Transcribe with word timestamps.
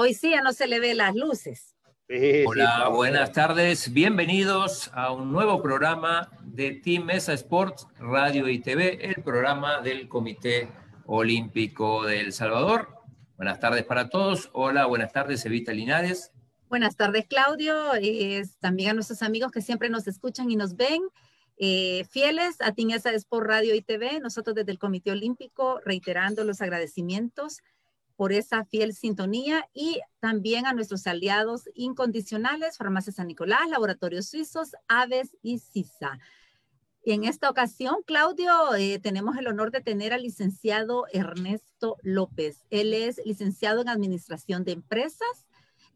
Hoy 0.00 0.14
sí 0.14 0.30
ya 0.30 0.42
no 0.42 0.52
se 0.52 0.68
le 0.68 0.78
ve 0.78 0.94
las 0.94 1.16
luces. 1.16 1.74
Hola, 2.46 2.88
buenas 2.88 3.32
tardes. 3.32 3.92
Bienvenidos 3.92 4.92
a 4.94 5.10
un 5.10 5.32
nuevo 5.32 5.60
programa 5.60 6.30
de 6.44 6.70
Team 6.74 7.06
Mesa 7.06 7.32
Sports 7.32 7.84
Radio 7.98 8.48
y 8.48 8.60
TV, 8.60 9.04
el 9.04 9.24
programa 9.24 9.80
del 9.80 10.08
Comité 10.08 10.68
Olímpico 11.04 12.04
de 12.04 12.20
El 12.20 12.32
Salvador. 12.32 12.90
Buenas 13.36 13.58
tardes 13.58 13.82
para 13.86 14.08
todos. 14.08 14.50
Hola, 14.52 14.86
buenas 14.86 15.10
tardes, 15.12 15.44
Evita 15.44 15.72
Linares. 15.72 16.30
Buenas 16.68 16.94
tardes, 16.94 17.26
Claudio. 17.26 17.74
también 18.60 18.90
a 18.90 18.94
nuestros 18.94 19.20
amigos 19.22 19.50
que 19.50 19.62
siempre 19.62 19.90
nos 19.90 20.06
escuchan 20.06 20.48
y 20.48 20.54
nos 20.54 20.76
ven. 20.76 21.02
Eh, 21.56 22.04
fieles 22.08 22.60
a 22.60 22.70
Team 22.70 22.90
Mesa 22.90 23.10
Sports 23.10 23.48
Radio 23.48 23.74
y 23.74 23.82
TV, 23.82 24.20
nosotros 24.20 24.54
desde 24.54 24.70
el 24.70 24.78
Comité 24.78 25.10
Olímpico 25.10 25.80
reiterando 25.84 26.44
los 26.44 26.60
agradecimientos 26.60 27.62
por 28.18 28.32
esa 28.32 28.64
fiel 28.64 28.94
sintonía 28.94 29.68
y 29.72 30.00
también 30.18 30.66
a 30.66 30.72
nuestros 30.72 31.06
aliados 31.06 31.70
incondicionales, 31.74 32.76
Farmacia 32.76 33.12
San 33.12 33.28
Nicolás, 33.28 33.70
Laboratorios 33.70 34.26
Suizos, 34.26 34.72
Aves 34.88 35.36
y 35.40 35.60
CISA. 35.60 36.18
En 37.04 37.22
esta 37.22 37.48
ocasión, 37.48 37.98
Claudio, 38.04 38.74
eh, 38.74 38.98
tenemos 38.98 39.36
el 39.36 39.46
honor 39.46 39.70
de 39.70 39.82
tener 39.82 40.12
al 40.12 40.24
licenciado 40.24 41.04
Ernesto 41.12 41.96
López. 42.02 42.64
Él 42.70 42.92
es 42.92 43.20
licenciado 43.24 43.82
en 43.82 43.88
Administración 43.88 44.64
de 44.64 44.72
Empresas, 44.72 45.46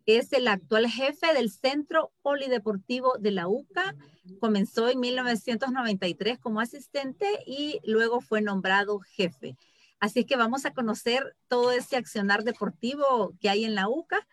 es 0.07 0.33
el 0.33 0.47
actual 0.47 0.89
jefe 0.89 1.35
del 1.35 1.51
Centro 1.51 2.13
Polideportivo 2.23 3.19
de 3.19 3.33
la 3.33 3.49
UCA. 3.49 3.97
Comenzó 4.39 4.89
en 4.89 5.01
1993 5.01 6.39
como 6.39 6.61
asistente 6.61 7.27
y 7.49 7.81
luego 7.85 8.21
fue 8.21 8.43
nombrado 8.43 9.01
jefe. 9.01 9.57
Así 10.03 10.25
que 10.25 10.35
vamos 10.35 10.67
a 10.67 10.75
conocer 10.75 11.37
todo 11.47 11.71
ese 11.71 11.95
accionar 11.95 12.43
deportivo 12.43 13.35
que 13.41 13.49
hay 13.49 13.65
en 13.65 13.77
la 13.77 13.89
UCA. 13.89 14.27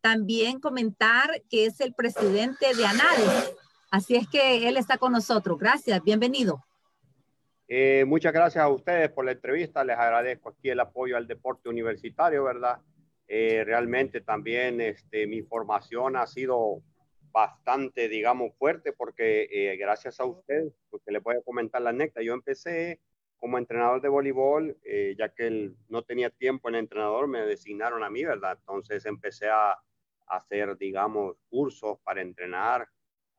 También 0.00 0.60
comentar 0.60 1.42
que 1.50 1.66
es 1.66 1.78
el 1.82 1.92
presidente 1.92 2.74
de 2.74 2.86
ANADES. 2.86 3.54
Así 3.90 4.16
es 4.16 4.26
que 4.26 4.66
él 4.66 4.78
está 4.78 4.96
con 4.96 5.12
nosotros. 5.12 5.58
Gracias, 5.58 6.02
bienvenido. 6.02 6.64
Eh, 7.68 8.06
muchas 8.06 8.32
gracias 8.32 8.64
a 8.64 8.70
ustedes 8.70 9.10
por 9.10 9.26
la 9.26 9.32
entrevista. 9.32 9.84
Les 9.84 9.98
agradezco 9.98 10.48
aquí 10.48 10.70
el 10.70 10.80
apoyo 10.80 11.18
al 11.18 11.26
deporte 11.26 11.68
universitario, 11.68 12.44
¿verdad? 12.44 12.78
Eh, 13.28 13.62
realmente 13.66 14.22
también 14.22 14.80
este, 14.80 15.26
mi 15.26 15.42
formación 15.42 16.16
ha 16.16 16.26
sido 16.26 16.82
bastante, 17.30 18.08
digamos, 18.08 18.56
fuerte 18.56 18.94
porque 18.94 19.48
eh, 19.52 19.76
gracias 19.76 20.18
a 20.18 20.24
ustedes, 20.24 20.72
porque 20.88 21.12
les 21.12 21.22
voy 21.22 21.36
a 21.36 21.42
comentar 21.42 21.82
la 21.82 21.90
anécdota, 21.90 22.22
yo 22.22 22.32
empecé 22.32 23.00
como 23.40 23.56
entrenador 23.56 24.02
de 24.02 24.08
voleibol, 24.08 24.76
eh, 24.84 25.16
ya 25.18 25.30
que 25.30 25.46
él 25.46 25.76
no 25.88 26.02
tenía 26.02 26.28
tiempo 26.28 26.68
en 26.68 26.74
entrenador, 26.74 27.26
me 27.26 27.40
designaron 27.40 28.04
a 28.04 28.10
mí, 28.10 28.22
¿verdad? 28.22 28.58
Entonces 28.60 29.04
empecé 29.06 29.48
a, 29.48 29.76
hacer, 30.26 30.76
digamos, 30.76 31.36
cursos 31.48 31.98
para 32.04 32.22
entrenar 32.22 32.88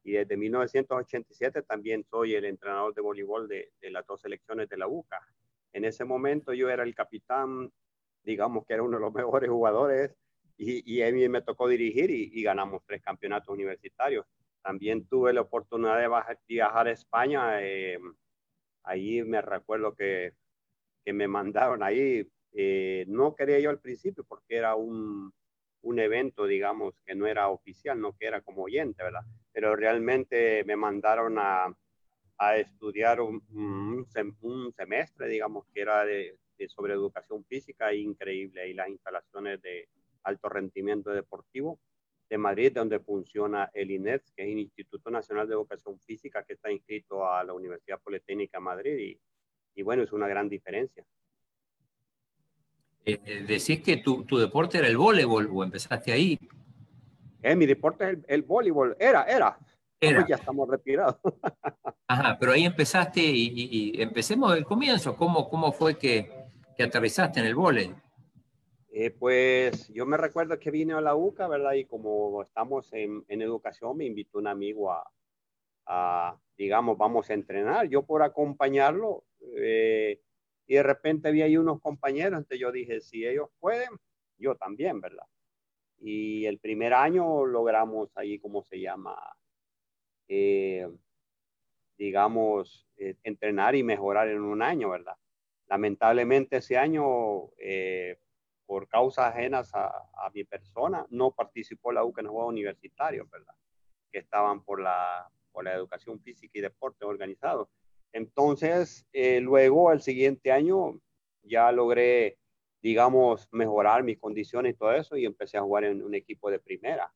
y 0.04 0.12
desde 0.12 0.36
1987 0.36 1.62
también 1.62 2.04
soy 2.04 2.36
el 2.36 2.44
entrenador 2.44 2.94
de 2.94 3.00
voleibol 3.00 3.48
de, 3.48 3.72
las 3.84 4.06
dos 4.06 4.20
selecciones 4.20 4.68
de 4.68 4.76
la 4.76 4.90
UCA. 4.90 5.22
En 5.72 5.86
ese 5.86 6.04
momento 6.04 6.54
yo 6.54 6.70
era 6.70 6.84
el 6.84 6.94
capitán, 6.94 7.72
digamos 8.24 8.66
que 8.66 8.74
era 8.74 8.84
uno 8.84 8.98
de 8.98 9.06
los 9.06 9.14
mejores 9.14 9.50
jugadores 9.50 10.12
y, 10.58 10.84
y 10.92 11.02
a 11.02 11.10
mí 11.14 11.30
me 11.30 11.42
tocó 11.42 11.70
dirigir 11.70 12.12
y, 12.12 12.44
ganamos 12.44 12.84
tres 12.86 13.02
campeonatos 13.02 13.48
universitarios. 13.48 14.26
También 14.62 15.08
tuve 15.08 15.32
la 15.32 15.42
oportunidad 15.42 15.98
de 15.98 16.38
viajar 16.46 16.88
a 16.88 16.92
España. 16.92 17.62
Eh, 17.62 17.98
ahí 18.84 19.24
me 19.24 19.42
recuerdo 19.42 19.96
que, 19.96 20.34
que 21.04 21.14
me 21.14 21.28
mandaron 21.28 21.84
ahí, 21.84 22.28
eh, 22.54 23.06
no 23.08 23.36
quería 23.36 23.60
yo 23.60 23.70
al 23.70 23.80
principio 23.80 24.24
porque 24.24 24.56
era 24.56 24.76
un, 24.76 25.34
un, 25.82 26.00
evento, 26.00 26.46
digamos, 26.46 26.94
que 27.06 27.16
no 27.16 27.28
era 27.28 27.50
oficial, 27.50 28.00
no 28.00 28.18
que 28.18 28.26
era 28.26 28.42
como 28.42 28.64
oyente, 28.64 29.04
¿verdad? 29.04 29.24
Pero 29.52 29.76
realmente 29.76 30.64
me 30.66 30.76
mandaron 30.76 31.38
a, 31.40 31.74
a 32.38 32.58
estudiar 32.58 33.22
un, 33.22 33.44
un, 34.42 34.74
semestre, 34.74 35.28
digamos, 35.28 35.66
que 35.74 35.82
era 35.82 36.06
de, 36.06 36.38
de, 36.58 36.70
sobre 36.70 36.94
educación 36.94 37.44
física 37.46 37.94
increíble 37.94 38.68
y 38.70 38.74
las 38.74 38.90
instalaciones 38.90 39.62
de 39.62 39.88
alto 40.24 40.50
rendimiento 40.50 41.12
deportivo 41.12 41.80
de 42.32 42.38
Madrid, 42.38 42.72
donde 42.74 43.02
funciona 43.02 43.70
el 43.74 43.92
INET, 43.92 44.24
que 44.34 44.44
es 44.44 44.50
el 44.54 44.60
Instituto 44.60 45.12
Nacional 45.12 45.50
de 45.50 45.54
Educación 45.54 46.00
Física, 46.00 46.44
que 46.46 46.54
está 46.54 46.72
inscrito 46.72 47.30
a 47.30 47.44
la 47.44 47.52
Universidad 47.52 48.00
Politécnica 48.00 48.58
de 48.58 48.64
Madrid, 48.64 48.98
y, 48.98 49.20
y 49.76 49.84
bueno, 49.84 50.02
es 50.04 50.14
una 50.14 50.30
gran 50.30 50.48
diferencia. 50.48 51.04
Eh, 53.04 53.20
eh, 53.26 53.44
decís 53.46 53.82
que 53.82 53.98
tu, 53.98 54.24
tu, 54.24 54.38
deporte 54.38 54.78
era 54.78 54.88
el 54.88 54.96
voleibol, 54.96 55.50
o 55.52 55.62
empezaste 55.62 56.14
ahí. 56.14 56.40
Eh, 57.42 57.54
mi 57.54 57.66
deporte 57.66 58.10
es 58.10 58.18
el, 58.30 58.44
voleibol, 58.44 58.96
era, 58.98 59.24
era. 59.24 59.60
era. 60.00 60.26
Ya 60.26 60.36
estamos 60.36 60.70
retirados. 60.70 61.18
Ajá, 62.08 62.38
pero 62.40 62.54
ahí 62.54 62.64
empezaste 62.64 63.20
y, 63.20 63.52
y, 63.56 64.02
empecemos 64.02 64.54
del 64.54 64.64
comienzo. 64.64 65.18
¿Cómo, 65.18 65.50
cómo 65.50 65.74
fue 65.74 65.98
que, 65.98 66.32
que 66.78 66.84
aterrizaste 66.84 67.42
en 67.42 67.48
el 67.48 67.56
voleibol? 67.56 68.02
Eh, 68.94 69.10
pues 69.10 69.88
yo 69.94 70.06
me 70.06 70.18
recuerdo 70.18 70.60
que 70.60 70.70
vine 70.70 70.94
a 70.94 71.00
la 71.00 71.16
UCA, 71.16 71.48
¿verdad? 71.48 71.74
Y 71.74 71.86
como 71.86 72.42
estamos 72.42 72.92
en, 72.92 73.24
en 73.30 73.42
educación, 73.42 73.96
me 73.96 74.04
invitó 74.06 74.38
un 74.40 74.48
amigo 74.48 74.92
a, 74.92 75.10
a, 75.86 76.38
digamos, 76.58 76.98
vamos 76.98 77.30
a 77.30 77.34
entrenar. 77.34 77.88
Yo 77.88 78.06
por 78.06 78.22
acompañarlo, 78.22 79.24
eh, 79.56 80.20
y 80.68 80.76
de 80.76 80.84
repente 80.84 81.32
vi 81.32 81.42
ahí 81.42 81.56
unos 81.56 81.80
compañeros, 81.80 82.40
entonces 82.40 82.60
yo 82.60 82.72
dije, 82.74 83.00
si 83.00 83.26
ellos 83.26 83.50
pueden, 83.60 83.90
yo 84.38 84.56
también, 84.56 85.00
¿verdad? 85.00 85.26
Y 86.00 86.46
el 86.46 86.60
primer 86.60 86.94
año 86.94 87.46
logramos 87.46 88.10
ahí, 88.18 88.40
¿cómo 88.40 88.62
se 88.62 88.82
llama? 88.82 89.16
Eh, 90.28 90.90
digamos, 91.98 92.90
entrenar 92.98 93.76
y 93.76 93.84
mejorar 93.84 94.28
en 94.28 94.42
un 94.42 94.62
año, 94.62 94.90
¿verdad? 94.90 95.16
Lamentablemente 95.68 96.58
ese 96.58 96.78
año 96.78 97.52
por 98.72 98.88
causas 98.88 99.36
ajenas 99.36 99.70
a, 99.74 100.32
mi 100.34 100.46
persona, 100.46 101.06
no 101.10 101.32
participó 101.32 101.92
la 101.92 102.06
UCA 102.06 102.22
en 102.22 102.28
los 102.28 102.32
Juegos 102.32 102.54
Universitarios, 102.54 103.30
¿verdad? 103.30 103.54
Que 104.10 104.20
estaban 104.20 104.64
por 104.64 104.80
la, 104.80 105.30
por 105.52 105.66
la 105.66 105.74
educación 105.74 106.22
física 106.22 106.58
y 106.58 106.62
deporte 106.62 107.04
organizado. 107.04 107.70
Entonces, 108.14 109.06
eh, 109.12 109.42
luego, 109.42 109.92
el 109.92 110.02
siguiente 110.02 110.54
año, 110.54 111.02
ya 111.44 111.70
logré, 111.74 112.38
digamos, 112.82 113.50
mejorar 113.52 114.04
mis 114.04 114.18
condiciones 114.18 114.74
y 114.74 114.78
todo 114.78 114.94
eso, 114.94 115.18
y 115.18 115.26
empecé 115.26 115.58
a 115.58 115.64
jugar 115.64 115.84
en 115.84 116.02
un 116.02 116.16
equipo 116.16 116.50
de 116.50 116.60
primera. 116.60 117.14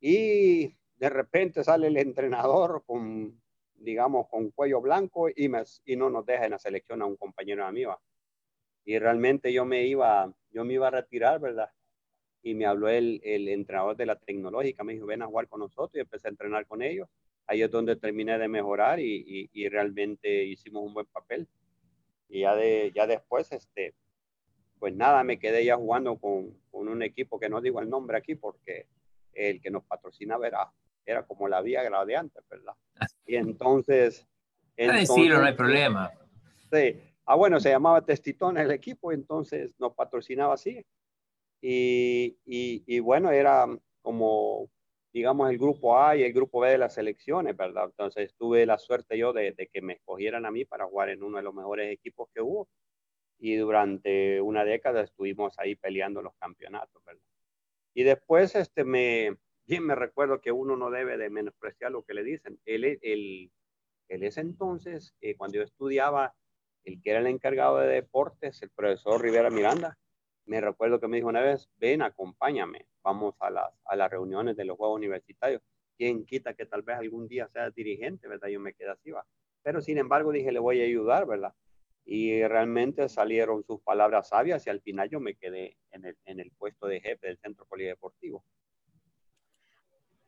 Y 0.00 0.74
de 0.96 1.10
repente 1.10 1.62
sale 1.62 1.86
el 1.86 1.96
entrenador 1.96 2.82
con, 2.84 3.40
digamos, 3.74 4.26
con 4.28 4.50
cuello 4.50 4.80
blanco 4.80 5.28
y, 5.28 5.48
me, 5.48 5.62
y 5.84 5.94
no 5.94 6.10
nos 6.10 6.26
deja 6.26 6.46
en 6.46 6.50
la 6.50 6.58
selección 6.58 7.02
a 7.02 7.06
un 7.06 7.16
compañero 7.16 7.64
amigo 7.64 8.00
y 8.84 8.98
realmente 8.98 9.52
yo 9.52 9.64
me 9.64 9.86
iba, 9.86 10.32
yo 10.50 10.64
me 10.64 10.74
iba 10.74 10.88
a 10.88 10.90
retirar, 10.90 11.40
¿verdad? 11.40 11.70
Y 12.42 12.54
me 12.54 12.66
habló 12.66 12.88
el, 12.88 13.20
el 13.22 13.48
entrenador 13.48 13.96
de 13.96 14.06
la 14.06 14.16
tecnológica, 14.16 14.82
me 14.82 14.94
dijo, 14.94 15.06
ven 15.06 15.22
a 15.22 15.26
jugar 15.26 15.48
con 15.48 15.60
nosotros 15.60 15.94
y 15.94 16.00
empecé 16.00 16.28
a 16.28 16.30
entrenar 16.30 16.66
con 16.66 16.82
ellos. 16.82 17.08
Ahí 17.46 17.62
es 17.62 17.70
donde 17.70 17.96
terminé 17.96 18.38
de 18.38 18.48
mejorar 18.48 18.98
y, 19.00 19.50
y, 19.52 19.68
realmente 19.68 20.44
hicimos 20.44 20.84
un 20.84 20.94
buen 20.94 21.06
papel. 21.06 21.48
Y 22.28 22.40
ya, 22.40 22.54
de, 22.56 22.92
ya 22.94 23.06
después, 23.06 23.50
este, 23.52 23.94
pues 24.78 24.94
nada, 24.94 25.22
me 25.22 25.38
quedé 25.38 25.64
ya 25.64 25.76
jugando 25.76 26.16
con, 26.16 26.56
con, 26.70 26.88
un 26.88 27.02
equipo 27.02 27.38
que 27.38 27.48
no 27.48 27.60
digo 27.60 27.80
el 27.80 27.90
nombre 27.90 28.16
aquí 28.16 28.34
porque 28.34 28.86
el 29.34 29.60
que 29.60 29.70
nos 29.70 29.84
patrocinaba 29.84 30.46
era, 30.46 30.72
era 31.04 31.24
como 31.24 31.48
la 31.48 31.60
vía 31.62 31.82
antes, 32.18 32.42
¿verdad? 32.48 32.74
Y 33.26 33.36
entonces... 33.36 34.26
entonces 34.76 35.08
decirlo, 35.08 35.40
no 35.40 35.46
hay 35.46 35.54
problema. 35.54 36.10
Sí, 36.72 36.96
Ah, 37.24 37.36
bueno, 37.36 37.60
se 37.60 37.70
llamaba 37.70 38.04
Testitón 38.04 38.58
el 38.58 38.70
equipo, 38.72 39.12
entonces 39.12 39.74
nos 39.78 39.94
patrocinaba 39.94 40.54
así. 40.54 40.84
Y, 41.60 42.36
y, 42.44 43.00
bueno, 43.00 43.30
era 43.30 43.66
como, 44.02 44.68
digamos, 45.12 45.48
el 45.50 45.58
grupo 45.58 45.98
A 45.98 46.16
y 46.16 46.24
el 46.24 46.32
grupo 46.32 46.60
B 46.60 46.70
de 46.70 46.78
las 46.78 46.94
selecciones, 46.94 47.56
¿verdad? 47.56 47.84
Entonces 47.86 48.34
tuve 48.36 48.66
la 48.66 48.78
suerte 48.78 49.16
yo 49.16 49.32
de, 49.32 49.54
que 49.72 49.82
me 49.82 49.94
escogieran 49.94 50.44
a 50.46 50.50
mí 50.50 50.64
para 50.64 50.86
jugar 50.86 51.10
en 51.10 51.22
uno 51.22 51.36
de 51.38 51.44
los 51.44 51.54
mejores 51.54 51.92
equipos 51.92 52.28
que 52.34 52.40
hubo. 52.40 52.68
Y 53.38 53.56
durante 53.56 54.40
una 54.40 54.64
década 54.64 55.02
estuvimos 55.02 55.58
ahí 55.58 55.76
peleando 55.76 56.22
los 56.22 56.34
campeonatos, 56.36 57.04
¿verdad? 57.04 57.22
Y 57.94 58.04
después, 58.04 58.54
este, 58.56 58.84
me, 58.84 59.36
bien 59.66 59.84
me 59.84 59.94
recuerdo 59.94 60.40
que 60.40 60.52
uno 60.52 60.76
no 60.76 60.90
debe 60.90 61.16
de 61.16 61.30
menospreciar 61.30 61.92
lo 61.92 62.02
que 62.02 62.14
le 62.14 62.24
dicen. 62.24 62.58
Él, 62.64 62.84
él, 63.02 63.52
él 64.08 64.22
es 64.24 64.36
entonces, 64.38 65.14
eh, 65.20 65.36
cuando 65.36 65.58
yo 65.58 65.62
estudiaba, 65.62 66.34
el 66.84 67.00
que 67.00 67.10
era 67.10 67.20
el 67.20 67.26
encargado 67.26 67.78
de 67.78 67.88
deportes, 67.88 68.62
el 68.62 68.70
profesor 68.70 69.20
Rivera 69.20 69.50
Miranda, 69.50 69.98
me 70.44 70.60
recuerdo 70.60 70.98
que 71.00 71.08
me 71.08 71.16
dijo 71.16 71.28
una 71.28 71.40
vez, 71.40 71.68
ven, 71.76 72.02
acompáñame, 72.02 72.86
vamos 73.02 73.34
a 73.40 73.50
las, 73.50 73.72
a 73.84 73.96
las 73.96 74.10
reuniones 74.10 74.56
de 74.56 74.64
los 74.64 74.76
Juegos 74.76 74.96
Universitarios. 74.96 75.62
¿Quién 75.96 76.24
quita 76.24 76.54
que 76.54 76.66
tal 76.66 76.82
vez 76.82 76.96
algún 76.96 77.28
día 77.28 77.48
sea 77.48 77.70
dirigente, 77.70 78.26
verdad? 78.26 78.48
Yo 78.48 78.58
me 78.58 78.74
quedé 78.74 78.90
así, 78.90 79.10
va. 79.10 79.24
Pero 79.62 79.80
sin 79.80 79.98
embargo 79.98 80.32
dije, 80.32 80.50
le 80.50 80.58
voy 80.58 80.80
a 80.80 80.84
ayudar, 80.84 81.26
¿verdad? 81.26 81.54
y 82.04 82.42
realmente 82.46 83.08
salieron 83.08 83.62
sus 83.64 83.80
palabras 83.80 84.28
sabias 84.28 84.66
y 84.66 84.70
al 84.70 84.80
final 84.80 85.08
yo 85.08 85.20
me 85.20 85.34
quedé 85.34 85.76
en 85.90 86.04
el, 86.04 86.16
en 86.24 86.40
el 86.40 86.50
puesto 86.52 86.86
de 86.86 87.00
jefe 87.00 87.28
del 87.28 87.38
centro 87.38 87.64
polideportivo. 87.66 88.44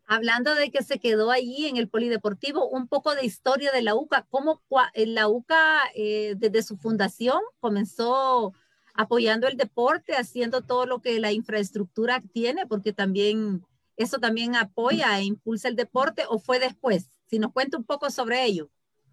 Hablando 0.07 0.55
de 0.55 0.71
que 0.71 0.83
se 0.83 0.99
quedó 0.99 1.31
allí 1.31 1.67
en 1.67 1.77
el 1.77 1.89
polideportivo, 1.89 2.69
un 2.69 2.89
poco 2.89 3.15
de 3.15 3.25
historia 3.25 3.73
de 3.73 3.83
la 3.83 3.95
UCA, 3.95 4.27
cómo 4.29 4.63
la 4.95 5.29
UCA 5.29 5.81
eh, 5.95 6.35
desde 6.37 6.63
su 6.63 6.77
fundación 6.77 7.41
comenzó 7.61 8.53
apoyando 8.95 9.49
el 9.49 9.57
deporte, 9.57 10.15
haciendo 10.15 10.63
todo 10.63 10.87
lo 10.87 11.01
que 11.01 11.19
la 11.19 11.33
infraestructura 11.33 12.23
tiene, 12.33 12.67
porque 12.67 12.93
también 12.93 13.65
eso 13.97 14.19
también 14.19 14.57
apoya 14.57 15.19
e 15.19 15.25
impulsa 15.25 15.69
el 15.69 15.77
deporte, 15.77 16.25
o 16.29 16.39
fue 16.39 16.59
después. 16.59 17.11
Si 17.27 17.39
nos 17.39 17.53
cuenta 17.53 17.77
un 17.77 17.85
poco 17.85 18.11
sobre 18.11 18.45
ello. 18.45 18.71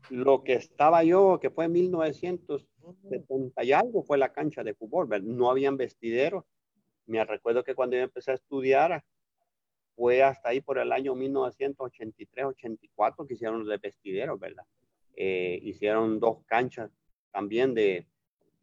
Lo 0.09 0.43
que 0.43 0.53
estaba 0.53 1.03
yo, 1.03 1.39
que 1.39 1.51
fue 1.51 1.65
en 1.65 1.73
1970 1.73 3.63
y 3.63 3.71
algo, 3.71 4.03
fue 4.03 4.17
la 4.17 4.33
cancha 4.33 4.63
de 4.63 4.73
fútbol, 4.73 5.07
no 5.23 5.49
habían 5.49 5.77
vestideros. 5.77 6.43
Me 7.05 7.23
recuerdo 7.23 7.63
que 7.63 7.75
cuando 7.75 7.95
yo 7.95 8.03
empecé 8.03 8.31
a 8.31 8.35
estudiar, 8.35 9.03
fue 10.01 10.23
hasta 10.23 10.49
ahí 10.49 10.61
por 10.61 10.79
el 10.79 10.91
año 10.91 11.13
1983-84 11.13 13.27
que 13.27 13.35
hicieron 13.35 13.63
los 13.63 13.79
vestideros, 13.79 14.39
¿verdad? 14.39 14.65
Eh, 15.15 15.59
hicieron 15.61 16.19
dos 16.19 16.43
canchas 16.47 16.89
también 17.29 17.75
de, 17.75 18.07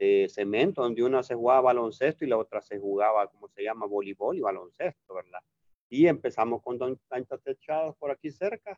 de, 0.00 0.28
cemento, 0.28 0.82
donde 0.82 1.04
una 1.04 1.22
se 1.22 1.36
jugaba 1.36 1.60
baloncesto 1.60 2.24
y 2.24 2.28
la 2.28 2.38
otra 2.38 2.60
se 2.60 2.80
jugaba, 2.80 3.28
como 3.28 3.46
se 3.46 3.62
llama, 3.62 3.86
voleibol 3.86 4.36
y 4.36 4.40
baloncesto, 4.40 5.14
¿verdad? 5.14 5.38
Y 5.88 6.08
empezamos 6.08 6.60
con 6.60 6.76
dos 6.76 6.98
canchas 7.08 7.40
techadas 7.40 7.94
por 7.98 8.10
aquí 8.10 8.32
cerca 8.32 8.76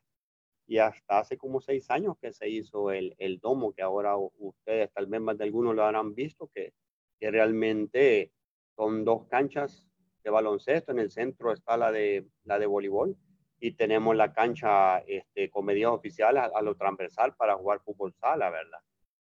y 0.66 0.76
hasta 0.76 1.20
hace 1.20 1.38
como 1.38 1.62
seis 1.62 1.90
años 1.90 2.18
que 2.20 2.34
se 2.34 2.50
hizo 2.50 2.90
el, 2.90 3.14
el 3.16 3.38
domo, 3.38 3.72
que 3.72 3.80
ahora 3.80 4.18
ustedes 4.18 4.92
tal 4.92 5.06
vez 5.06 5.22
más 5.22 5.38
de 5.38 5.44
algunos 5.44 5.74
lo 5.74 5.82
habrán 5.82 6.14
visto, 6.14 6.50
que, 6.54 6.74
que 7.18 7.30
realmente 7.30 8.34
son 8.76 9.06
dos 9.06 9.24
canchas 9.28 9.89
de 10.22 10.30
baloncesto, 10.30 10.92
en 10.92 10.98
el 10.98 11.10
centro 11.10 11.52
está 11.52 11.76
la 11.76 11.92
de, 11.92 12.26
la 12.44 12.58
de 12.58 12.66
voleibol 12.66 13.16
y 13.60 13.72
tenemos 13.72 14.16
la 14.16 14.32
cancha 14.32 14.98
este, 15.00 15.50
con 15.50 15.66
medidas 15.66 15.92
oficiales 15.92 16.44
a, 16.54 16.62
lo 16.62 16.74
transversal 16.74 17.34
para 17.36 17.56
jugar 17.56 17.80
fútbol 17.80 18.14
sala, 18.14 18.50
¿verdad? 18.50 18.78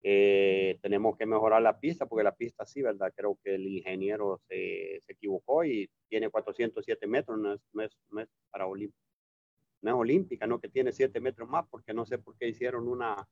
Eh, 0.01 0.79
tenemos 0.81 1.17
que 1.17 1.25
mejorar 1.25 1.61
la 1.61 1.79
pista 1.79 2.05
porque 2.05 2.23
la 2.23 2.35
pista 2.35 2.65
sí, 2.65 2.81
¿verdad? 2.81 3.13
Creo 3.15 3.37
que 3.43 3.55
el 3.55 3.67
ingeniero 3.67 4.41
se, 4.47 4.99
se 5.05 5.13
equivocó 5.13 5.63
y 5.63 5.89
tiene 6.09 6.29
407 6.29 7.07
metros, 7.07 7.37
no 7.37 7.53
es, 7.53 7.61
no 8.11 8.21
es, 8.21 8.29
para 8.49 8.65
olímpica, 8.65 8.99
no 9.81 9.91
es 9.91 9.95
olímpica, 9.95 10.47
no 10.47 10.59
que 10.59 10.69
tiene 10.69 10.91
7 10.91 11.19
metros 11.19 11.49
más 11.49 11.65
porque 11.69 11.93
no 11.93 12.05
sé 12.05 12.17
por 12.17 12.37
qué 12.37 12.47
hicieron 12.47 12.87
una, 12.87 13.27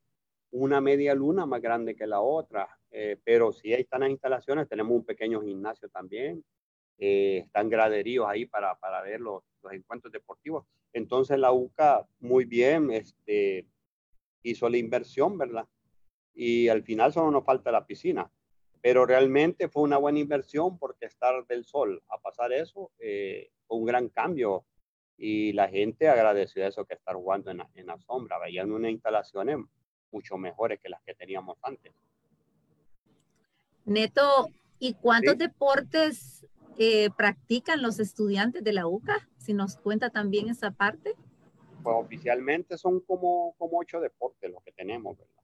una 0.52 0.82
media 0.82 1.16
luna 1.16 1.46
más 1.46 1.62
grande 1.62 1.96
que 1.96 2.08
la 2.08 2.22
otra, 2.22 2.68
eh, 2.92 3.18
pero 3.24 3.54
sí 3.54 3.74
ahí 3.74 3.82
están 3.82 4.02
las 4.02 4.10
instalaciones, 4.10 4.68
tenemos 4.68 4.94
un 4.94 5.06
pequeño 5.06 5.42
gimnasio 5.42 5.90
también, 5.90 6.44
eh, 6.98 7.44
están 7.46 7.70
graderíos 7.70 8.28
ahí 8.28 8.46
para, 8.46 8.76
para 8.76 9.02
ver 9.02 9.22
los, 9.22 9.44
los, 9.64 9.74
encuentros 9.74 10.12
deportivos. 10.12 10.66
Entonces 10.94 11.40
la 11.40 11.52
UCA 11.52 12.08
muy 12.20 12.46
bien 12.46 12.92
este, 12.92 13.66
hizo 14.44 14.70
la 14.70 14.78
inversión, 14.78 15.38
¿verdad? 15.38 15.68
Y 16.34 16.68
al 16.68 16.84
final 16.84 17.14
solo 17.14 17.32
nos 17.32 17.46
falta 17.46 17.72
la 17.72 17.86
piscina. 17.86 18.32
Pero 18.82 19.06
realmente 19.06 19.70
fue 19.70 19.84
una 19.84 19.98
buena 19.98 20.20
inversión 20.20 20.78
porque 20.78 21.06
estar 21.06 21.46
del 21.46 21.66
sol 21.66 22.02
a 22.10 22.18
pasar 22.18 22.52
eso 22.52 22.92
eh, 23.00 23.52
fue 23.68 23.78
un 23.78 23.86
gran 23.86 24.10
cambio 24.10 24.66
y 25.18 25.54
la 25.54 25.70
gente 25.70 26.10
agradeció 26.10 26.66
eso 26.66 26.84
que 26.86 26.96
estar 26.96 27.16
jugando 27.16 27.52
en 27.52 27.58
la, 27.58 27.70
en 27.76 27.86
la 27.86 28.00
sombra. 28.00 28.40
Veían 28.40 28.72
unas 28.72 28.92
instalaciones 28.92 29.58
mucho 30.12 30.38
mejores 30.38 30.80
que 30.80 30.90
las 30.90 31.02
que 31.04 31.14
teníamos 31.14 31.58
antes. 31.62 31.94
Neto, 33.86 34.48
¿y 34.80 34.94
cuántos 34.96 35.38
deportes 35.38 36.46
practican 37.16 37.82
los 37.82 38.00
estudiantes 38.00 38.64
de 38.64 38.74
la 38.74 38.88
UCA? 38.88 39.28
Si 39.38 39.54
nos 39.54 39.78
cuenta 39.78 40.10
también 40.10 40.50
esa 40.50 40.72
parte. 40.72 41.16
Pues 41.84 41.96
oficialmente 41.98 42.78
son 42.78 43.00
como, 43.02 43.56
como 43.58 43.80
ocho 43.80 44.00
deportes 44.00 44.52
los 44.52 44.64
que 44.64 44.72
tenemos, 44.72 45.18
¿verdad? 45.18 45.42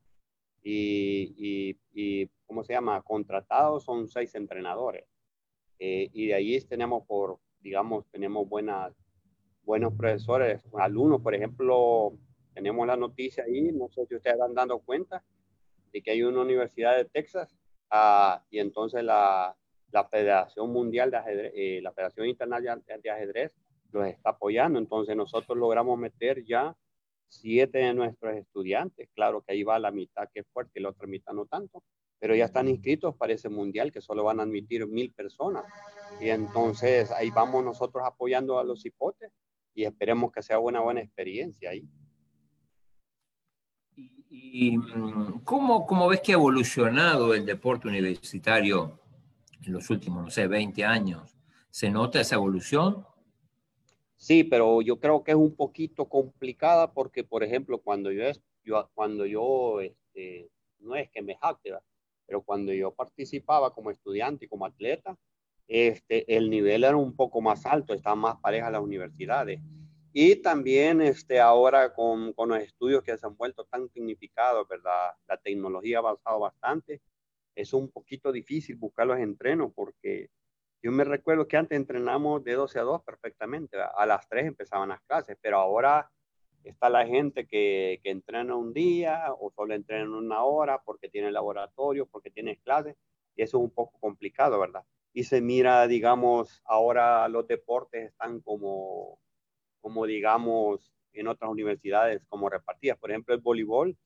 Y, 0.63 1.77
y, 1.93 2.29
¿cómo 2.45 2.63
se 2.63 2.73
llama? 2.73 3.01
Contratados 3.01 3.85
son 3.85 4.07
seis 4.07 4.35
entrenadores. 4.35 5.05
Eh, 5.79 6.09
y 6.11 6.27
de 6.27 6.33
ahí 6.33 6.59
tenemos 6.61 7.05
por, 7.05 7.39
digamos, 7.61 8.05
tenemos 8.11 8.47
buenas, 8.49 8.93
buenos 9.63 9.93
profesores, 9.93 10.63
alumnos, 10.73 11.21
por 11.21 11.35
ejemplo, 11.35 12.17
tenemos 12.53 12.85
la 12.87 12.97
noticia 12.97 13.43
ahí, 13.43 13.71
no 13.71 13.87
sé 13.89 14.05
si 14.07 14.15
ustedes 14.15 14.41
han 14.41 14.55
dando 14.55 14.79
cuenta, 14.79 15.23
de 15.93 16.01
que 16.01 16.11
hay 16.11 16.23
una 16.23 16.41
universidad 16.41 16.97
de 16.97 17.05
Texas 17.05 17.55
ah, 17.89 18.43
y 18.49 18.59
entonces 18.59 19.03
la, 19.03 19.55
la 19.91 20.05
Federación 20.05 20.71
Mundial 20.71 21.11
de 21.11 21.17
Ajedrez, 21.17 21.53
eh, 21.55 21.79
la 21.81 21.91
Federación 21.91 22.27
Internacional 22.27 22.83
de 23.01 23.09
Ajedrez 23.09 23.55
los 23.91 24.05
está 24.05 24.31
apoyando. 24.31 24.79
Entonces 24.79 25.15
nosotros 25.15 25.57
logramos 25.57 25.97
meter 25.97 26.43
ya 26.43 26.75
siete 27.29 27.79
de 27.79 27.93
nuestros 27.93 28.35
estudiantes. 28.35 29.09
Claro 29.13 29.41
que 29.41 29.53
ahí 29.53 29.63
va 29.63 29.79
la 29.79 29.91
mitad 29.91 30.29
que 30.33 30.41
es 30.41 30.47
fuerte 30.51 30.79
y 30.79 30.83
la 30.83 30.89
otra 30.89 31.07
mitad 31.07 31.33
no 31.33 31.45
tanto, 31.45 31.83
pero 32.19 32.35
ya 32.35 32.45
están 32.45 32.67
inscritos 32.67 33.15
para 33.15 33.33
ese 33.33 33.49
mundial 33.49 33.91
que 33.91 34.01
solo 34.01 34.23
van 34.23 34.39
a 34.39 34.43
admitir 34.43 34.87
mil 34.87 35.11
personas. 35.13 35.65
Y 36.19 36.29
entonces 36.29 37.11
ahí 37.11 37.29
vamos 37.29 37.63
nosotros 37.63 38.03
apoyando 38.05 38.59
a 38.59 38.63
los 38.63 38.85
hipotes 38.85 39.31
y 39.73 39.83
esperemos 39.83 40.31
que 40.31 40.41
sea 40.41 40.59
una 40.59 40.81
buena 40.81 41.01
experiencia 41.01 41.69
ahí. 41.69 41.87
¿Y, 44.29 44.77
mm, 44.77 45.43
cómo, 45.43 45.85
cómo 45.85 46.07
ves 46.07 46.21
que 46.21 46.33
ha 46.33 46.35
evolucionado 46.35 47.33
el 47.33 47.45
deporte 47.45 47.87
universitario 47.87 48.99
en 49.67 49.73
los 49.73 49.89
últimos, 49.89 50.23
no 50.23 50.29
sé, 50.29 50.47
20 50.47 50.83
años. 50.85 51.37
¿Se 51.69 51.89
nota 51.89 52.21
esa 52.21 52.35
evolución? 52.35 53.05
Sí, 54.15 54.43
pero 54.43 54.81
yo 54.81 54.99
creo 54.99 55.23
que 55.23 55.31
es 55.31 55.37
un 55.37 55.55
poquito 55.55 56.05
complicada 56.05 56.91
porque, 56.93 57.23
por 57.23 57.43
ejemplo, 57.43 57.79
cuando 57.79 58.11
yo, 58.11 58.23
yo 58.63 58.89
cuando 58.95 59.25
yo 59.25 59.81
este, 59.81 60.49
no 60.79 60.95
es 60.95 61.09
que 61.11 61.21
me 61.21 61.35
jacte, 61.35 61.73
pero 62.25 62.41
cuando 62.41 62.73
yo 62.73 62.91
participaba 62.91 63.73
como 63.73 63.91
estudiante 63.91 64.45
y 64.45 64.47
como 64.47 64.65
atleta, 64.65 65.15
este, 65.67 66.35
el 66.35 66.49
nivel 66.49 66.83
era 66.83 66.95
un 66.95 67.15
poco 67.15 67.41
más 67.41 67.65
alto, 67.65 67.93
estaban 67.93 68.19
más 68.19 68.37
parejas 68.37 68.71
las 68.71 68.81
universidades. 68.81 69.59
Y 70.13 70.37
también 70.37 71.01
este, 71.01 71.39
ahora 71.39 71.93
con, 71.93 72.33
con 72.33 72.49
los 72.49 72.59
estudios 72.59 73.03
que 73.03 73.15
se 73.17 73.25
han 73.27 73.35
vuelto 73.35 73.65
tan 73.65 73.87
significados, 73.89 74.67
¿verdad? 74.67 75.11
La 75.27 75.37
tecnología 75.37 75.97
ha 75.97 75.99
avanzado 75.99 76.39
bastante 76.39 77.01
es 77.57 77.73
un 77.73 77.89
poquito 77.89 78.31
difícil 78.31 78.75
buscar 78.75 79.07
los 79.07 79.17
entrenos 79.17 79.71
porque 79.73 80.29
yo 80.83 80.91
me 80.91 81.03
recuerdo 81.03 81.47
que 81.47 81.57
antes 81.57 81.75
entrenamos 81.75 82.43
de 82.43 82.53
12 82.53 82.79
a 82.79 82.83
2 82.83 83.03
perfectamente, 83.03 83.77
a 83.77 84.05
las 84.05 84.29
3 84.29 84.45
empezaban 84.45 84.89
las 84.89 85.01
clases, 85.01 85.37
pero 85.41 85.57
ahora 85.57 86.11
está 86.63 86.89
la 86.89 87.05
gente 87.07 87.47
que, 87.47 87.99
que 88.03 88.11
entrena 88.11 88.55
un 88.55 88.73
día 88.73 89.33
o 89.39 89.49
solo 89.49 89.73
entrena 89.73 90.15
una 90.15 90.43
hora 90.43 90.83
porque 90.83 91.09
tiene 91.09 91.31
laboratorio, 91.31 92.05
porque 92.05 92.29
tiene 92.29 92.57
clases, 92.57 92.95
y 93.35 93.41
eso 93.41 93.57
es 93.57 93.63
un 93.63 93.71
poco 93.71 93.97
complicado, 93.99 94.59
¿verdad? 94.59 94.83
Y 95.13 95.23
se 95.23 95.41
mira, 95.41 95.87
digamos, 95.87 96.61
ahora 96.63 97.27
los 97.27 97.47
deportes 97.47 98.11
están 98.11 98.39
como, 98.41 99.19
como 99.81 100.05
digamos, 100.05 100.93
en 101.11 101.27
otras 101.27 101.49
universidades 101.49 102.21
como 102.29 102.49
repartidas. 102.49 102.99
Por 102.99 103.09
ejemplo, 103.09 103.33
el 103.33 103.41
voleibol 103.41 103.97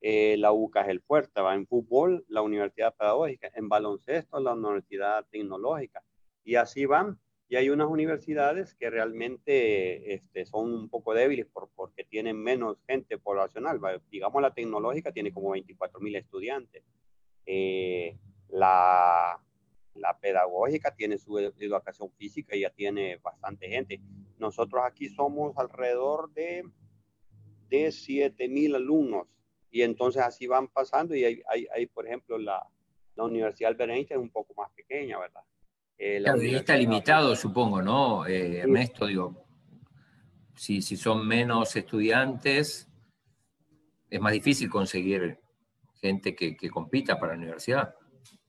eh, 0.00 0.36
la 0.38 0.52
UCA 0.52 0.82
es 0.82 0.88
el 0.88 1.00
fuerte, 1.00 1.40
va 1.40 1.54
en 1.54 1.66
fútbol, 1.66 2.24
la 2.28 2.42
Universidad 2.42 2.94
Pedagógica, 2.94 3.50
en 3.54 3.68
baloncesto, 3.68 4.38
la 4.40 4.52
Universidad 4.52 5.26
Tecnológica, 5.30 6.02
y 6.44 6.54
así 6.54 6.86
van. 6.86 7.18
Y 7.50 7.56
hay 7.56 7.70
unas 7.70 7.88
universidades 7.88 8.74
que 8.74 8.90
realmente 8.90 10.14
este, 10.14 10.44
son 10.44 10.72
un 10.72 10.88
poco 10.90 11.14
débiles 11.14 11.46
por, 11.46 11.70
porque 11.74 12.04
tienen 12.04 12.36
menos 12.36 12.76
gente 12.86 13.16
poblacional. 13.16 13.80
Digamos, 14.10 14.42
la 14.42 14.52
tecnológica 14.52 15.12
tiene 15.12 15.32
como 15.32 15.52
24 15.52 15.98
mil 16.00 16.14
estudiantes. 16.14 16.84
Eh, 17.46 18.18
la, 18.50 19.42
la 19.94 20.18
pedagógica 20.18 20.94
tiene 20.94 21.16
su 21.16 21.38
educación 21.38 22.10
física 22.18 22.54
y 22.54 22.60
ya 22.60 22.70
tiene 22.70 23.16
bastante 23.16 23.68
gente. 23.68 23.98
Nosotros 24.38 24.82
aquí 24.84 25.08
somos 25.08 25.56
alrededor 25.56 26.30
de, 26.34 26.64
de 27.70 27.90
7 27.90 28.46
mil 28.48 28.74
alumnos 28.74 29.26
y 29.70 29.82
entonces 29.82 30.22
así 30.22 30.46
van 30.46 30.68
pasando 30.68 31.14
y 31.14 31.24
hay, 31.24 31.42
hay, 31.48 31.66
hay 31.74 31.86
por 31.86 32.06
ejemplo, 32.06 32.38
la, 32.38 32.64
la 33.14 33.24
Universidad 33.24 33.70
Albert 33.70 34.10
es 34.10 34.16
un 34.16 34.30
poco 34.30 34.54
más 34.54 34.70
pequeña, 34.72 35.18
¿verdad? 35.18 35.42
Eh, 35.98 36.20
claro, 36.22 36.42
y 36.42 36.54
está 36.54 36.76
limitado, 36.76 37.34
supongo, 37.34 37.82
¿no? 37.82 38.26
Eh, 38.26 38.58
Ernesto, 38.58 39.06
digo, 39.06 39.44
si, 40.54 40.80
si 40.80 40.96
son 40.96 41.26
menos 41.26 41.74
estudiantes, 41.74 42.88
es 44.08 44.20
más 44.20 44.32
difícil 44.32 44.70
conseguir 44.70 45.38
gente 46.00 46.34
que, 46.34 46.56
que 46.56 46.70
compita 46.70 47.18
para 47.18 47.32
la 47.32 47.38
universidad. 47.38 47.94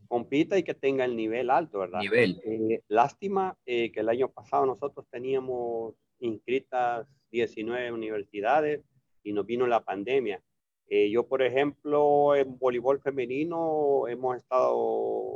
Compita 0.07 0.57
y 0.57 0.63
que 0.63 0.73
tenga 0.73 1.05
el 1.05 1.15
nivel 1.15 1.49
alto, 1.49 1.79
¿verdad? 1.79 1.99
Nivel. 1.99 2.41
Eh, 2.43 2.81
lástima 2.88 3.57
eh, 3.65 3.91
que 3.91 3.99
el 3.99 4.09
año 4.09 4.29
pasado 4.29 4.65
nosotros 4.65 5.05
teníamos 5.09 5.95
inscritas 6.19 7.07
19 7.31 7.91
universidades 7.91 8.81
y 9.23 9.33
nos 9.33 9.45
vino 9.45 9.67
la 9.67 9.83
pandemia 9.83 10.41
Eh, 10.91 11.12
yo, 11.12 11.27
por 11.27 11.43
ejemplo, 11.43 12.36
en 12.36 12.58
voleibol 12.58 13.00
femenino 13.00 14.08
hemos 14.08 14.38
estado 14.38 15.36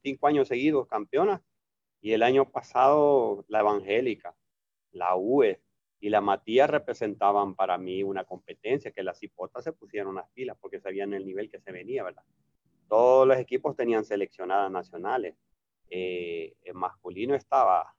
cinco 0.00 0.28
años 0.28 0.46
seguidos 0.46 0.86
campeonas 0.86 1.42
y 2.00 2.12
el 2.12 2.22
año 2.22 2.48
pasado 2.48 3.44
la 3.48 3.60
Evangélica, 3.60 4.36
la 4.92 5.16
UE 5.16 5.60
y 5.98 6.08
la 6.08 6.20
Matías 6.20 6.70
representaban 6.70 7.56
para 7.56 7.78
mí 7.78 8.04
una 8.04 8.22
competencia 8.22 8.92
que 8.92 9.02
las 9.02 9.20
hipotas 9.24 9.64
se 9.64 9.72
pusieron 9.72 10.14
las 10.14 10.28
pilas 10.30 10.56
porque 10.60 10.78
sabían 10.78 11.14
el 11.14 11.26
nivel 11.26 11.50
que 11.50 11.58
se 11.58 11.72
venía, 11.72 12.04
¿verdad? 12.04 12.22
Todos 12.88 13.26
los 13.26 13.38
equipos 13.38 13.74
tenían 13.74 14.04
seleccionadas 14.04 14.70
nacionales. 14.70 15.34
Eh, 15.90 16.54
en 16.62 16.76
masculino 16.76 17.34
estaba 17.34 17.92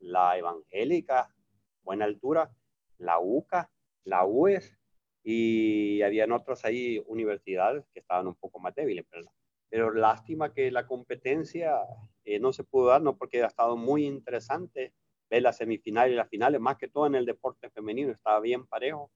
la 0.00 0.36
Evangélica, 0.36 1.34
buena 1.82 2.04
altura, 2.04 2.50
la 2.98 3.18
UCA, 3.18 3.70
la 4.04 4.26
UES 4.26 4.76
y 5.22 6.02
habían 6.02 6.32
otros 6.32 6.64
ahí 6.64 7.02
universidades 7.06 7.84
que 7.92 8.00
estaban 8.00 8.26
un 8.26 8.34
poco 8.34 8.58
más 8.58 8.74
débiles, 8.74 9.06
¿verdad? 9.10 9.30
Pero 9.68 9.92
lástima 9.92 10.52
que 10.52 10.70
la 10.70 10.86
competencia 10.86 11.78
eh, 12.24 12.38
no 12.40 12.52
se 12.52 12.64
pudo 12.64 12.88
dar, 12.88 13.02
no 13.02 13.16
porque 13.16 13.42
ha 13.42 13.46
estado 13.46 13.76
muy 13.76 14.04
interesante 14.04 14.92
ver 15.30 15.42
la 15.42 15.52
semifinal 15.52 16.10
y 16.10 16.14
las 16.14 16.28
finales, 16.28 16.60
más 16.60 16.76
que 16.76 16.88
todo 16.88 17.06
en 17.06 17.14
el 17.14 17.24
deporte 17.24 17.70
femenino 17.70 18.12
estaba 18.12 18.40
bien 18.40 18.66
parejo 18.66 19.10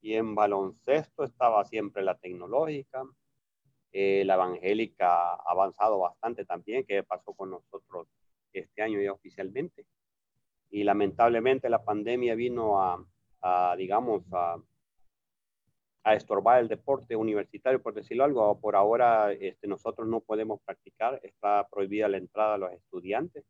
y 0.00 0.14
en 0.14 0.34
baloncesto 0.34 1.24
estaba 1.24 1.64
siempre 1.64 2.02
la 2.02 2.16
tecnológica, 2.16 3.04
eh, 3.92 4.22
la 4.24 4.34
evangélica 4.34 5.34
ha 5.34 5.50
avanzado 5.50 5.98
bastante 5.98 6.44
también, 6.44 6.84
que 6.84 7.02
pasó 7.02 7.34
con 7.34 7.50
nosotros 7.50 8.06
este 8.52 8.82
año 8.82 9.00
ya 9.00 9.12
oficialmente. 9.12 9.86
Y 10.70 10.84
lamentablemente 10.84 11.68
la 11.68 11.82
pandemia 11.82 12.34
vino 12.36 12.80
a, 12.80 13.04
a 13.42 13.74
digamos, 13.76 14.22
a, 14.32 14.56
a, 16.04 16.14
estorbar 16.14 16.60
el 16.60 16.68
deporte 16.68 17.16
universitario, 17.16 17.82
por 17.82 17.94
decirlo 17.94 18.24
algo. 18.24 18.58
Por 18.60 18.76
ahora 18.76 19.32
este, 19.32 19.66
nosotros 19.66 20.08
no 20.08 20.20
podemos 20.20 20.60
practicar, 20.64 21.20
está 21.22 21.66
prohibida 21.68 22.08
la 22.08 22.18
entrada 22.18 22.54
a 22.54 22.58
los 22.58 22.72
estudiantes. 22.72 23.44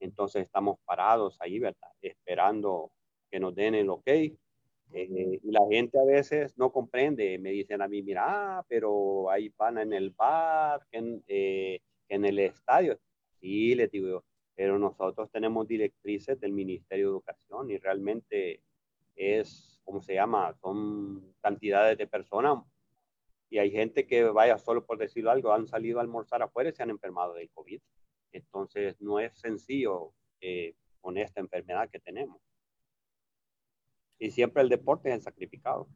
Entonces 0.00 0.44
estamos 0.44 0.78
parados 0.84 1.36
ahí, 1.40 1.58
¿verdad? 1.58 1.88
Esperando 2.00 2.92
que 3.30 3.40
nos 3.40 3.54
den 3.54 3.74
el 3.74 3.88
ok 3.90 4.06
eh, 4.08 4.30
y 4.92 5.50
la 5.50 5.62
gente 5.70 5.98
a 5.98 6.04
veces 6.04 6.56
no 6.58 6.70
comprende, 6.72 7.38
me 7.38 7.50
dicen 7.50 7.80
a 7.82 7.88
mí, 7.88 8.02
mira, 8.02 8.24
ah, 8.58 8.64
pero 8.68 9.30
hay 9.30 9.50
pan 9.50 9.78
en 9.78 9.92
el 9.92 10.10
bar, 10.10 10.80
en, 10.90 11.22
eh, 11.28 11.80
en 12.08 12.24
el 12.24 12.38
estadio. 12.40 12.98
Sí, 13.40 13.74
les 13.74 13.90
digo 13.90 14.24
pero 14.54 14.78
nosotros 14.78 15.30
tenemos 15.30 15.66
directrices 15.66 16.38
del 16.40 16.52
Ministerio 16.52 17.06
de 17.06 17.10
Educación 17.12 17.70
y 17.70 17.78
realmente 17.78 18.60
es, 19.16 19.71
¿cómo 19.84 20.00
se 20.02 20.14
llama? 20.14 20.54
Son 20.54 21.34
cantidades 21.40 21.98
de 21.98 22.06
personas 22.06 22.58
y 23.50 23.58
hay 23.58 23.70
gente 23.70 24.06
que 24.06 24.24
vaya 24.24 24.58
solo 24.58 24.84
por 24.86 24.98
decirlo 24.98 25.30
algo, 25.30 25.52
han 25.52 25.66
salido 25.66 25.98
a 25.98 26.02
almorzar 26.02 26.42
afuera 26.42 26.70
y 26.70 26.72
se 26.72 26.82
han 26.82 26.90
enfermado 26.90 27.34
del 27.34 27.50
COVID. 27.50 27.80
Entonces 28.32 29.00
no 29.00 29.20
es 29.20 29.38
sencillo 29.38 30.12
eh, 30.40 30.74
con 31.00 31.18
esta 31.18 31.40
enfermedad 31.40 31.90
que 31.90 32.00
tenemos 32.00 32.40
y 34.22 34.30
siempre 34.30 34.62
el 34.62 34.68
deporte 34.68 35.08
es 35.08 35.16
el 35.16 35.22
sacrificado. 35.22 35.88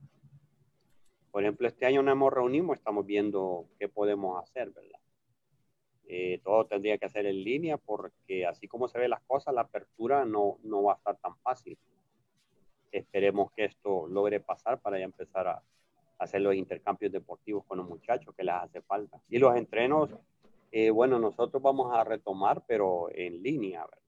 Por 1.31 1.45
ejemplo, 1.45 1.69
este 1.69 1.87
año 1.87 2.03
nos 2.03 2.11
hemos 2.11 2.33
reunido, 2.33 2.75
estamos 2.75 3.07
viendo 3.07 3.69
qué 3.79 3.89
podemos 3.89 4.43
hacer, 4.43 4.71
¿verdad? 4.71 4.99
Eh, 6.09 6.41
todo 6.43 6.67
tendría 6.67 6.99
que 6.99 7.07
hacer 7.07 7.25
en 7.27 7.45
línea 7.45 7.77
porque 7.77 8.45
así 8.45 8.67
como 8.67 8.89
se 8.89 8.99
ven 8.99 9.11
las 9.11 9.23
cosas, 9.23 9.55
la 9.55 9.61
apertura 9.61 10.25
no, 10.25 10.59
no 10.65 10.83
va 10.83 10.95
a 10.95 10.97
estar 10.97 11.17
tan 11.19 11.37
fácil. 11.39 11.79
Esperemos 12.97 13.53
que 13.53 13.67
esto 13.67 14.07
logre 14.09 14.41
pasar 14.41 14.81
para 14.81 14.99
ya 14.99 15.05
empezar 15.05 15.47
a 15.49 15.63
hacer 16.19 16.41
los 16.41 16.55
intercambios 16.55 17.13
deportivos 17.13 17.65
con 17.67 17.79
los 17.79 17.89
muchachos 17.89 18.35
que 18.35 18.45
les 18.45 18.55
hace 18.55 18.81
falta. 18.83 19.21
Y 19.29 19.39
los 19.39 19.55
entrenos, 19.57 20.11
eh, 20.73 20.91
bueno, 20.91 21.19
nosotros 21.19 21.63
vamos 21.63 21.95
a 21.95 22.05
retomar, 22.05 22.65
pero 22.67 23.09
en 23.13 23.43
línea, 23.43 23.81
¿verdad? 23.81 24.07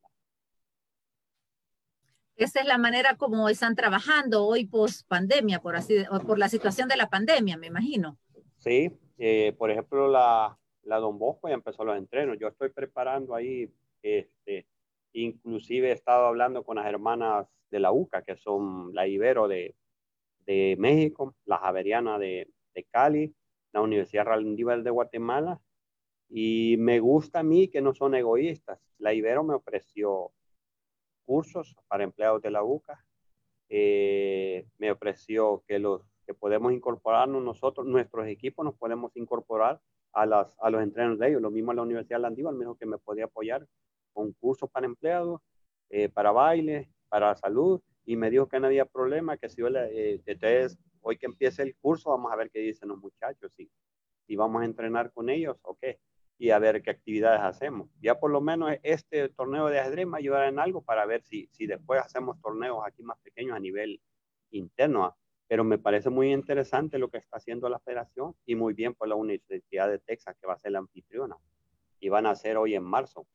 Esa 2.36 2.60
es 2.60 2.66
la 2.66 2.78
manera 2.78 3.16
como 3.16 3.48
están 3.48 3.74
trabajando 3.74 4.46
hoy 4.46 4.64
post 4.64 5.08
pandemia, 5.08 5.60
por 5.60 5.74
así, 5.74 5.96
por 6.24 6.38
la 6.38 6.48
situación 6.48 6.88
de 6.88 6.96
la 6.96 7.08
pandemia, 7.08 7.56
me 7.56 7.66
imagino. 7.66 8.16
Sí, 8.58 8.96
eh, 9.18 9.54
por 9.58 9.72
ejemplo, 9.72 10.06
la, 10.06 10.56
la 10.84 10.98
Don 10.98 11.18
Bosco 11.18 11.48
ya 11.48 11.54
empezó 11.54 11.84
los 11.84 11.98
entrenos. 11.98 12.38
Yo 12.38 12.46
estoy 12.46 12.70
preparando 12.70 13.34
ahí, 13.34 13.68
este, 14.02 14.66
inclusive 15.58 15.88
he 15.88 15.92
estado 15.92 16.26
hablando 16.26 16.62
con 16.62 16.76
las 16.76 16.86
hermanas 16.86 17.48
de 17.68 17.80
la 17.80 17.90
UCA, 17.90 18.22
que 18.22 18.36
son 18.36 18.94
la 18.94 19.08
Ibero 19.08 19.48
de, 19.48 19.74
de 20.46 20.76
México, 20.78 21.34
la 21.46 21.58
Javeriana 21.58 22.16
de, 22.16 22.48
de 22.74 22.84
Cali, 22.84 23.34
la 23.72 23.80
Universidad 23.80 24.24
Randíbal 24.24 24.84
de 24.84 24.90
Guatemala, 24.90 25.60
y 26.28 26.76
me 26.78 27.00
gusta 27.00 27.40
a 27.40 27.42
mí 27.42 27.66
que 27.68 27.80
no 27.80 27.92
son 27.92 28.14
egoístas. 28.14 28.78
La 28.98 29.12
Ibero 29.12 29.42
me 29.42 29.54
ofreció 29.54 30.30
cursos 31.26 31.74
para 31.88 32.04
empleados 32.04 32.40
de 32.40 32.50
la 32.52 32.62
UCA. 32.62 33.04
Eh, 33.68 34.64
me 34.78 34.92
ofreció 34.92 35.64
que 35.66 35.80
los 35.80 36.02
que 36.24 36.34
podemos 36.34 36.72
incorporarnos 36.72 37.42
nosotros, 37.42 37.84
nuestros 37.84 38.28
equipos 38.28 38.64
nos 38.64 38.76
podemos 38.76 39.10
incorporar 39.16 39.80
a, 40.12 40.24
las, 40.24 40.56
a 40.60 40.70
los 40.70 40.82
entrenos 40.82 41.18
de 41.18 41.30
ellos. 41.30 41.42
Lo 41.42 41.50
mismo 41.50 41.72
en 41.72 41.76
la 41.76 41.82
Universidad 41.82 42.20
Landívar 42.20 42.54
me 42.54 42.60
dijo 42.60 42.76
que 42.76 42.86
me 42.86 42.98
podía 42.98 43.24
apoyar 43.24 43.66
con 44.18 44.32
cursos 44.32 44.68
para 44.68 44.84
empleados, 44.84 45.40
eh, 45.90 46.08
para 46.08 46.32
baile, 46.32 46.90
para 47.08 47.36
salud, 47.36 47.80
y 48.04 48.16
me 48.16 48.30
dijo 48.30 48.48
que 48.48 48.58
no 48.58 48.66
había 48.66 48.84
problema, 48.84 49.36
que 49.36 49.48
si 49.48 49.60
yo 49.60 49.70
le, 49.70 50.16
eh, 50.16 50.68
hoy 51.02 51.16
que 51.16 51.26
empiece 51.26 51.62
el 51.62 51.76
curso, 51.76 52.10
vamos 52.10 52.32
a 52.32 52.34
ver 52.34 52.50
qué 52.50 52.58
dicen 52.58 52.88
los 52.88 52.98
muchachos, 52.98 53.52
si, 53.54 53.70
si 54.26 54.34
vamos 54.34 54.62
a 54.62 54.64
entrenar 54.64 55.12
con 55.12 55.28
ellos 55.28 55.56
o 55.62 55.76
qué 55.80 56.00
y 56.36 56.50
a 56.50 56.58
ver 56.58 56.82
qué 56.82 56.90
actividades 56.90 57.42
hacemos. 57.42 57.88
Ya 58.00 58.18
por 58.18 58.32
lo 58.32 58.40
menos 58.40 58.72
este 58.82 59.28
torneo 59.28 59.68
de 59.68 59.78
ajedrez 59.78 60.08
me 60.08 60.18
ayudará 60.18 60.48
en 60.48 60.58
algo 60.58 60.82
para 60.82 61.06
ver 61.06 61.22
si, 61.22 61.48
si 61.52 61.66
después 61.66 62.00
hacemos 62.00 62.40
torneos 62.40 62.80
aquí 62.84 63.04
más 63.04 63.18
pequeños 63.20 63.54
a 63.54 63.60
nivel 63.60 64.00
interno. 64.50 65.04
¿ah? 65.04 65.16
Pero 65.46 65.62
me 65.62 65.78
parece 65.78 66.10
muy 66.10 66.32
interesante 66.32 66.98
lo 66.98 67.08
que 67.08 67.18
está 67.18 67.36
haciendo 67.36 67.68
la 67.68 67.78
federación 67.78 68.34
y 68.46 68.56
muy 68.56 68.74
bien 68.74 68.94
por 68.94 69.06
la 69.06 69.14
Universidad 69.14 69.88
de 69.88 70.00
Texas 70.00 70.36
que 70.40 70.46
va 70.48 70.54
a 70.54 70.58
ser 70.58 70.72
la 70.72 70.80
anfitriona 70.80 71.36
y 72.00 72.08
van 72.08 72.26
a 72.26 72.30
hacer 72.30 72.56
hoy 72.56 72.74
en 72.74 72.84
marzo. 72.84 73.26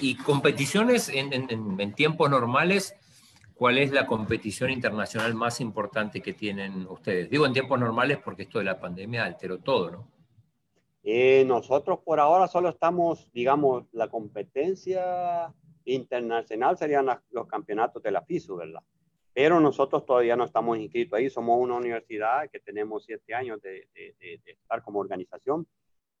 Y, 0.00 0.14
competiciones 0.16 1.08
en, 1.08 1.32
en, 1.32 1.80
en 1.80 1.94
tiempos 1.94 2.30
normales, 2.30 2.94
¿Cuál 3.58 3.78
es 3.78 3.90
la 3.90 4.06
competición 4.06 4.70
internacional 4.70 5.34
más 5.34 5.60
importante 5.60 6.22
que 6.22 6.32
tienen 6.32 6.86
ustedes? 6.86 7.28
Digo 7.28 7.44
en 7.44 7.52
tiempos 7.52 7.80
normales 7.80 8.18
porque 8.24 8.42
esto 8.44 8.60
de 8.60 8.64
la 8.64 8.78
pandemia 8.78 9.24
alteró 9.24 9.58
todo, 9.58 9.90
¿no? 9.90 10.12
Eh, 11.02 11.42
nosotros 11.44 11.98
por 12.04 12.20
ahora 12.20 12.46
solo 12.46 12.68
estamos, 12.68 13.32
digamos, 13.32 13.86
la 13.90 14.06
competencia 14.06 15.52
internacional 15.86 16.78
serían 16.78 17.08
los 17.30 17.48
campeonatos 17.48 18.00
de 18.00 18.12
la 18.12 18.22
FISU, 18.22 18.56
¿verdad? 18.56 18.82
Pero 19.32 19.58
nosotros 19.58 20.06
todavía 20.06 20.36
no 20.36 20.44
estamos 20.44 20.78
inscritos 20.78 21.18
ahí, 21.18 21.28
somos 21.28 21.58
una 21.60 21.74
universidad 21.74 22.48
que 22.52 22.60
tenemos 22.60 23.04
siete 23.06 23.34
años 23.34 23.60
de, 23.60 23.88
estar 24.44 24.84
como 24.84 25.00
organización. 25.00 25.66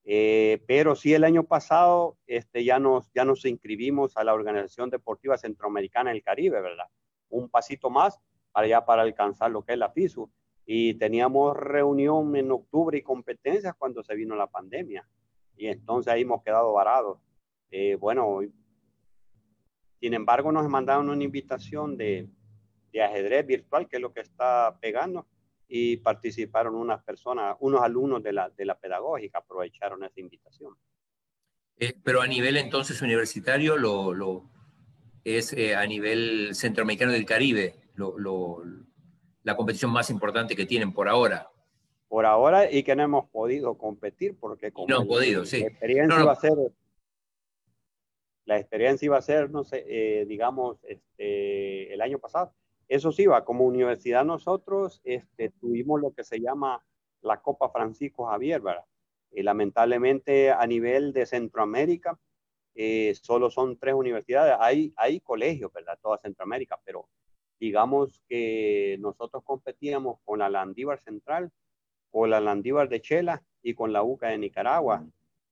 Eh, 0.04 0.62
pero 0.66 0.96
sí 0.96 1.12
el 1.12 1.24
año 1.24 1.44
pasado 1.44 2.16
este, 2.26 2.64
ya, 2.64 2.78
nos, 2.78 3.10
ya 3.12 3.24
nos 3.24 3.44
inscribimos 3.44 4.16
a 4.16 4.24
la 4.24 4.32
Organización 4.32 4.88
Deportiva 4.90 5.36
Centroamericana 5.36 6.10
del 6.10 6.22
Caribe, 6.22 6.60
¿verdad? 6.60 6.86
un 7.30 7.48
pasito 7.48 7.90
más 7.90 8.18
para 8.52 8.66
ya 8.66 8.84
para 8.84 9.02
alcanzar 9.02 9.50
lo 9.50 9.62
que 9.62 9.72
es 9.72 9.78
la 9.78 9.90
FISU. 9.90 10.30
Y 10.64 10.94
teníamos 10.94 11.56
reunión 11.56 12.36
en 12.36 12.50
octubre 12.50 12.98
y 12.98 13.02
competencias 13.02 13.74
cuando 13.76 14.02
se 14.02 14.14
vino 14.14 14.36
la 14.36 14.46
pandemia. 14.46 15.08
Y 15.56 15.66
entonces 15.66 16.12
ahí 16.12 16.22
hemos 16.22 16.42
quedado 16.42 16.72
varados. 16.72 17.18
Eh, 17.70 17.96
bueno, 17.96 18.40
sin 20.00 20.14
embargo 20.14 20.52
nos 20.52 20.68
mandaron 20.68 21.08
una 21.08 21.24
invitación 21.24 21.96
de, 21.96 22.28
de 22.92 23.02
ajedrez 23.02 23.46
virtual, 23.46 23.88
que 23.88 23.96
es 23.96 24.02
lo 24.02 24.12
que 24.12 24.20
está 24.20 24.78
pegando, 24.80 25.26
y 25.68 25.98
participaron 25.98 26.74
unas 26.74 27.02
personas, 27.04 27.56
unos 27.60 27.82
alumnos 27.82 28.22
de 28.22 28.32
la, 28.32 28.48
de 28.50 28.64
la 28.64 28.78
pedagógica, 28.78 29.38
aprovecharon 29.38 30.02
esa 30.04 30.20
invitación. 30.20 30.74
Eh, 31.78 31.94
pero 32.02 32.22
a 32.22 32.26
nivel 32.26 32.56
entonces 32.56 33.02
universitario, 33.02 33.76
lo, 33.76 34.12
lo, 34.12 34.50
es 35.24 35.52
eh, 35.52 35.76
a 35.76 35.86
nivel 35.86 36.54
centroamericano 36.54 37.12
del 37.12 37.26
Caribe, 37.26 37.76
la 39.42 39.56
competición 39.56 39.90
más 39.92 40.10
importante 40.10 40.56
que 40.56 40.66
tienen 40.66 40.92
por 40.92 41.08
ahora. 41.08 41.50
Por 42.08 42.24
ahora 42.24 42.70
y 42.70 42.82
que 42.82 42.96
no 42.96 43.02
hemos 43.02 43.28
podido 43.28 43.76
competir 43.76 44.36
porque 44.40 44.72
como 44.72 44.88
no 44.88 45.06
podido, 45.06 45.44
sí. 45.44 45.60
la 45.60 45.66
experiencia 45.66 46.20
iba 46.20 46.32
a 46.32 46.36
ser 46.36 46.54
la 48.48 48.58
experiencia 48.58 49.04
iba 49.04 49.18
a 49.18 49.22
ser, 49.22 49.50
no 49.50 49.62
sé, 49.62 49.84
eh, 49.86 50.24
digamos, 50.24 50.78
este, 50.84 51.92
el 51.92 52.00
año 52.00 52.18
pasado. 52.18 52.54
Eso 52.88 53.12
sí, 53.12 53.26
va, 53.26 53.44
como 53.44 53.66
universidad 53.66 54.24
nosotros 54.24 55.00
este, 55.04 55.50
tuvimos 55.50 56.00
lo 56.00 56.12
que 56.12 56.24
se 56.24 56.40
llama 56.40 56.82
la 57.20 57.40
Copa 57.42 57.68
Francisco 57.68 58.26
Javier, 58.26 58.62
¿verdad? 58.62 58.84
Y 59.30 59.42
lamentablemente 59.42 60.50
a 60.50 60.66
nivel 60.66 61.12
de 61.12 61.26
Centroamérica, 61.26 62.18
eh, 62.74 63.14
solo 63.20 63.50
son 63.50 63.76
tres 63.78 63.94
universidades. 63.94 64.56
Hay, 64.58 64.94
hay 64.96 65.20
colegios, 65.20 65.72
¿verdad? 65.72 65.98
Toda 66.00 66.18
Centroamérica, 66.18 66.78
pero 66.84 67.08
digamos 67.60 68.22
que 68.28 68.96
nosotros 69.00 69.42
competíamos 69.44 70.20
con 70.24 70.38
la 70.38 70.48
Landívar 70.48 71.00
Central, 71.00 71.50
con 72.10 72.30
la 72.30 72.40
Landívar 72.40 72.88
de 72.88 73.02
Chela 73.02 73.42
y 73.62 73.74
con 73.74 73.92
la 73.92 74.02
UCA 74.02 74.28
de 74.28 74.38
Nicaragua. 74.38 75.04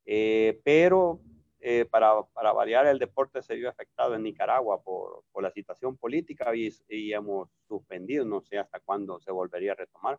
Eh, 0.06 0.60
pero 0.64 1.20
eh, 1.60 1.84
para, 1.86 2.22
para, 2.34 2.52
variar, 2.52 2.86
el 2.86 2.98
deporte 2.98 3.42
se 3.42 3.54
vio 3.54 3.68
afectado 3.68 4.14
en 4.14 4.22
Nicaragua 4.22 4.82
por, 4.82 5.24
por 5.32 5.42
la 5.42 5.50
situación 5.50 5.96
política 5.96 6.54
y, 6.54 6.68
y, 6.88 7.12
hemos 7.12 7.48
suspendido, 7.66 8.24
no 8.24 8.40
sé 8.42 8.58
hasta 8.58 8.80
cuándo 8.80 9.18
se 9.20 9.32
volvería 9.32 9.72
a 9.72 9.76
retomar, 9.76 10.18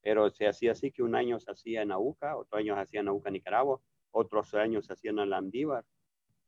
pero 0.00 0.30
se 0.30 0.46
hacía 0.46 0.72
así 0.72 0.92
que 0.92 1.02
un 1.02 1.14
año 1.14 1.40
se 1.40 1.50
hacía 1.50 1.82
en 1.82 1.92
AUCA, 1.92 2.36
otro 2.36 2.58
año 2.58 2.74
se 2.76 2.80
hacía 2.82 3.00
en 3.00 3.08
AUCA, 3.08 3.30
Nicaragua, 3.30 3.80
otros 4.12 4.54
años 4.54 4.86
se 4.86 4.92
hacía 4.92 5.10
en 5.10 5.28
Landívar. 5.28 5.84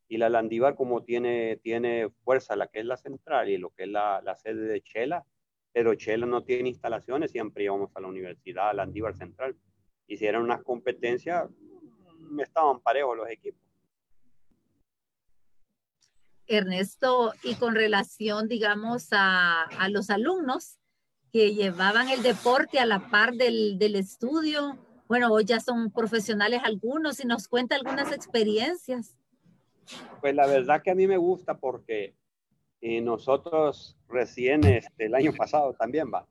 Y 0.08 0.16
la 0.16 0.30
Landívar 0.30 0.74
como 0.74 1.02
tiene, 1.02 1.56
tiene 1.56 2.08
fuerza, 2.24 2.56
la 2.56 2.68
que 2.68 2.80
es 2.80 2.86
la 2.86 2.96
central 2.96 3.50
y 3.50 3.58
lo 3.58 3.70
que 3.70 3.82
es 3.82 3.88
la, 3.90 4.22
la 4.22 4.36
sede 4.36 4.62
de 4.62 4.80
Chela, 4.80 5.26
pero 5.72 5.94
Chela 5.94 6.26
no 6.26 6.42
tiene 6.44 6.70
instalaciones, 6.70 7.30
siempre 7.30 7.64
íbamos 7.64 7.90
a 7.94 8.00
la 8.00 8.08
universidad, 8.08 8.70
a 8.70 8.74
Landívar 8.74 9.14
Central. 9.14 9.56
Hicieron 10.06 10.44
unas 10.44 10.62
competencias, 10.62 11.48
estaban 12.38 12.80
parejos 12.80 13.16
los 13.16 13.28
equipos. 13.28 13.67
Ernesto, 16.48 17.32
y 17.42 17.54
con 17.54 17.74
relación, 17.74 18.48
digamos, 18.48 19.08
a, 19.12 19.68
los 19.90 20.10
alumnos 20.10 20.78
que 21.32 21.54
llevaban 21.54 22.08
el 22.08 22.22
deporte 22.22 22.78
a 22.78 22.86
la 22.86 23.10
par 23.10 23.34
del, 23.34 23.78
del 23.78 23.96
estudio, 23.96 24.78
bueno, 25.08 25.32
hoy 25.32 25.44
ya 25.44 25.60
son 25.60 25.90
profesionales 25.90 26.60
algunos 26.64 27.20
y 27.22 27.26
nos 27.26 27.48
cuenta 27.48 27.76
algunas 27.76 28.12
experiencias. 28.12 29.16
Pues 30.20 30.34
la 30.34 30.46
verdad 30.46 30.82
que 30.82 30.90
a 30.90 30.94
mí 30.94 31.06
me 31.06 31.16
gusta 31.16 31.56
porque 31.58 32.14
eh, 32.80 33.00
nosotros 33.00 33.96
recién 34.08 34.64
este, 34.64 35.06
el 35.06 35.14
año 35.14 35.32
pasado 35.32 35.74
también 35.74 36.12
va, 36.12 36.26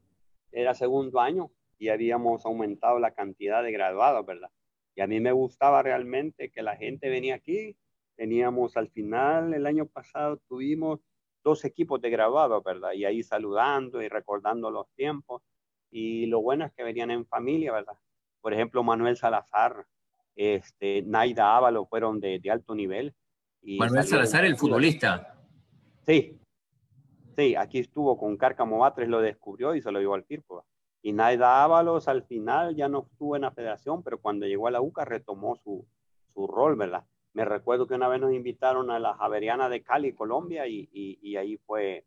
era 0.51 0.73
segundo 0.73 1.19
año 1.19 1.51
y 1.77 1.89
habíamos 1.89 2.45
aumentado 2.45 2.99
la 2.99 3.11
cantidad 3.11 3.63
de 3.63 3.71
graduados, 3.71 4.25
¿verdad? 4.25 4.49
Y 4.95 5.01
a 5.01 5.07
mí 5.07 5.19
me 5.19 5.31
gustaba 5.31 5.83
realmente 5.83 6.49
que 6.49 6.61
la 6.61 6.75
gente 6.75 7.09
venía 7.09 7.35
aquí. 7.35 7.75
Teníamos 8.17 8.75
al 8.75 8.89
final, 8.89 9.53
el 9.53 9.67
año 9.67 9.85
pasado 9.85 10.41
tuvimos 10.49 10.99
dos 11.43 11.63
equipos 11.63 12.01
de 12.01 12.09
graduados, 12.09 12.63
¿verdad? 12.63 12.93
Y 12.93 13.05
ahí 13.05 13.21
saludando 13.21 14.01
y 14.01 14.09
recordando 14.09 14.71
los 14.71 14.89
tiempos. 14.95 15.43
Y 15.91 16.25
lo 16.25 16.41
bueno 16.41 16.65
es 16.65 16.73
que 16.73 16.83
venían 16.83 17.11
en 17.11 17.27
familia, 17.27 17.71
¿verdad? 17.71 17.93
Por 18.41 18.53
ejemplo, 18.53 18.83
Manuel 18.83 19.17
Salazar, 19.17 19.85
este, 20.35 21.03
Naida 21.03 21.55
Ávalo 21.55 21.85
fueron 21.85 22.19
de, 22.19 22.39
de 22.39 22.51
alto 22.51 22.73
nivel. 22.73 23.13
Y 23.61 23.77
Manuel 23.77 24.03
Salazar, 24.03 24.45
el 24.45 24.57
futbolista. 24.57 25.35
Sí, 26.05 26.39
sí, 27.37 27.55
aquí 27.55 27.79
estuvo 27.79 28.17
con 28.17 28.35
Cárcamo 28.35 28.79
Batres, 28.79 29.09
lo 29.09 29.21
descubrió 29.21 29.75
y 29.75 29.81
se 29.81 29.91
lo 29.91 29.99
llevó 29.99 30.15
al 30.15 30.25
Firpo. 30.25 30.65
Y 31.03 31.13
Naida 31.13 31.63
Ábalos 31.63 32.07
al 32.07 32.23
final 32.23 32.75
ya 32.75 32.89
no 32.89 33.07
estuvo 33.11 33.35
en 33.35 33.43
la 33.43 33.51
federación, 33.51 34.01
pero 34.01 34.19
cuando 34.19 34.47
llegó 34.47 34.67
a 34.67 34.71
la 34.71 34.81
UCA 34.81 35.05
retomó 35.05 35.55
su, 35.55 35.87
su 36.33 36.47
rol, 36.47 36.75
¿verdad? 36.75 37.05
Me 37.37 37.45
recuerdo 37.45 37.85
que 37.85 37.93
una 37.93 38.07
vez 38.07 38.19
nos 38.19 38.33
invitaron 38.33 38.89
a 38.89 38.97
la 38.97 39.13
Javeriana 39.13 39.69
de 39.69 39.83
Cali, 39.83 40.11
Colombia, 40.11 40.65
y, 40.65 40.89
y, 40.91 41.19
y 41.21 41.35
ahí 41.35 41.55
fue, 41.55 42.03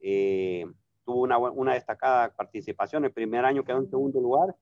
eh, 0.00 0.66
tuvo 1.02 1.22
una, 1.22 1.38
una, 1.38 1.72
destacada 1.72 2.28
participación. 2.28 3.06
El 3.06 3.12
primer 3.12 3.46
año 3.46 3.64
quedó 3.64 3.78
en 3.78 3.88
segundo 3.88 4.20
lugar 4.20 4.54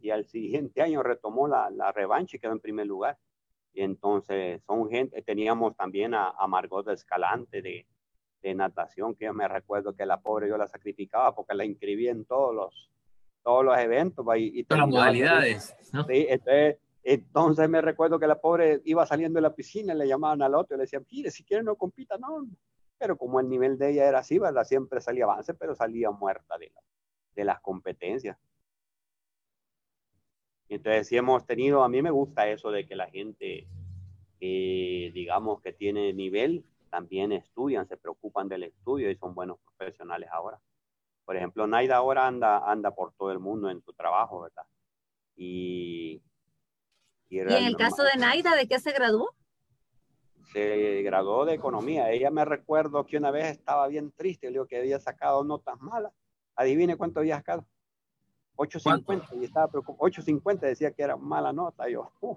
y 0.00 0.08
al 0.08 0.24
siguiente 0.24 0.80
año 0.80 1.02
retomó 1.02 1.48
la, 1.48 1.68
la 1.68 1.92
revancha 1.92 2.38
y 2.38 2.40
quedó 2.40 2.52
en 2.52 2.60
primer 2.60 2.86
lugar. 2.86 3.18
Y 3.74 3.82
entonces 3.82 4.62
son 4.64 4.88
gente, 4.88 5.20
teníamos 5.20 5.76
también 5.76 6.14
a, 6.14 6.30
a 6.30 6.46
Margot 6.46 6.88
Escalante 6.88 7.60
de, 7.60 7.86
de 8.40 8.54
natación, 8.54 9.14
que 9.14 9.26
yo 9.26 9.34
me 9.34 9.46
recuerdo 9.46 9.94
que 9.94 10.06
la 10.06 10.18
pobre 10.18 10.48
yo 10.48 10.56
la 10.56 10.66
sacrificaba 10.66 11.34
porque 11.34 11.52
la 11.52 11.66
inscribí 11.66 12.08
en 12.08 12.24
todos 12.24 12.54
los, 12.54 12.90
todos 13.42 13.66
los 13.66 13.76
eventos. 13.76 14.24
Y, 14.38 14.60
y 14.60 14.64
todas 14.64 14.80
las 14.80 14.88
modalidades. 14.88 15.76
¿no? 15.92 16.04
Sí, 16.04 16.24
entonces, 16.26 16.78
entonces, 17.08 17.68
me 17.68 17.80
recuerdo 17.80 18.18
que 18.18 18.26
la 18.26 18.40
pobre 18.40 18.82
iba 18.84 19.06
saliendo 19.06 19.36
de 19.36 19.42
la 19.42 19.54
piscina, 19.54 19.94
le 19.94 20.08
llamaban 20.08 20.42
al 20.42 20.56
otro 20.56 20.74
y 20.74 20.78
le 20.78 20.82
decían, 20.82 21.06
mire, 21.08 21.30
si 21.30 21.44
quiere 21.44 21.62
no 21.62 21.76
compita, 21.76 22.18
no. 22.18 22.48
Pero 22.98 23.16
como 23.16 23.38
el 23.38 23.48
nivel 23.48 23.78
de 23.78 23.90
ella 23.90 24.08
era 24.08 24.18
así, 24.18 24.40
¿verdad? 24.40 24.64
Siempre 24.64 25.00
salía 25.00 25.22
avance, 25.22 25.54
pero 25.54 25.76
salía 25.76 26.10
muerta 26.10 26.58
de, 26.58 26.72
la, 26.74 26.82
de 27.36 27.44
las 27.44 27.60
competencias. 27.60 28.36
Entonces, 30.68 31.06
sí 31.06 31.16
hemos 31.16 31.46
tenido, 31.46 31.84
a 31.84 31.88
mí 31.88 32.02
me 32.02 32.10
gusta 32.10 32.48
eso 32.48 32.72
de 32.72 32.88
que 32.88 32.96
la 32.96 33.08
gente, 33.08 33.68
eh, 34.40 35.12
digamos, 35.14 35.60
que 35.62 35.72
tiene 35.72 36.12
nivel, 36.12 36.64
también 36.90 37.30
estudian, 37.30 37.86
se 37.86 37.96
preocupan 37.96 38.48
del 38.48 38.64
estudio 38.64 39.08
y 39.12 39.16
son 39.16 39.32
buenos 39.32 39.58
profesionales 39.78 40.28
ahora. 40.32 40.60
Por 41.24 41.36
ejemplo, 41.36 41.68
Naida 41.68 41.98
ahora 41.98 42.26
anda, 42.26 42.68
anda 42.68 42.90
por 42.90 43.12
todo 43.12 43.30
el 43.30 43.38
mundo 43.38 43.70
en 43.70 43.80
su 43.80 43.92
trabajo, 43.92 44.40
¿verdad? 44.40 44.66
Y, 45.36 46.20
y, 47.28 47.40
en 47.40 47.50
el 47.50 47.76
caso 47.76 48.02
de 48.02 48.16
Naida, 48.18 48.54
¿de 48.54 48.68
qué 48.68 48.78
se 48.78 48.92
graduó? 48.92 49.34
Se 50.52 51.02
graduó 51.02 51.44
de 51.44 51.54
economía. 51.54 52.10
Ella 52.10 52.30
me 52.30 52.44
recuerdo 52.44 53.04
que 53.04 53.16
una 53.16 53.30
vez 53.30 53.46
estaba 53.46 53.88
bien 53.88 54.12
triste, 54.12 54.46
le 54.46 54.52
digo 54.52 54.66
que 54.66 54.78
había 54.78 55.00
sacado 55.00 55.42
notas 55.44 55.80
malas. 55.80 56.12
Adivine 56.54 56.96
cuánto 56.96 57.20
había 57.20 57.36
sacado. 57.36 57.66
8.50 58.56 59.40
y 59.40 59.44
estaba 59.44 59.68
preocupado. 59.68 60.10
8.50 60.10 60.60
decía 60.60 60.92
que 60.92 61.02
era 61.02 61.16
mala 61.16 61.52
nota. 61.52 61.88
Yo, 61.88 62.10
uh, 62.20 62.36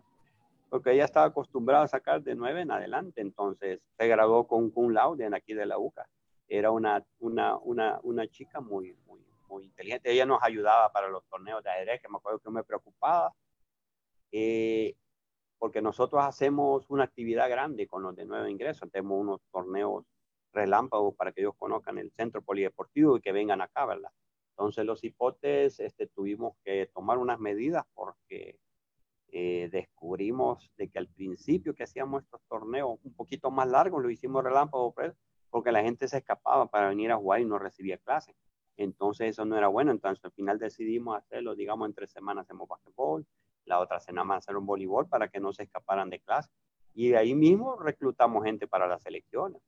porque 0.70 0.92
ella 0.92 1.06
estaba 1.06 1.28
acostumbrada 1.28 1.86
a 1.86 1.88
sacar 1.88 2.22
de 2.22 2.36
9 2.36 2.62
en 2.62 2.72
adelante, 2.72 3.22
entonces 3.22 3.80
se 3.98 4.08
graduó 4.08 4.48
con 4.48 4.72
un 4.76 4.94
laude 4.94 5.26
en 5.26 5.34
aquí 5.34 5.54
de 5.54 5.66
la 5.66 5.78
UCA. 5.78 6.08
Era 6.48 6.72
una, 6.72 7.04
una, 7.20 7.58
una, 7.58 8.00
una 8.04 8.28
chica 8.28 8.60
muy, 8.60 8.96
muy, 9.08 9.20
muy 9.48 9.66
inteligente. 9.66 10.12
Ella 10.12 10.26
nos 10.26 10.42
ayudaba 10.42 10.92
para 10.92 11.10
los 11.10 11.24
torneos 11.28 11.64
de 11.64 11.70
ajedrez, 11.70 12.02
que 12.02 12.10
me 12.10 12.18
acuerdo 12.18 12.40
que 12.40 12.50
me 12.50 12.64
preocupaba, 12.64 13.34
eh, 14.32 14.96
porque 15.58 15.82
nosotros 15.82 16.24
hacemos 16.24 16.90
una 16.90 17.04
actividad 17.04 17.50
grande 17.50 17.88
con 17.88 18.04
los 18.04 18.16
de 18.16 18.26
nuevo 18.26 18.48
ingreso. 18.48 18.88
Tenemos 18.88 19.20
unos 19.20 19.42
torneos 19.52 20.06
relámpagos 20.54 21.16
para 21.16 21.32
que 21.32 21.42
ellos 21.42 21.56
conozcan 21.58 21.98
el 21.98 22.12
centro 22.12 22.42
polideportivo 22.42 23.18
y 23.18 23.22
que 23.22 23.32
vengan 23.32 23.62
acá, 23.62 23.86
¿verdad? 23.86 24.12
Entonces 24.52 24.86
los 24.86 25.04
hipotes 25.04 25.80
este, 25.80 26.08
tuvimos 26.08 26.56
que 26.64 26.90
tomar 26.94 27.18
unas 27.18 27.40
medidas 27.40 27.86
porque 27.94 28.58
eh, 29.32 29.70
descubrimos 29.72 30.72
de 30.76 30.90
que 30.90 30.98
al 30.98 31.08
principio 31.08 31.76
que 31.76 31.84
hacíamos 31.84 32.24
estos 32.24 32.42
torneos 32.50 33.00
un 33.04 33.14
poquito 33.14 33.52
más 33.52 33.70
largos, 33.70 34.02
lo 34.02 34.10
hicimos 34.10 34.44
relámpago 34.44 34.94
pues, 34.94 35.14
porque 35.50 35.72
la 35.72 35.84
gente 35.84 36.08
se 36.08 36.18
escapaba 36.18 36.68
para 36.68 36.90
venir 36.90 37.12
a 37.12 37.18
jugar 37.18 37.42
y 37.42 37.46
no 37.46 37.60
recibía 37.60 37.98
clases. 37.98 38.36
Entonces 38.78 39.30
eso 39.30 39.46
no 39.46 39.58
era 39.58 39.68
bueno, 39.68 39.92
entonces 39.92 40.24
al 40.24 40.32
final 40.32 40.58
decidimos 40.58 41.18
hacerlo, 41.18 41.54
digamos, 41.54 41.88
entre 41.88 42.08
semanas 42.08 42.46
hacemos 42.46 42.68
basquetbol, 42.68 43.26
la 43.70 43.80
otra 43.80 44.00
semana 44.00 44.36
hacer 44.36 44.58
un 44.58 44.66
voleibol 44.66 45.08
para 45.08 45.30
que 45.30 45.40
no 45.40 45.54
se 45.54 45.64
escaparan 45.64 46.10
de 46.10 46.20
clase. 46.20 46.50
Y 46.94 47.10
de 47.10 47.18
ahí 47.18 47.36
mismo 47.36 47.78
reclutamos 47.78 48.44
gente 48.44 48.68
para 48.68 48.88
las 48.88 49.06
elecciones. 49.06 49.62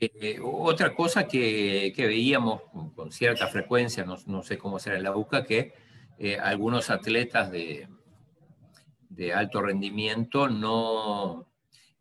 Eh, 0.00 0.40
otra 0.42 0.92
cosa 0.96 1.28
que, 1.28 1.92
que, 1.94 2.06
veíamos 2.08 2.62
con 2.96 3.12
cierta 3.12 3.46
frecuencia, 3.46 4.04
no, 4.04 4.16
no, 4.26 4.42
sé 4.42 4.58
cómo 4.58 4.80
será 4.80 4.96
en 4.96 5.04
la 5.04 5.16
UCA, 5.16 5.44
que 5.44 5.74
eh, 6.18 6.36
algunos 6.36 6.90
atletas 6.90 7.52
de, 7.52 7.88
de, 9.08 9.32
alto 9.32 9.62
rendimiento 9.62 10.48
no 10.48 11.46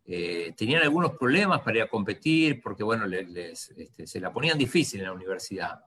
eh, 0.06 0.52
tenían 0.58 0.82
algunos 0.82 1.12
problemas 1.12 1.62
para 1.62 1.78
ir 1.78 1.84
a 1.84 1.90
competir 1.90 2.60
porque, 2.60 2.84
bueno, 2.84 3.06
les 3.06 3.70
este, 3.70 4.08
se 4.08 4.20
la 4.20 4.34
ponían 4.34 4.58
difícil 4.58 5.02
en 5.02 5.06
la 5.06 5.14
universidad. 5.14 5.86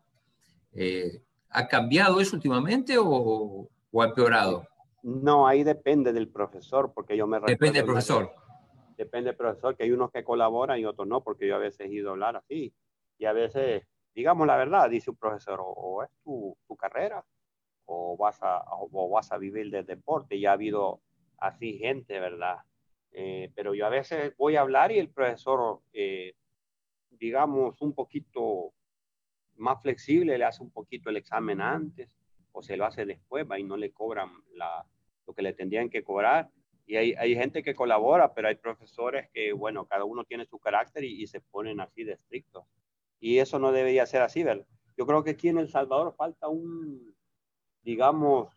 ¿Ha 1.55 1.69
cambiado 1.69 2.21
eso 2.21 2.37
últimamente 2.37 2.99
o, 2.99 3.69
o, 3.93 4.03
ha 4.03 4.07
empeorado? 4.07 4.67
No, 5.03 5.47
ahí 5.47 5.63
depende 5.65 6.13
del 6.13 6.29
profesor, 6.29 6.93
porque 6.95 7.17
yo 7.17 7.27
me 7.27 7.41
Depende 7.41 7.79
del 7.79 7.85
profesor 7.85 8.33
depende 8.97 9.31
del 9.31 9.37
profesor, 9.37 9.77
que 9.77 9.85
hay 9.85 9.91
unos 9.91 10.11
que 10.11 10.25
colaboran 10.25 10.79
y 10.79 10.85
otros 10.85 11.07
no, 11.07 11.23
porque 11.23 11.47
yo 11.47 11.57
a 11.57 11.59
veces 11.59 11.89
he 11.89 11.93
ido 11.93 12.11
a 12.11 12.13
hablar 12.13 12.37
así. 12.37 12.73
Y 13.19 13.27
a 13.27 13.33
veces, 13.33 13.87
digamos 14.15 14.47
la 14.47 14.57
verdad, 14.57 14.89
dice 14.89 15.11
un 15.11 15.17
profesor, 15.17 15.61
o, 15.63 16.03
es 16.03 16.11
tu, 16.23 16.57
tu, 16.67 16.77
carrera, 16.77 17.25
o 17.87 18.17
vas, 18.17 18.43
a, 18.43 18.63
o 18.71 19.09
vas 19.09 19.31
a 19.33 19.39
vivir 19.39 19.71
del 19.71 19.87
deporte. 19.87 20.37
Y 20.37 20.47
ha 20.47 20.53
habido 20.53 21.01
así 21.39 21.79
gente, 21.79 22.19
¿verdad? 22.21 22.59
Eh, 23.13 23.53
pero 23.55 23.75
yo 23.75 23.87
a 23.87 23.91
veces 23.91 24.35
voy 24.37 24.57
a 24.57 24.63
hablar 24.63 24.91
y 24.91 24.99
el 24.99 25.11
profesor, 25.11 25.81
eh, 25.93 26.35
digamos, 27.11 27.81
un 27.81 27.95
poquito 27.95 28.73
más 29.57 29.81
flexible, 29.83 30.39
le 30.39 30.45
hace 30.45 30.63
un 30.63 30.71
poquito 30.71 31.11
el 31.11 31.17
examen 31.17 31.61
antes 31.61 32.09
o 32.53 32.63
se 32.63 32.77
lo 32.77 32.85
hace 32.87 33.05
después, 33.05 33.47
¿va? 33.51 33.59
y 33.59 33.65
no 33.65 33.77
le 33.77 33.93
cobran 33.93 34.31
la, 34.55 34.87
lo 35.27 35.35
que 35.35 35.43
le 35.43 35.53
tendrían 35.53 35.91
que 35.91 36.05
cobrar 36.05 36.51
y 36.87 36.97
hay, 36.97 37.15
hay, 37.15 37.35
gente 37.35 37.63
que 37.63 37.75
colabora, 37.75 38.35
pero 38.35 38.49
hay 38.49 38.57
profesores 38.57 39.31
que, 39.33 39.53
bueno, 39.53 39.87
cada 39.87 40.05
uno 40.05 40.25
tiene 40.25 40.45
su 40.45 40.59
carácter 40.59 41.05
y, 41.05 41.27
se 41.27 41.41
ponen 41.41 41.81
así 41.81 42.05
de 42.05 42.13
estrictos. 42.13 42.65
Y 43.21 43.39
eso 43.39 43.59
no 43.59 43.73
debería 43.73 44.05
ser 44.05 44.21
así, 44.21 44.43
¿verdad? 44.43 44.67
Yo 44.97 45.07
creo 45.07 45.25
que 45.25 45.31
aquí 45.31 45.49
en 45.49 45.59
El 45.59 45.71
Salvador 45.71 46.15
falta 46.15 46.49
un, 46.49 47.15
digamos, 47.83 48.55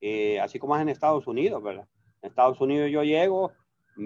eh, 0.00 0.38
así 0.38 0.60
como 0.60 0.76
es 0.76 0.82
en 0.82 0.88
Estados 0.90 1.26
Unidos, 1.26 1.60
¿verdad? 1.62 1.88
En 2.22 2.28
Estados 2.28 2.60
Unidos 2.60 2.90
yo 2.90 3.02
llego 3.02 3.52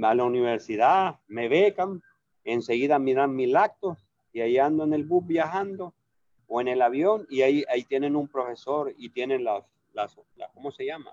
a 0.02 0.14
la 0.14 0.24
universidad, 0.24 1.20
me 1.26 1.48
becan, 1.48 2.02
enseguida 2.44 2.98
miran 2.98 3.34
mil 3.34 3.56
actos 3.56 4.07
y 4.38 4.40
ahí 4.40 4.58
ando 4.58 4.84
en 4.84 4.94
el 4.94 5.02
bus 5.02 5.26
viajando 5.26 5.92
o 6.46 6.60
en 6.60 6.68
el 6.68 6.80
avión 6.80 7.26
y 7.28 7.42
ahí, 7.42 7.64
ahí 7.68 7.82
tienen 7.82 8.14
un 8.14 8.28
profesor 8.28 8.94
y 8.96 9.08
tienen 9.08 9.42
las, 9.42 9.64
las, 9.92 10.16
¿cómo 10.54 10.70
se 10.70 10.86
llama? 10.86 11.12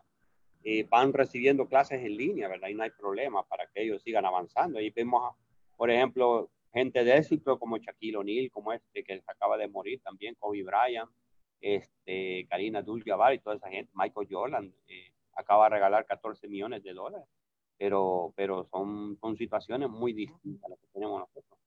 Eh, 0.63 0.85
van 0.88 1.11
recibiendo 1.11 1.67
clases 1.67 2.03
en 2.03 2.15
línea, 2.15 2.47
¿verdad? 2.47 2.67
Y 2.67 2.75
no 2.75 2.83
hay 2.83 2.91
problema 2.91 3.41
para 3.43 3.65
que 3.65 3.81
ellos 3.81 4.03
sigan 4.03 4.25
avanzando. 4.25 4.79
Y 4.79 4.91
vemos, 4.91 5.35
por 5.75 5.89
ejemplo, 5.89 6.51
gente 6.71 7.03
de 7.03 7.17
éxito 7.17 7.57
como 7.57 7.77
Shaquille 7.77 8.17
O'Neal, 8.17 8.51
como 8.51 8.73
este 8.73 9.03
que 9.03 9.23
acaba 9.25 9.57
de 9.57 9.69
morir 9.69 9.99
también, 10.03 10.35
Kobe 10.35 10.61
Bryant, 10.61 11.09
este, 11.61 12.45
Karina 12.47 12.79
Abdul-Jabbar 12.79 13.33
y 13.33 13.39
toda 13.39 13.55
esa 13.55 13.69
gente, 13.69 13.91
Michael 13.95 14.27
Jordan, 14.29 14.71
eh, 14.88 15.11
acaba 15.35 15.65
de 15.65 15.75
regalar 15.75 16.05
14 16.05 16.47
millones 16.47 16.83
de 16.83 16.93
dólares, 16.93 17.27
pero, 17.75 18.33
pero 18.35 18.65
son, 18.65 19.17
son 19.19 19.35
situaciones 19.35 19.89
muy 19.89 20.13
distintas 20.13 20.63
a 20.65 20.69
las 20.69 20.79
que 20.79 20.88
tenemos 20.93 21.19
nosotros. 21.21 21.64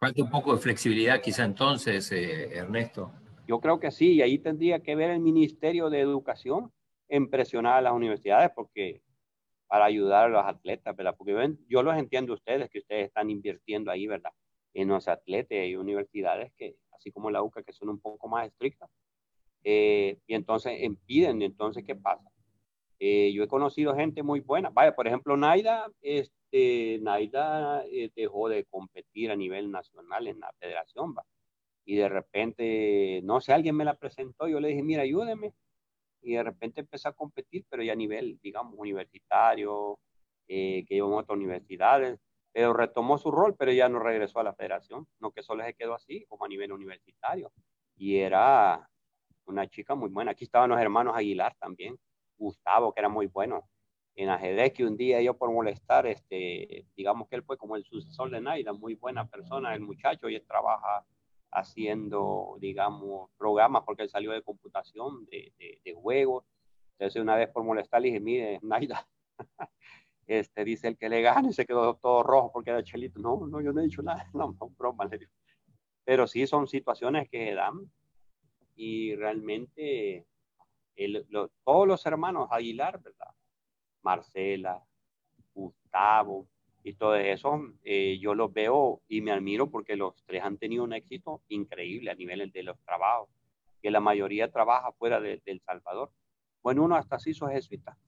Falta 0.00 0.22
un 0.22 0.30
poco 0.30 0.54
de 0.54 0.60
flexibilidad 0.60 1.20
quizá 1.20 1.44
entonces, 1.44 2.12
eh, 2.12 2.56
Ernesto. 2.56 3.12
Yo 3.48 3.60
creo 3.60 3.80
que 3.80 3.90
sí, 3.90 4.12
y 4.12 4.22
ahí 4.22 4.38
tendría 4.38 4.80
que 4.80 4.94
ver 4.94 5.10
el 5.10 5.20
Ministerio 5.20 5.90
de 5.90 6.00
Educación 6.00 6.72
en 7.08 7.28
presionar 7.28 7.78
a 7.78 7.80
las 7.80 7.92
universidades 7.92 8.50
porque 8.54 9.02
para 9.66 9.86
ayudar 9.86 10.26
a 10.26 10.28
los 10.28 10.44
atletas, 10.44 10.94
¿verdad? 10.96 11.14
Porque 11.16 11.32
ven, 11.32 11.58
yo 11.68 11.82
los 11.82 11.96
entiendo 11.96 12.32
ustedes, 12.32 12.70
que 12.70 12.78
ustedes 12.78 13.06
están 13.06 13.28
invirtiendo 13.28 13.90
ahí, 13.90 14.06
¿verdad? 14.06 14.30
En 14.72 14.88
los 14.88 15.08
atletas 15.08 15.58
y 15.66 15.76
universidades 15.76 16.52
que, 16.56 16.76
así 16.92 17.10
como 17.10 17.30
la 17.30 17.42
UCA, 17.42 17.62
que 17.62 17.72
son 17.72 17.88
un 17.88 18.00
poco 18.00 18.28
más 18.28 18.46
estrictas. 18.46 18.88
Eh, 19.64 20.18
y 20.26 20.34
entonces 20.34 20.80
impiden, 20.80 21.42
entonces, 21.42 21.84
¿qué 21.84 21.96
pasa? 21.96 22.30
Eh, 22.98 23.32
yo 23.32 23.42
he 23.42 23.48
conocido 23.48 23.94
gente 23.94 24.22
muy 24.22 24.40
buena. 24.40 24.70
Vaya, 24.70 24.94
por 24.94 25.06
ejemplo, 25.06 25.36
Naida, 25.36 25.90
este, 26.50 26.98
Naida 27.02 27.84
eh, 27.86 28.10
dejó 28.14 28.48
de 28.48 28.64
competir 28.64 29.30
a 29.30 29.36
nivel 29.36 29.70
nacional 29.70 30.26
en 30.26 30.40
la 30.40 30.52
federación. 30.58 31.14
Y 31.84 31.96
de 31.96 32.08
repente, 32.08 33.20
no 33.24 33.40
sé, 33.40 33.52
alguien 33.52 33.76
me 33.76 33.84
la 33.84 33.94
presentó, 33.94 34.48
yo 34.48 34.60
le 34.60 34.68
dije, 34.68 34.82
mira, 34.82 35.02
ayúdeme. 35.02 35.54
Y 36.22 36.34
de 36.34 36.42
repente 36.42 36.80
empezó 36.80 37.08
a 37.08 37.12
competir, 37.14 37.64
pero 37.68 37.82
ya 37.82 37.92
a 37.92 37.96
nivel, 37.96 38.38
digamos, 38.42 38.74
universitario, 38.76 39.98
que 40.46 40.86
iba 40.88 41.06
a 41.06 41.10
otras 41.10 41.36
universidades, 41.36 42.18
pero 42.52 42.72
retomó 42.72 43.18
su 43.18 43.30
rol, 43.30 43.54
pero 43.56 43.72
ya 43.72 43.88
no 43.88 44.00
regresó 44.00 44.40
a 44.40 44.44
la 44.44 44.54
federación, 44.54 45.06
no 45.20 45.30
que 45.32 45.42
solo 45.42 45.64
se 45.64 45.74
quedó 45.74 45.94
así, 45.94 46.24
como 46.28 46.44
a 46.44 46.48
nivel 46.48 46.72
universitario. 46.72 47.52
Y 47.96 48.16
era 48.18 48.88
una 49.46 49.68
chica 49.68 49.94
muy 49.94 50.10
buena. 50.10 50.32
Aquí 50.32 50.44
estaban 50.44 50.70
los 50.70 50.80
hermanos 50.80 51.16
Aguilar 51.16 51.54
también, 51.58 51.98
Gustavo, 52.36 52.92
que 52.92 53.00
era 53.00 53.08
muy 53.08 53.26
bueno 53.26 53.68
en 54.18 54.30
ajedrez, 54.30 54.72
que 54.72 54.84
un 54.84 54.96
día 54.96 55.22
yo 55.22 55.34
por 55.38 55.52
molestar, 55.52 56.04
este, 56.08 56.84
digamos 56.96 57.28
que 57.28 57.36
él 57.36 57.44
fue 57.44 57.56
como 57.56 57.76
el 57.76 57.84
sucesor 57.84 58.30
de 58.30 58.40
Naida, 58.40 58.72
muy 58.72 58.96
buena 58.96 59.28
persona, 59.28 59.72
el 59.74 59.80
muchacho, 59.80 60.28
y 60.28 60.34
él 60.34 60.44
trabaja 60.44 61.06
haciendo, 61.52 62.56
digamos, 62.58 63.30
programas, 63.38 63.84
porque 63.86 64.02
él 64.02 64.10
salió 64.10 64.32
de 64.32 64.42
computación, 64.42 65.24
de, 65.26 65.52
de, 65.84 65.94
juegos. 65.94 66.44
Entonces 66.98 67.22
una 67.22 67.36
vez 67.36 67.48
por 67.50 67.62
molestar 67.62 68.02
le 68.02 68.08
dije, 68.08 68.18
mire, 68.18 68.58
Naida, 68.60 69.06
este, 70.26 70.64
dice 70.64 70.88
el 70.88 70.98
que 70.98 71.08
le 71.08 71.22
gane, 71.22 71.52
se 71.52 71.64
quedó 71.64 71.94
todo 71.94 72.24
rojo 72.24 72.50
porque 72.50 72.70
era 72.70 72.82
chelito. 72.82 73.20
No, 73.20 73.46
no, 73.46 73.60
yo 73.60 73.72
no 73.72 73.80
he 73.80 73.84
dicho 73.84 74.02
nada, 74.02 74.28
no, 74.34 74.56
no, 74.58 74.68
broma, 74.70 75.08
Pero 76.04 76.26
sí 76.26 76.44
son 76.48 76.66
situaciones 76.66 77.28
que 77.30 77.54
dan 77.54 77.88
y 78.74 79.14
realmente 79.14 80.26
todos 81.62 81.86
los 81.86 82.04
hermanos 82.04 82.48
Aguilar, 82.50 83.00
¿verdad? 83.00 83.37
Marcela, 84.08 84.82
Gustavo 85.52 86.46
y 86.82 86.94
todo 86.94 87.14
eso, 87.16 87.60
eh, 87.84 88.18
yo 88.18 88.34
los 88.34 88.50
veo 88.54 89.02
y 89.06 89.20
me 89.20 89.32
admiro 89.32 89.70
porque 89.70 89.96
los 89.96 90.14
tres 90.24 90.42
han 90.42 90.56
tenido 90.56 90.82
un 90.84 90.94
éxito 90.94 91.42
increíble 91.48 92.10
a 92.10 92.14
nivel 92.14 92.50
de 92.50 92.62
los 92.62 92.78
trabajos, 92.86 93.28
que 93.82 93.90
la 93.90 94.00
mayoría 94.00 94.50
trabaja 94.50 94.92
fuera 94.92 95.20
de, 95.20 95.42
El 95.44 95.60
Salvador. 95.60 96.10
Bueno, 96.62 96.84
uno 96.84 96.96
hasta 96.96 97.18
se 97.18 97.32
hizo 97.32 97.48
jesuita 97.48 97.98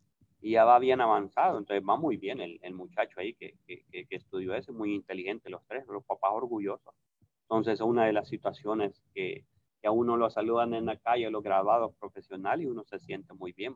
y 0.40 0.52
ya 0.52 0.64
va 0.64 0.78
bien 0.78 1.02
avanzado, 1.02 1.58
entonces 1.58 1.86
va 1.86 1.98
muy 1.98 2.16
bien 2.16 2.40
el, 2.40 2.72
muchacho 2.72 3.20
ahí 3.20 3.34
que, 3.34 3.56
que, 3.66 3.84
que, 3.90 4.16
estudió 4.16 4.54
ese, 4.54 4.72
muy 4.72 4.94
inteligente 4.94 5.50
los 5.50 5.66
tres, 5.66 5.86
los 5.86 6.04
papás 6.04 6.30
orgullosos. 6.32 6.94
Entonces, 7.42 7.74
es 7.74 7.80
una 7.82 8.06
de 8.06 8.14
las 8.14 8.26
situaciones 8.26 9.02
que, 9.12 9.44
que 9.82 9.88
a 9.88 9.90
uno 9.90 10.16
lo 10.16 10.30
saludan 10.30 10.72
en 10.72 10.86
la 10.86 10.96
calle, 10.96 11.30
los 11.30 11.42
graduados 11.42 11.94
profesionales, 11.96 12.64
y 12.64 12.70
uno 12.70 12.84
se 12.84 12.98
siente 13.00 13.34
muy 13.34 13.52
bien, 13.52 13.74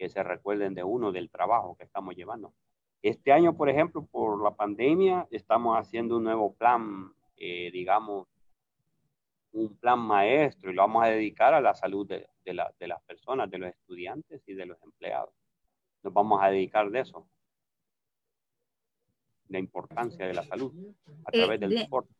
que 0.00 0.08
se 0.08 0.22
recuerden 0.22 0.72
de 0.72 0.82
uno, 0.82 1.12
del 1.12 1.28
trabajo 1.28 1.76
que 1.76 1.84
estamos 1.84 2.16
llevando. 2.16 2.54
Este 3.02 3.32
año, 3.32 3.54
por 3.54 3.68
ejemplo, 3.68 4.06
por 4.06 4.42
la 4.42 4.56
pandemia, 4.56 5.28
estamos 5.30 5.76
haciendo 5.76 6.16
un 6.16 6.24
nuevo 6.24 6.54
plan, 6.54 7.12
eh, 7.36 7.70
digamos, 7.70 8.26
un 9.52 9.76
plan 9.76 9.98
maestro, 9.98 10.70
y 10.70 10.74
lo 10.74 10.80
vamos 10.80 11.04
a 11.04 11.08
dedicar 11.08 11.52
a 11.52 11.60
la 11.60 11.74
salud 11.74 12.08
de, 12.08 12.26
de, 12.46 12.54
la, 12.54 12.72
de 12.80 12.88
las 12.88 13.02
personas, 13.02 13.50
de 13.50 13.58
los 13.58 13.68
estudiantes 13.68 14.42
y 14.46 14.54
de 14.54 14.64
los 14.64 14.82
empleados. 14.82 15.34
Nos 16.02 16.14
vamos 16.14 16.42
a 16.42 16.48
dedicar 16.48 16.90
de 16.90 17.00
eso, 17.00 17.28
la 19.48 19.58
importancia 19.58 20.26
de 20.26 20.32
la 20.32 20.44
salud 20.44 20.72
a 21.26 21.30
través 21.30 21.60
del 21.60 21.76
eh, 21.76 21.80
deporte. 21.80 22.14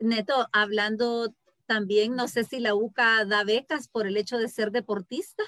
Neto, 0.00 0.48
hablando 0.52 1.32
también 1.66 2.16
no 2.16 2.26
sé 2.26 2.42
si 2.42 2.58
la 2.58 2.74
UCA 2.74 3.24
da 3.24 3.44
becas 3.44 3.86
por 3.86 4.08
el 4.08 4.16
hecho 4.16 4.36
de 4.36 4.48
ser 4.48 4.72
deportista. 4.72 5.44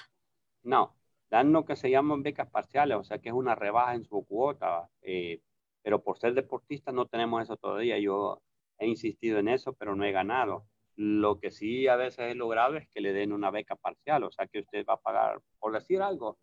No, 0.63 0.98
dan 1.29 1.51
lo 1.51 1.65
que 1.65 1.75
se 1.75 1.89
llaman 1.89 2.23
becas 2.23 2.49
parciales, 2.49 2.97
o 2.97 3.03
sea 3.03 3.19
que 3.19 3.29
es 3.29 3.35
una 3.35 3.55
rebaja 3.55 3.95
en 3.95 4.03
su 4.05 4.25
cuota, 4.25 4.89
eh, 5.01 5.41
pero 5.81 6.03
por 6.03 6.17
ser 6.17 6.33
deportista 6.33 6.91
no 6.91 7.05
tenemos 7.07 7.43
eso 7.43 7.57
todavía. 7.57 7.97
Yo 7.99 8.41
he 8.79 8.87
insistido 8.87 9.39
en 9.39 9.47
eso, 9.49 9.73
pero 9.73 9.95
no 9.95 10.03
he 10.05 10.11
ganado. 10.11 10.65
Lo 10.95 11.39
que 11.39 11.51
sí 11.51 11.87
a 11.87 11.95
veces 11.95 12.31
he 12.31 12.35
logrado 12.35 12.75
es 12.77 12.87
que 12.89 13.01
le 13.01 13.13
den 13.13 13.31
una 13.33 13.51
beca 13.51 13.75
parcial, 13.75 14.23
o 14.23 14.31
sea 14.31 14.47
que 14.47 14.59
usted 14.59 14.85
va 14.87 14.95
a 14.95 14.97
pagar, 15.01 15.41
por 15.59 15.73
decir 15.73 16.01
algo, 16.01 16.37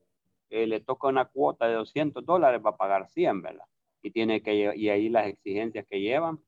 eh, 0.50 0.66
le 0.66 0.80
toca 0.80 1.08
una 1.08 1.26
cuota 1.26 1.66
de 1.68 1.74
200 1.74 2.24
dólares, 2.24 2.62
va 2.64 2.70
a 2.70 2.76
pagar 2.76 3.08
100, 3.08 3.42
¿verdad? 3.42 3.66
Y, 4.02 4.10
tiene 4.12 4.42
que, 4.42 4.74
y 4.76 4.88
ahí 4.88 5.08
las 5.08 5.26
exigencias 5.28 5.86
que 5.88 6.00
llevan. 6.00 6.40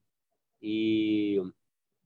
Y 0.60 1.38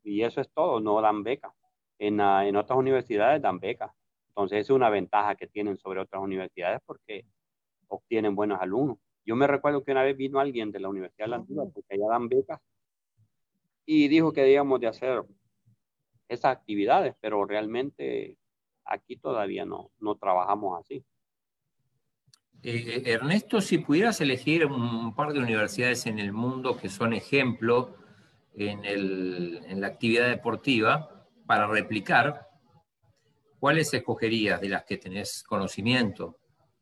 y 0.05 0.23
eso 0.23 0.41
es 0.41 0.51
todo, 0.53 0.81
no 0.81 1.01
dan 1.01 1.23
beca. 1.23 1.55
En, 1.99 2.21
en 2.21 2.57
otras 2.57 2.79
universidades 2.79 3.41
dan 3.43 3.61
beca. 3.61 3.95
Entonces 4.35 4.61
es 4.61 4.71
una 4.71 4.89
ventaja 4.89 5.35
que 5.35 5.47
tienen 5.47 5.77
sobre 5.77 6.01
otras 6.01 6.23
universidades 6.23 6.81
porque 6.87 7.27
obtienen 7.89 8.35
buenos 8.35 8.61
alumnos. 8.61 8.99
Yo 9.25 9.37
me 9.37 9.47
recuerdo 9.47 9.85
que 9.85 9.93
una 9.93 10.03
vez 10.03 10.17
vino 10.17 10.41
alguien 10.41 10.73
de 10.73 10.81
la 10.81 10.89
Universidad 10.89 11.27
de 11.27 11.31
la 11.31 11.37
Antigua, 11.37 11.67
porque 11.73 11.95
allá 11.95 12.09
dan 12.09 12.29
becas, 12.29 12.61
y 13.85 14.09
dijo 14.09 14.33
que 14.33 14.43
debíamos 14.43 14.81
de 14.81 14.87
hacer 14.87 15.23
esas 16.29 16.57
actividades, 16.57 17.15
pero 17.21 17.45
realmente 17.45 18.37
aquí 18.85 19.17
todavía 19.17 19.65
no, 19.65 19.91
no 19.99 20.17
trabajamos 20.17 20.81
así. 20.81 21.05
Eh, 22.63 23.03
Ernesto, 23.07 23.61
si 23.61 23.79
pudieras 23.79 24.21
elegir 24.21 24.67
un 24.67 25.15
par 25.15 25.33
de 25.33 25.41
universidades 25.41 26.07
en 26.07 26.19
el 26.19 26.33
mundo 26.33 26.77
que 26.77 26.89
son 26.89 27.13
ejemplo 27.13 27.97
en, 28.55 28.85
el, 28.85 29.63
en 29.67 29.81
la 29.81 29.89
actividad 29.89 30.29
deportiva 30.29 31.27
para 31.47 31.67
replicar, 31.67 32.52
¿cuáles 33.63 33.95
escogerías 33.95 34.61
de 34.61 34.69
las 34.69 34.85
que 34.85 34.99
tenés 34.99 35.45
conocimiento 35.45 36.37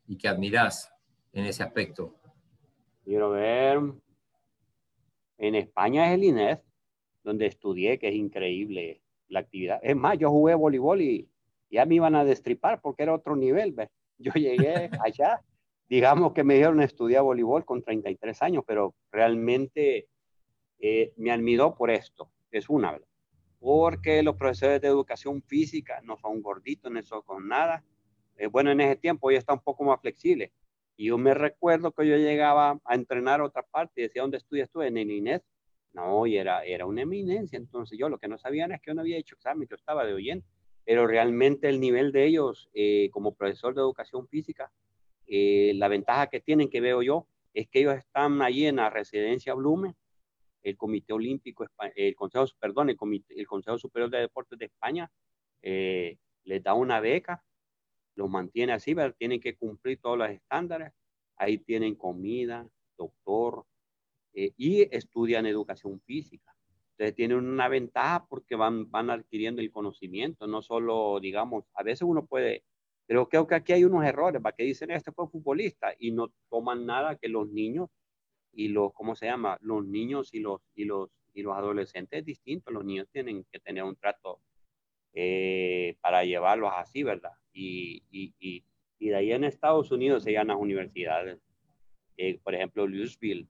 y 0.06 0.16
que 0.16 0.28
admirás 0.28 0.90
en 1.30 1.44
ese 1.44 1.62
aspecto? 1.62 2.14
Quiero 3.04 3.32
ver. 3.32 3.80
En 5.36 5.56
España 5.56 6.08
es 6.08 6.14
el 6.14 6.24
INES, 6.24 6.58
donde 7.22 7.44
estudié, 7.44 7.98
que 7.98 8.08
es 8.08 8.14
increíble 8.14 9.02
la 9.28 9.40
actividad. 9.40 9.78
Es 9.82 9.94
más, 9.94 10.16
yo 10.16 10.30
jugué 10.30 10.54
voleibol 10.54 11.02
y 11.02 11.28
ya 11.70 11.84
me 11.84 11.96
iban 11.96 12.14
a 12.14 12.24
destripar 12.24 12.80
porque 12.80 13.02
era 13.02 13.12
otro 13.12 13.36
nivel. 13.36 13.76
Yo 14.18 14.32
llegué 14.32 14.88
allá, 15.04 15.42
digamos 15.86 16.32
que 16.32 16.44
me 16.44 16.54
dieron 16.54 16.80
estudiar 16.80 17.22
voleibol 17.22 17.66
con 17.66 17.82
33 17.82 18.40
años, 18.40 18.64
pero 18.66 18.94
realmente 19.12 20.08
eh, 20.78 21.12
me 21.18 21.30
admiró 21.30 21.74
por 21.74 21.90
esto, 21.90 22.30
es 22.50 22.70
una, 22.70 22.92
¿verdad? 22.92 23.09
Porque 23.60 24.22
los 24.22 24.36
profesores 24.36 24.80
de 24.80 24.88
educación 24.88 25.42
física 25.42 26.00
no 26.02 26.16
son 26.16 26.40
gorditos, 26.40 26.90
no 26.90 27.02
son 27.02 27.22
con 27.22 27.46
nada. 27.46 27.84
Eh, 28.36 28.46
bueno, 28.46 28.70
en 28.70 28.80
ese 28.80 28.96
tiempo 28.96 29.30
ya 29.30 29.38
está 29.38 29.52
un 29.52 29.60
poco 29.60 29.84
más 29.84 30.00
flexible. 30.00 30.52
Y 30.96 31.06
yo 31.06 31.18
me 31.18 31.34
recuerdo 31.34 31.92
que 31.92 32.08
yo 32.08 32.16
llegaba 32.16 32.80
a 32.84 32.94
entrenar 32.94 33.40
a 33.40 33.44
otra 33.44 33.62
parte 33.62 34.00
y 34.00 34.02
decía, 34.04 34.22
¿dónde 34.22 34.38
estudias 34.38 34.70
tú? 34.70 34.80
En 34.82 34.96
el 34.96 35.10
INES. 35.10 35.42
No, 35.92 36.26
y 36.26 36.38
era, 36.38 36.64
era 36.64 36.86
una 36.86 37.02
eminencia. 37.02 37.58
Entonces 37.58 37.98
yo 37.98 38.08
lo 38.08 38.18
que 38.18 38.28
no 38.28 38.38
sabían 38.38 38.72
es 38.72 38.80
que 38.80 38.90
yo 38.90 38.94
no 38.94 39.02
había 39.02 39.18
hecho 39.18 39.34
examen, 39.34 39.68
yo 39.68 39.76
estaba 39.76 40.06
de 40.06 40.14
oyente. 40.14 40.46
Pero 40.84 41.06
realmente 41.06 41.68
el 41.68 41.80
nivel 41.80 42.12
de 42.12 42.24
ellos 42.24 42.70
eh, 42.72 43.10
como 43.12 43.34
profesor 43.34 43.74
de 43.74 43.80
educación 43.82 44.26
física, 44.26 44.72
la 45.26 45.86
ventaja 45.86 46.26
que 46.26 46.40
tienen 46.40 46.68
que 46.68 46.80
veo 46.80 47.02
yo 47.02 47.26
es 47.54 47.68
que 47.68 47.80
ellos 47.80 47.96
están 47.96 48.42
allí 48.42 48.66
en 48.66 48.76
la 48.76 48.90
residencia 48.90 49.54
Blume 49.54 49.94
el 50.62 50.76
Comité 50.76 51.12
Olímpico, 51.12 51.66
el 51.94 52.14
Consejo, 52.14 52.46
perdón, 52.58 52.90
el, 52.90 52.96
Comité, 52.96 53.38
el 53.38 53.46
Consejo 53.46 53.78
Superior 53.78 54.10
de 54.10 54.18
Deportes 54.18 54.58
de 54.58 54.66
España 54.66 55.10
eh, 55.62 56.18
les 56.44 56.62
da 56.62 56.74
una 56.74 57.00
beca, 57.00 57.44
los 58.14 58.28
mantiene 58.28 58.72
así, 58.72 58.94
pero 58.94 59.12
tienen 59.14 59.40
que 59.40 59.56
cumplir 59.56 59.98
todos 60.00 60.18
los 60.18 60.30
estándares. 60.30 60.92
Ahí 61.36 61.58
tienen 61.58 61.94
comida, 61.94 62.68
doctor, 62.96 63.64
eh, 64.34 64.52
y 64.56 64.82
estudian 64.94 65.46
educación 65.46 66.00
física. 66.02 66.54
Entonces 66.92 67.16
tienen 67.16 67.38
una 67.38 67.68
ventaja 67.68 68.26
porque 68.28 68.56
van, 68.56 68.90
van 68.90 69.10
adquiriendo 69.10 69.62
el 69.62 69.70
conocimiento, 69.70 70.46
no 70.46 70.60
solo, 70.60 71.18
digamos, 71.20 71.64
a 71.74 71.82
veces 71.82 72.02
uno 72.02 72.26
puede, 72.26 72.64
pero 73.06 73.28
creo 73.28 73.46
que 73.46 73.54
aquí 73.54 73.72
hay 73.72 73.84
unos 73.84 74.04
errores, 74.04 74.42
para 74.42 74.54
que 74.54 74.64
dicen, 74.64 74.90
este 74.90 75.10
fue 75.10 75.28
futbolista 75.28 75.94
y 75.98 76.12
no 76.12 76.30
toman 76.50 76.84
nada 76.84 77.16
que 77.16 77.28
los 77.28 77.48
niños 77.48 77.88
y 78.52 78.68
los, 78.68 78.92
¿cómo 78.92 79.14
se 79.14 79.26
llama? 79.26 79.58
Los 79.60 79.84
niños 79.84 80.34
y 80.34 80.40
los, 80.40 80.60
y 80.74 80.84
los, 80.84 81.10
y 81.34 81.42
los 81.42 81.56
adolescentes 81.56 82.20
es 82.20 82.24
distinto, 82.24 82.70
los 82.70 82.84
niños 82.84 83.08
tienen 83.12 83.44
que 83.50 83.60
tener 83.60 83.84
un 83.84 83.96
trato 83.96 84.40
eh, 85.14 85.96
para 86.00 86.24
llevarlos 86.24 86.72
así, 86.76 87.02
¿verdad? 87.02 87.32
Y, 87.52 88.02
y, 88.10 88.34
y, 88.38 88.64
y, 88.98 89.08
de 89.08 89.16
ahí 89.16 89.32
en 89.32 89.44
Estados 89.44 89.90
Unidos 89.90 90.22
se 90.24 90.32
llaman 90.32 90.48
las 90.48 90.58
universidades, 90.58 91.40
eh, 92.16 92.38
por 92.42 92.54
ejemplo, 92.54 92.86
Louisville, 92.86 93.48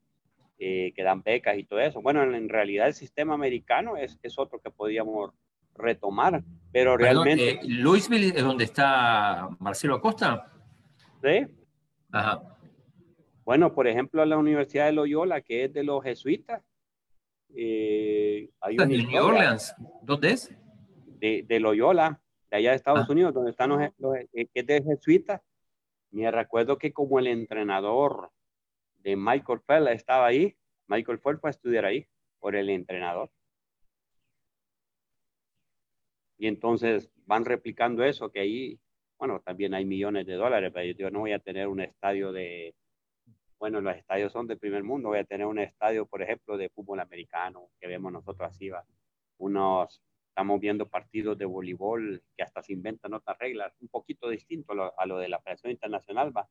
eh, 0.58 0.92
que 0.94 1.02
dan 1.02 1.22
becas 1.22 1.58
y 1.58 1.64
todo 1.64 1.80
eso. 1.80 2.02
Bueno, 2.02 2.22
en, 2.22 2.48
realidad 2.48 2.86
el 2.86 2.94
sistema 2.94 3.34
americano 3.34 3.96
es, 3.96 4.18
es 4.22 4.38
otro 4.38 4.60
que 4.60 4.70
podríamos 4.70 5.32
retomar, 5.74 6.42
pero 6.70 6.96
realmente... 6.96 7.52
Eh, 7.52 7.60
¿Louisville 7.64 8.32
es 8.36 8.42
donde 8.42 8.64
está 8.64 9.48
Marcelo 9.58 9.94
Acosta? 9.96 10.52
Sí. 11.22 11.46
Ajá. 12.12 12.58
Bueno, 13.50 13.74
por 13.74 13.88
ejemplo, 13.88 14.24
la 14.24 14.38
Universidad 14.38 14.86
de 14.86 14.92
Loyola, 14.92 15.40
que 15.40 15.64
es 15.64 15.72
de 15.72 15.82
los 15.82 16.04
jesuitas. 16.04 16.62
Eh, 17.52 18.48
hay 18.60 18.76
¿En 18.78 18.88
New 19.08 19.24
Orleans? 19.24 19.74
¿Dónde 20.02 20.30
es? 20.30 20.56
De, 21.18 21.44
de, 21.48 21.58
Loyola, 21.58 22.22
de 22.48 22.58
allá 22.58 22.70
de 22.70 22.76
Estados 22.76 23.06
ah. 23.08 23.10
Unidos, 23.12 23.34
donde 23.34 23.50
están 23.50 23.70
los, 23.70 23.80
los, 23.98 24.14
que 24.32 24.48
es 24.54 24.66
de 24.66 24.80
jesuitas. 24.84 25.40
Me 26.12 26.30
recuerdo 26.30 26.78
que 26.78 26.92
como 26.92 27.18
el 27.18 27.26
entrenador 27.26 28.30
de 28.98 29.16
Michael 29.16 29.62
Phelps 29.66 29.96
estaba 29.96 30.26
ahí. 30.26 30.56
Michael 30.86 31.18
Phelps 31.18 31.40
fue 31.40 31.50
a 31.50 31.50
estudiar 31.50 31.86
ahí 31.86 32.06
por 32.38 32.54
el 32.54 32.70
entrenador. 32.70 33.32
Y 36.38 36.46
entonces 36.46 37.10
van 37.26 37.44
replicando 37.44 38.04
eso, 38.04 38.30
que 38.30 38.38
ahí, 38.38 38.78
bueno, 39.18 39.40
también 39.44 39.74
hay 39.74 39.84
millones 39.84 40.24
de 40.24 40.34
dólares, 40.34 40.70
pero 40.72 40.96
yo 40.96 41.10
no 41.10 41.18
voy 41.18 41.32
a 41.32 41.40
tener 41.40 41.66
un 41.66 41.80
estadio 41.80 42.30
de, 42.30 42.76
bueno, 43.60 43.82
los 43.82 43.94
estadios 43.94 44.32
son 44.32 44.46
del 44.46 44.58
primer 44.58 44.82
mundo, 44.82 45.10
voy 45.10 45.18
a 45.18 45.24
tener 45.24 45.46
un 45.46 45.58
estadio, 45.58 46.06
por 46.06 46.22
ejemplo, 46.22 46.56
de 46.56 46.70
fútbol 46.70 46.98
americano, 46.98 47.68
que 47.78 47.86
vemos 47.86 48.10
nosotros 48.10 48.48
así, 48.48 48.70
va. 48.70 48.84
Unos, 49.36 50.02
estamos 50.28 50.58
viendo 50.60 50.88
partidos 50.88 51.36
de 51.36 51.44
voleibol 51.44 52.22
que 52.34 52.42
hasta 52.42 52.62
se 52.62 52.72
inventan 52.72 53.12
otras 53.12 53.38
reglas, 53.38 53.74
un 53.80 53.88
poquito 53.88 54.30
distinto 54.30 54.72
a 54.96 55.06
lo, 55.06 55.18
de 55.18 55.28
la 55.28 55.40
Federación 55.40 55.72
Internacional, 55.72 56.34
va 56.34 56.48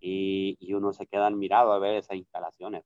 y, 0.00 0.72
uno 0.72 0.92
se 0.94 1.06
queda 1.06 1.26
admirado 1.26 1.72
a 1.72 1.78
ver 1.78 1.96
esas 1.96 2.16
instalaciones. 2.16 2.84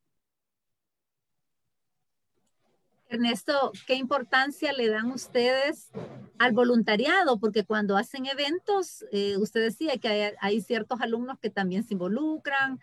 Ernesto, 3.09 3.72
¿qué 3.87 3.94
importancia 3.94 4.72
le 4.72 4.88
dan 4.88 5.12
ustedes 5.12 5.90
al 6.38 6.53
voluntariado? 6.53 7.38
Porque 7.38 7.64
cuando 7.64 7.96
hacen 7.96 8.27
eventos, 8.27 9.05
eh, 9.12 9.37
usted 9.38 9.62
decía 9.62 9.96
que 9.96 10.37
hay, 10.40 10.61
ciertos 10.61 11.01
alumnos 11.01 11.38
que 11.38 11.51
también 11.51 11.85
se 11.85 11.94
involucran. 11.94 12.81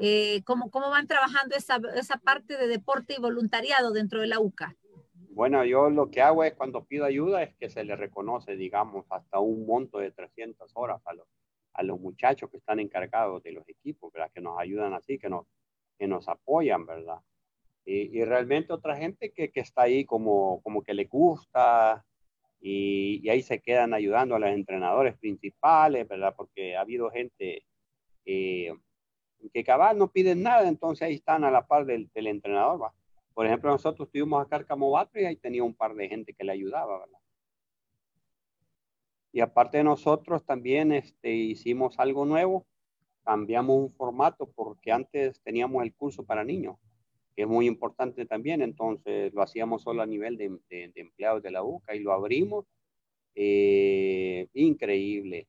Eh, 0.00 0.42
¿cómo, 0.44 0.70
¿cómo, 0.70 0.90
van 0.90 1.06
trabajando 1.06 1.54
esa, 1.56 1.80
esa, 1.96 2.16
parte 2.18 2.56
de 2.56 2.66
deporte 2.66 3.14
y 3.16 3.20
voluntariado 3.20 3.92
dentro 3.92 4.20
de 4.20 4.26
la 4.26 4.40
UCA? 4.40 4.74
Bueno, 5.30 5.64
yo 5.64 5.90
lo 5.90 6.10
que 6.10 6.20
hago 6.20 6.44
es 6.44 6.54
cuando 6.54 6.84
pido 6.84 7.04
ayuda 7.04 7.42
es 7.42 7.54
que 7.56 7.68
se 7.68 7.84
le 7.84 7.96
reconoce, 7.96 8.56
digamos, 8.56 9.06
hasta 9.10 9.38
un 9.40 9.66
monto 9.66 9.98
de 9.98 10.10
300 10.10 10.70
horas 10.74 11.00
a 11.06 11.14
los, 11.14 11.26
a 11.72 11.82
los 11.82 11.98
muchachos 12.00 12.50
que 12.50 12.56
están 12.56 12.80
encargados 12.80 13.42
de 13.42 13.52
los 13.52 13.68
equipos, 13.68 14.12
¿verdad? 14.12 14.30
Que 14.32 14.40
nos 14.40 14.58
ayudan 14.58 14.94
así, 14.94 15.18
que 15.18 15.28
nos, 15.28 15.46
que 15.98 16.06
nos 16.06 16.28
apoyan, 16.28 16.86
¿verdad? 16.86 17.18
Y, 17.84 18.18
y 18.18 18.24
realmente 18.24 18.72
otra 18.72 18.96
gente 18.96 19.32
que, 19.32 19.50
que, 19.50 19.60
está 19.60 19.82
ahí 19.82 20.04
como, 20.04 20.60
como 20.62 20.82
que 20.82 20.94
le 20.94 21.04
gusta 21.04 22.04
y, 22.60 23.20
y, 23.22 23.28
ahí 23.28 23.42
se 23.42 23.60
quedan 23.60 23.92
ayudando 23.92 24.34
a 24.34 24.38
los 24.38 24.50
entrenadores 24.50 25.18
principales, 25.18 26.08
¿verdad? 26.08 26.34
Porque 26.36 26.76
ha 26.76 26.80
habido 26.80 27.10
gente 27.10 27.64
eh, 28.24 28.72
que 29.50 29.64
cabal 29.64 29.98
no 29.98 30.10
piden 30.10 30.42
nada, 30.42 30.68
entonces 30.68 31.06
ahí 31.06 31.14
están 31.14 31.44
a 31.44 31.50
la 31.50 31.66
par 31.66 31.86
del, 31.86 32.10
entrenador, 32.14 32.82
¿va? 32.82 32.94
Por 33.34 33.46
ejemplo, 33.46 33.70
nosotros 33.70 34.08
tuvimos 34.10 34.44
a 34.44 34.48
Carcamo 34.48 34.96
y 35.14 35.24
ahí 35.24 35.36
tenía 35.36 35.64
un 35.64 35.74
par 35.74 35.94
de 35.94 36.08
gente 36.08 36.32
que 36.32 36.44
le 36.44 36.52
ayudaba. 36.52 37.04
Y 39.32 39.40
aparte 39.40 39.78
de 39.78 39.84
nosotros 39.84 40.44
también 40.44 40.92
este, 40.92 41.32
hicimos 41.32 41.98
algo 41.98 42.24
nuevo, 42.24 42.64
cambiamos 43.24 43.76
un 43.76 43.92
formato 43.92 44.46
porque 44.46 44.92
antes 44.92 45.40
teníamos 45.40 45.82
el 45.82 45.92
curso 45.92 46.24
para 46.24 46.44
niños, 46.44 46.76
que 47.34 47.42
es 47.42 47.48
muy 47.48 47.66
importante 47.66 48.24
también, 48.26 48.62
entonces 48.62 49.34
lo 49.34 49.42
hacíamos 49.42 49.82
solo 49.82 50.02
a 50.02 50.06
nivel 50.06 50.36
de, 50.36 50.56
de, 50.68 50.92
empleados 50.94 51.42
de 51.42 51.50
la 51.50 51.64
UCA 51.64 51.96
y 51.96 52.00
lo 52.00 52.12
abrimos. 52.12 52.66
Eh, 53.36 54.46
increíble 54.54 55.48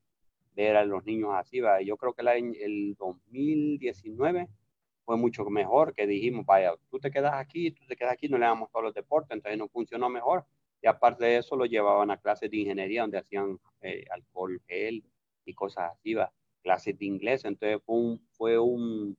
ver 0.56 0.78
a 0.78 0.86
los 0.86 1.06
niños 1.06 1.32
así. 1.34 1.60
¿va? 1.60 1.82
Yo 1.82 1.98
creo 1.98 2.14
que 2.14 2.22
el, 2.22 2.56
el 2.56 2.96
2019 2.96 4.48
fue 5.06 5.18
mucho 5.18 5.46
mejor 5.46 5.94
que 5.94 6.08
dijimos, 6.08 6.46
vaya, 6.46 6.74
tú 6.90 7.00
te 7.00 7.12
quedas 7.12 7.34
aquí, 7.36 7.72
tú 7.72 7.86
te 7.88 7.96
quedas 7.96 8.14
aquí, 8.14 8.28
no 8.28 8.38
le 8.38 8.46
damos 8.46 8.72
todos 8.72 8.86
los 8.86 8.94
deportes, 8.94 9.36
entonces 9.36 9.58
no 9.60 9.68
funcionó 9.68 10.10
mejor 10.10 10.46
y 10.82 10.88
aparte 10.88 11.26
de 11.26 11.38
eso 11.38 11.56
lo 11.56 11.66
llevaban 11.66 12.12
a 12.12 12.18
clases 12.18 12.50
de 12.50 12.58
ingeniería 12.58 13.02
donde 13.02 13.20
hacían 13.20 13.60
eh, 13.82 14.06
alcohol, 14.12 14.62
gel 14.68 15.04
y 15.46 15.54
cosas 15.54 15.92
así, 15.94 16.14
¿va? 16.16 16.32
clases 16.62 16.98
de 16.98 17.06
inglés. 17.06 17.46
Entonces 17.46 17.82
fue 17.86 17.96
un, 17.96 18.28
fue 18.32 18.60
un 18.60 19.18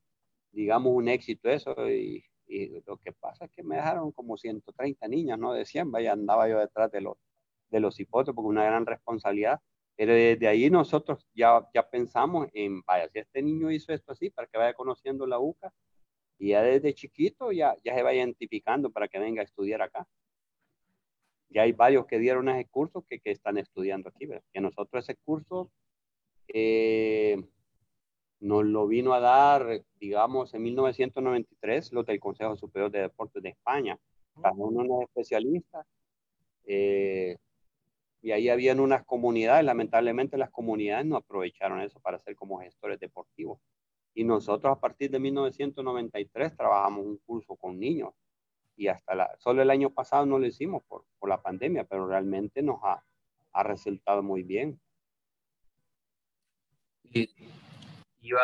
digamos, 0.57 0.93
un 0.95 1.09
éxito 1.09 1.49
eso. 1.49 1.75
Y, 1.89 2.25
lo 2.87 2.97
que 2.99 3.13
pasa 3.13 3.47
es 3.47 3.51
que 3.51 3.65
me 3.65 3.75
dejaron 3.77 4.13
como 4.13 4.37
130 4.37 5.09
niños, 5.09 5.37
no 5.37 5.53
de 5.53 5.65
100, 5.65 5.91
vaya, 5.91 6.13
andaba 6.13 6.49
yo 6.49 6.61
detrás 6.61 6.93
de 6.93 7.01
los, 7.01 7.17
de 7.71 7.81
los 7.81 7.99
hipotes 7.99 8.33
porque 8.35 8.49
una 8.49 8.65
gran 8.65 8.87
responsabilidad. 8.87 9.61
Pero 9.97 10.13
desde 10.13 10.47
ahí 10.49 10.71
nosotros 10.71 11.27
ya, 11.35 11.67
ya 11.75 11.89
pensamos 11.89 12.49
en, 12.53 12.83
vaya, 12.83 13.09
si 13.09 13.19
este 13.19 13.43
niño 13.43 13.71
hizo 13.71 13.93
esto 13.93 14.13
así, 14.13 14.31
para 14.31 14.47
que 14.47 14.59
vaya 14.59 14.75
conociendo 14.75 15.27
la 15.27 15.39
UCA, 15.39 15.73
y 16.39 16.51
ya 16.51 16.63
desde 16.63 16.95
chiquito 16.95 17.51
ya, 17.53 17.75
ya 17.83 17.95
se 17.95 18.03
va 18.03 18.13
identificando 18.15 18.91
para 18.91 19.09
que 19.09 19.19
venga 19.19 19.41
a 19.41 19.45
estudiar 19.45 19.83
acá 19.83 20.07
ya 21.51 21.63
hay 21.63 21.73
varios 21.73 22.07
que 22.07 22.19
dieron 22.19 22.49
ese 22.49 22.69
curso 22.69 23.05
que, 23.09 23.21
que 23.21 23.31
están 23.31 23.59
estudiando 23.59 24.09
aquí, 24.09 24.27
¿verdad? 24.27 24.45
Que 24.53 24.61
nosotros 24.61 25.05
ese 25.05 25.17
curso 25.17 25.71
eh, 26.49 27.43
nos 28.41 28.65
lo 28.65 28.87
vino 28.87 29.15
a 29.15 29.21
dar, 29.21 29.83
digamos, 29.99 30.55
en 30.55 30.63
1993, 30.63 31.93
los 31.93 32.07
del 32.07 32.21
Consejo 32.21 32.57
Superior 32.57 32.91
de 32.91 33.01
Deportes 33.01 33.43
de 33.43 33.51
España. 33.51 33.99
Cada 34.41 34.55
uno 34.55 35.01
es 35.01 35.09
especialista. 35.09 35.87
Eh, 36.65 37.37
y 38.27 38.33
ahí 38.33 38.49
habían 38.49 38.81
unas 38.81 39.05
comunidades, 39.05 39.65
lamentablemente 39.65 40.37
las 40.37 40.51
comunidades 40.51 41.07
no 41.07 41.15
aprovecharon 41.15 41.81
eso 41.81 42.01
para 42.01 42.19
ser 42.19 42.35
como 42.35 42.59
gestores 42.59 42.99
deportivos. 42.99 43.61
Y 44.15 44.25
nosotros 44.25 44.77
a 44.77 44.81
partir 44.81 45.13
de 45.13 45.21
1993 45.21 46.57
trabajamos 46.57 47.07
un 47.07 47.19
curso 47.19 47.55
con 47.55 47.79
niños 47.79 48.15
y 48.75 48.89
hasta 48.89 49.15
la, 49.15 49.37
solo 49.39 49.63
el 49.63 49.71
año 49.71 49.91
pasado 49.91 50.27
no 50.27 50.41
lo 50.41 50.47
hicimos 50.47 50.83
por, 50.89 51.05
por 51.21 51.29
la 51.29 51.41
pandemia, 51.41 51.85
pero 51.85 52.09
realmente 52.09 52.63
nos 52.63 52.81
ha, 52.83 53.01
ha 53.53 53.63
resultado 53.63 54.25
muy 54.25 54.43
bien. 54.43 54.81
Iba, 58.23 58.43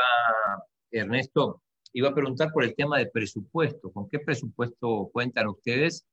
Ernesto, 0.92 1.60
iba 1.92 2.10
a 2.10 2.14
preguntar 2.14 2.52
por 2.52 2.62
el 2.62 2.76
tema 2.76 2.98
de 2.98 3.06
presupuesto. 3.06 3.90
¿Con 3.90 4.08
qué 4.08 4.20
presupuesto 4.20 5.10
cuentan 5.12 5.48
ustedes 5.48 6.06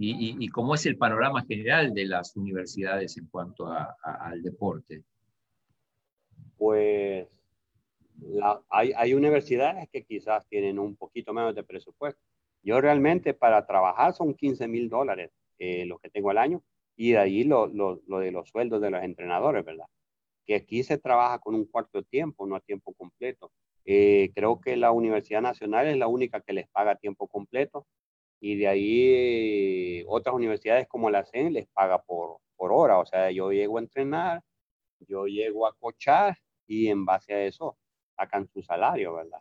y, 0.00 0.48
cómo 0.48 0.74
es 0.74 0.86
el 0.86 0.96
panorama 0.96 1.44
general 1.44 1.92
de 1.92 2.06
las 2.06 2.36
universidades 2.36 3.16
en 3.18 3.26
cuanto 3.26 3.66
al 3.68 4.42
deporte? 4.42 5.02
Pues 6.56 7.26
hay, 8.70 9.14
universidades 9.14 9.88
que 9.90 10.04
quizás 10.04 10.46
tienen 10.48 10.78
un 10.78 10.96
poquito 10.96 11.32
menos 11.32 11.54
de 11.54 11.64
presupuesto 11.64 12.20
yo 12.62 12.80
realmente 12.80 13.34
para 13.34 13.66
trabajar 13.66 14.14
son 14.14 14.34
15 14.34 14.68
mil 14.68 14.88
dólares 14.88 15.30
eh, 15.58 15.86
lo 15.86 15.98
que 15.98 16.10
tengo 16.10 16.30
al 16.30 16.38
año 16.38 16.62
y 16.96 17.12
de 17.12 17.18
ahí 17.18 17.44
lo, 17.44 17.68
de 17.68 18.32
los 18.32 18.48
sueldos 18.48 18.80
de 18.80 18.90
los 18.90 19.02
entrenadores, 19.02 19.64
¿verdad? 19.64 19.86
Que 20.44 20.56
aquí 20.56 20.82
se 20.82 20.98
trabaja 20.98 21.38
con 21.38 21.54
un 21.54 21.64
cuarto 21.66 22.02
tiempo, 22.02 22.46
no 22.46 22.56
a 22.56 22.60
tiempo 22.60 22.92
completo. 22.94 23.52
Eh, 23.84 24.32
creo 24.34 24.60
que 24.60 24.76
la 24.76 24.90
Universidad 24.90 25.40
Nacional 25.40 25.86
es 25.86 25.96
la 25.96 26.08
única 26.08 26.40
que 26.40 26.52
les 26.52 26.68
paga 26.68 26.96
tiempo 26.96 27.28
completo 27.28 27.86
y 28.40 28.56
de 28.56 28.68
ahí 28.68 30.04
otras 30.08 30.34
universidades 30.34 30.86
como 30.88 31.10
la 31.10 31.24
CEN 31.24 31.52
les 31.52 31.66
paga 31.68 32.02
por, 32.02 32.38
por 32.56 32.72
hora, 32.72 32.98
o 32.98 33.06
sea, 33.06 33.30
yo 33.30 33.50
llego 33.52 33.78
a 33.78 33.82
entrenar, 33.82 34.42
yo 35.00 35.26
llego 35.26 35.66
a 35.66 35.74
cochar 35.74 36.38
y 36.66 36.88
en 36.88 37.04
base 37.04 37.34
a 37.34 37.44
eso 37.44 37.76
sacan 38.16 38.48
su 38.48 38.62
salario, 38.62 39.14
¿verdad? 39.14 39.40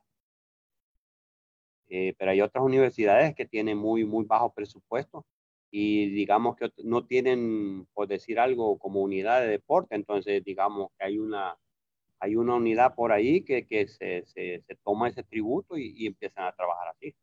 Eh, 1.90 2.14
pero 2.18 2.32
hay 2.32 2.42
otras 2.42 2.64
universidades 2.64 3.34
que 3.36 3.46
tienen 3.46 3.78
muy, 3.78 4.04
muy 4.06 4.26
bajo 4.26 4.54
presupuesto 4.54 5.26
y 5.72 6.10
digamos 6.10 6.56
que 6.58 6.72
no 6.84 7.06
tienen, 7.06 7.88
por 7.94 8.08
decir 8.08 8.40
algo, 8.40 8.78
como 8.78 9.02
unidad 9.02 9.42
de 9.42 9.48
deporte, 9.48 9.96
entonces 9.96 10.44
digamos 10.44 10.90
que 10.98 11.06
hay 11.06 11.18
una, 11.20 11.58
hay 12.20 12.36
una 12.36 12.56
unidad 12.56 12.96
por 12.96 13.12
ahí 13.12 13.44
que, 13.44 13.66
que 13.68 13.88
se, 13.88 14.26
se, 14.26 14.62
se 14.68 14.76
toma 14.84 15.10
ese 15.10 15.24
tributo 15.24 15.78
y, 15.78 15.94
y, 15.98 16.08
empiezan 16.08 16.46
a 16.46 16.54
trabajar 16.54 16.90
así. 16.90 17.14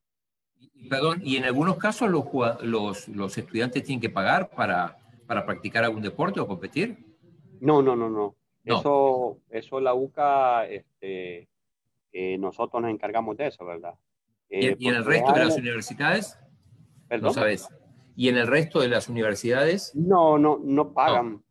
Perdón, 0.88 1.20
¿y 1.24 1.36
en 1.36 1.44
algunos 1.44 1.76
casos 1.76 2.10
los, 2.10 2.24
los, 2.62 3.08
los 3.08 3.38
estudiantes 3.38 3.82
tienen 3.82 4.00
que 4.00 4.10
pagar 4.10 4.50
para, 4.50 4.96
para 5.26 5.44
practicar 5.46 5.84
algún 5.84 6.02
deporte 6.02 6.40
o 6.40 6.46
competir? 6.46 6.98
No, 7.60 7.82
no, 7.82 7.96
no, 7.96 8.10
no. 8.10 8.36
Eso, 8.64 9.38
eso 9.50 9.80
la 9.80 9.94
UCA, 9.94 10.66
este, 10.66 11.48
eh, 12.12 12.38
nosotros 12.38 12.80
nos 12.80 12.90
encargamos 12.90 13.36
de 13.36 13.48
eso, 13.48 13.64
¿verdad? 13.64 13.94
¿Y, 14.48 14.66
en 14.66 14.94
eh, 14.94 14.96
el 14.98 15.04
resto 15.04 15.32
de 15.32 15.44
las 15.44 15.58
universidades? 15.58 16.38
¿Perdón? 17.08 17.28
¿No 17.28 17.34
sabes? 17.34 17.68
¿Y 18.16 18.28
en 18.28 18.38
el 18.38 18.46
resto 18.46 18.80
de 18.80 18.88
las 18.88 19.08
universidades? 19.08 19.94
No, 19.94 20.38
no, 20.38 20.58
no 20.62 20.94
pagan. 20.94 21.42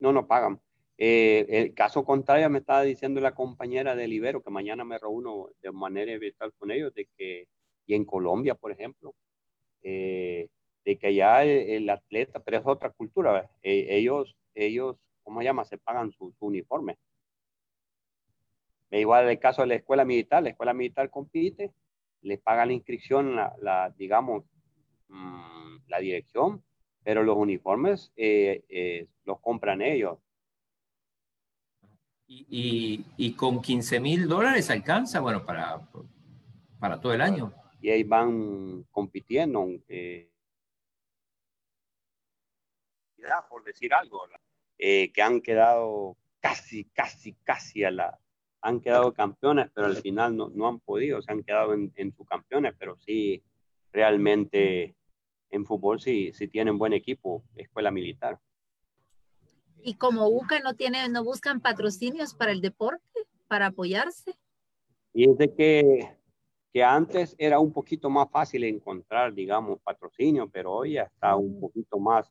No, 0.00 0.12
no, 0.12 0.26
pagan. 0.26 0.60
Eh, 0.98 1.46
el 1.48 1.74
caso 1.74 2.04
contrario 2.04 2.48
me 2.48 2.58
estaba 2.58 2.82
diciendo 2.82 3.20
la 3.20 3.34
compañera 3.34 3.94
del 3.94 4.12
Ibero, 4.12 4.42
que 4.42 4.50
mañana 4.50 4.84
me 4.84 4.98
reúno 4.98 5.48
de 5.60 5.70
manera 5.70 6.16
virtual 6.18 6.52
con 6.58 6.70
ellos, 6.70 6.94
de 6.94 7.08
que, 7.16 7.48
y 7.86 7.94
en 7.94 8.04
Colombia, 8.04 8.54
por 8.54 8.72
ejemplo, 8.72 9.14
de 9.82 10.48
que 10.98 11.06
allá 11.06 11.44
el, 11.44 11.88
atleta, 11.88 12.40
pero 12.40 12.58
es 12.58 12.66
otra 12.66 12.90
cultura, 12.90 13.48
ellos, 13.62 14.36
ellos, 14.54 14.96
¿cómo 15.22 15.40
se 15.40 15.44
llama? 15.44 15.64
Se 15.64 15.78
pagan 15.78 16.10
su, 16.10 16.32
su 16.38 16.46
uniforme. 16.46 16.98
Igual 18.90 19.28
el 19.28 19.38
caso 19.38 19.62
de 19.62 19.68
la 19.68 19.74
escuela 19.74 20.04
militar, 20.04 20.42
la 20.42 20.50
escuela 20.50 20.72
militar 20.72 21.10
compite, 21.10 21.72
les 22.22 22.40
paga 22.40 22.66
la 22.66 22.72
inscripción, 22.72 23.36
la, 23.36 23.94
digamos, 23.96 24.44
mm, 25.08 25.76
la 25.88 25.98
dirección, 25.98 26.62
pero 27.02 27.22
los 27.22 27.36
uniformes 27.36 28.12
eh, 28.16 28.64
eh, 28.68 29.06
los 29.24 29.40
compran 29.40 29.82
ellos. 29.82 30.18
Y, 32.28 33.32
con 33.36 33.62
15 33.62 34.00
mil 34.00 34.26
dólares 34.26 34.68
alcanza, 34.70 35.20
bueno, 35.20 35.46
para, 35.46 35.88
para 36.80 37.00
todo 37.00 37.12
el 37.14 37.20
año. 37.20 37.52
Y 37.86 37.90
ahí 37.90 38.02
van 38.02 38.82
compitiendo, 38.90 39.64
eh, 39.86 40.28
por 43.48 43.62
decir 43.62 43.94
algo, 43.94 44.22
que 44.76 45.22
han 45.22 45.40
quedado 45.40 46.16
casi, 46.40 46.86
casi, 46.86 47.34
casi 47.44 47.84
a 47.84 47.92
la, 47.92 48.18
han 48.60 48.80
quedado 48.80 49.14
campeones, 49.14 49.70
pero 49.72 49.86
al 49.86 49.98
final 49.98 50.36
no, 50.36 50.48
no 50.48 50.66
han 50.66 50.80
podido, 50.80 51.22
se 51.22 51.30
han 51.30 51.44
quedado 51.44 51.74
en, 51.74 51.92
en 51.94 52.12
sus 52.12 52.26
campeones, 52.26 52.74
pero 52.76 52.96
sí, 52.96 53.44
realmente 53.92 54.96
en 55.50 55.64
fútbol 55.64 56.00
sí, 56.00 56.32
sí 56.32 56.48
tienen 56.48 56.78
buen 56.78 56.92
equipo, 56.92 57.44
escuela 57.54 57.92
militar. 57.92 58.40
Y 59.80 59.94
como 59.94 60.26
UCA 60.26 60.58
no 60.58 60.74
tiene, 60.74 61.08
no 61.08 61.22
buscan 61.22 61.60
patrocinios 61.60 62.34
para 62.34 62.50
el 62.50 62.60
deporte, 62.60 63.20
para 63.46 63.66
apoyarse. 63.66 64.36
Y 65.12 65.30
es 65.30 65.38
de 65.38 65.54
que, 65.54 66.16
que 66.72 66.82
antes 66.84 67.34
era 67.38 67.58
un 67.58 67.72
poquito 67.72 68.10
más 68.10 68.30
fácil 68.30 68.64
encontrar, 68.64 69.32
digamos, 69.32 69.80
patrocinio, 69.80 70.48
pero 70.50 70.72
hoy 70.72 70.94
ya 70.94 71.04
está 71.04 71.36
un 71.36 71.60
poquito 71.60 71.98
más, 71.98 72.30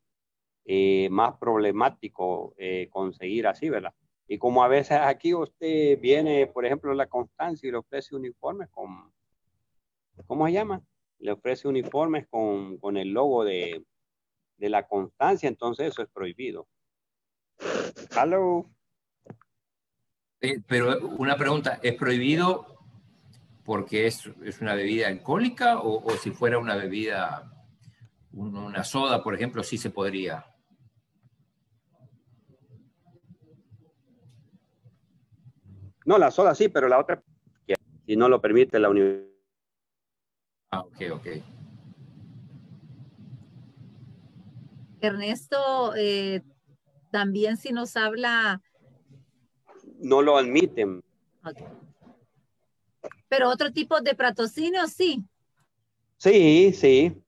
eh, 0.65 1.09
más 1.09 1.37
problemático 1.37 2.53
eh, 2.57 2.87
conseguir 2.91 3.47
así, 3.47 3.69
¿verdad? 3.69 3.93
Y 4.27 4.37
como 4.37 4.63
a 4.63 4.67
veces 4.67 4.97
aquí 4.99 5.33
usted 5.33 5.99
viene, 5.99 6.47
por 6.47 6.65
ejemplo, 6.65 6.93
la 6.93 7.07
Constancia 7.07 7.67
y 7.67 7.71
le 7.71 7.77
ofrece 7.77 8.15
uniformes 8.15 8.69
con, 8.69 9.11
¿cómo 10.25 10.47
se 10.47 10.53
llama? 10.53 10.81
Le 11.19 11.31
ofrece 11.31 11.67
uniformes 11.67 12.27
con, 12.27 12.77
con 12.77 12.97
el 12.97 13.09
logo 13.09 13.43
de, 13.43 13.83
de, 14.57 14.69
la 14.69 14.87
Constancia, 14.87 15.47
entonces 15.47 15.87
eso 15.87 16.01
es 16.01 16.09
prohibido. 16.09 16.67
Hello. 18.15 18.69
pero 20.67 20.99
una 21.17 21.37
pregunta, 21.37 21.79
¿es 21.83 21.93
prohibido 21.93 22.74
porque 23.65 24.05
es, 24.05 24.29
es 24.43 24.61
una 24.61 24.75
bebida 24.75 25.07
alcohólica 25.07 25.79
o, 25.79 26.03
o, 26.05 26.11
si 26.17 26.29
fuera 26.29 26.59
una 26.59 26.75
bebida, 26.75 27.51
una 28.31 28.83
soda, 28.83 29.23
por 29.23 29.33
ejemplo, 29.33 29.63
sí 29.63 29.77
se 29.77 29.89
podría? 29.89 30.45
No, 36.05 36.19
la 36.19 36.29
sola 36.29 36.53
sí, 36.53 36.69
pero 36.69 36.87
la 36.87 36.99
otra, 36.99 37.23
si 38.05 38.15
no 38.15 38.29
lo 38.29 38.39
permite 38.39 38.77
la 38.77 38.89
universidad. 38.89 39.33
Ah, 40.69 40.81
ok, 40.81 40.97
ok. 41.13 41.27
Ernesto, 45.01 45.95
eh, 45.95 46.43
también 47.11 47.57
si 47.57 47.71
nos 47.71 47.97
habla... 47.97 48.61
No 49.99 50.21
lo 50.21 50.37
admiten. 50.37 51.01
Pero 53.35 53.49
otro 53.49 53.69
tipo 53.73 53.99
de 53.99 54.15
patrocinio, 54.15 54.87
sí. 54.87 55.21
Sí, 56.15 56.71
sí. 56.71 57.21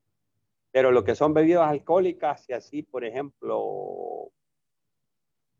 Pero 0.70 0.90
lo 0.90 1.04
que 1.04 1.14
son 1.14 1.34
bebidas 1.34 1.68
alcohólicas 1.68 2.48
y 2.48 2.54
así, 2.54 2.82
por 2.82 3.04
ejemplo, 3.04 4.32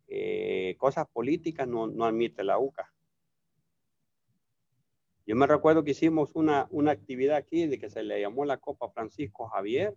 eh, 0.07 0.75
cosas 0.79 1.07
políticas 1.13 1.69
no, 1.69 1.87
no 1.87 2.07
admite 2.07 2.43
la 2.45 2.59
UCA. 2.59 2.91
Yo 5.27 5.37
me 5.37 5.47
recuerdo 5.47 5.85
que 5.85 5.91
hicimos 5.91 6.35
una, 6.35 6.67
una 6.71 6.93
actividad 6.93 7.37
aquí 7.37 7.67
de 7.67 7.79
que 7.79 7.91
se 7.91 8.03
le 8.03 8.19
llamó 8.19 8.47
la 8.47 8.57
Copa 8.57 8.89
Francisco 8.89 9.49
Javier. 9.49 9.95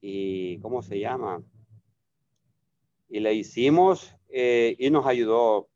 ¿Y 0.00 0.58
cómo 0.58 0.82
se 0.82 0.98
llama? 0.98 1.40
Y 3.08 3.20
le 3.20 3.32
hicimos 3.34 4.12
eh, 4.28 4.74
y 4.76 4.90
nos 4.90 5.06
ayudó, 5.06 5.68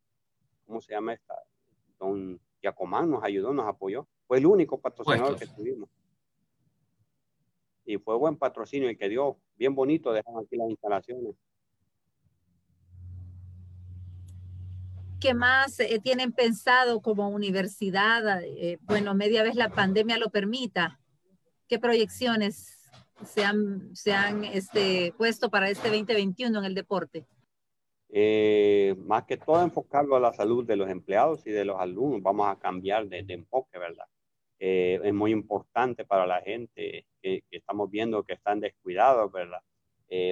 ¿cómo 0.66 0.80
se 0.80 0.92
llama 0.92 1.12
esta? 1.12 1.36
Don 2.00 2.40
Yacomán 2.64 3.10
nos 3.10 3.22
ayudó, 3.22 3.52
nos 3.52 3.66
apoyó. 3.66 4.08
Fue 4.26 4.38
el 4.38 4.46
único 4.46 4.80
patrocinador 4.80 5.38
que 5.38 5.46
tuvimos. 5.46 5.88
Y 7.84 7.98
fue 7.98 8.16
buen 8.16 8.36
patrocinio 8.36 8.90
y 8.90 8.96
que 8.96 9.08
dio 9.08 9.38
bien 9.56 9.74
bonito, 9.74 10.12
dejar 10.12 10.34
aquí 10.38 10.56
las 10.56 10.70
instalaciones. 10.70 11.34
¿Qué 15.20 15.34
más 15.34 15.78
eh, 15.80 16.00
tienen 16.02 16.32
pensado 16.32 17.00
como 17.00 17.28
universidad? 17.28 18.42
Eh, 18.42 18.78
bueno, 18.82 19.14
media 19.14 19.42
vez 19.42 19.54
la 19.54 19.68
pandemia 19.68 20.16
lo 20.16 20.30
permita. 20.30 20.98
¿Qué 21.68 21.78
proyecciones 21.78 22.90
se 23.26 23.44
han, 23.44 23.94
se 23.94 24.12
han 24.12 24.44
este, 24.44 25.14
puesto 25.16 25.50
para 25.50 25.68
este 25.68 25.88
2021 25.88 26.58
en 26.58 26.64
el 26.64 26.74
deporte? 26.74 27.26
Eh, 28.16 28.94
más 29.06 29.24
que 29.24 29.36
todo 29.36 29.60
enfocarlo 29.62 30.14
a 30.14 30.20
la 30.20 30.32
salud 30.32 30.64
de 30.64 30.76
los 30.76 30.88
empleados 30.88 31.44
y 31.46 31.50
de 31.50 31.64
los 31.64 31.80
alumnos. 31.80 32.22
Vamos 32.22 32.48
a 32.48 32.58
cambiar 32.58 33.08
de, 33.08 33.24
enfoque, 33.28 33.78
¿verdad? 33.78 34.06
es 34.56 35.12
muy 35.12 35.32
importante 35.32 36.06
para 36.06 36.26
la 36.26 36.40
gente 36.40 37.06
que, 37.20 37.42
que, 37.50 37.56
estamos 37.56 37.90
viendo 37.90 38.22
que 38.22 38.34
están 38.34 38.60
descuidados, 38.60 39.30
¿verdad? 39.30 39.60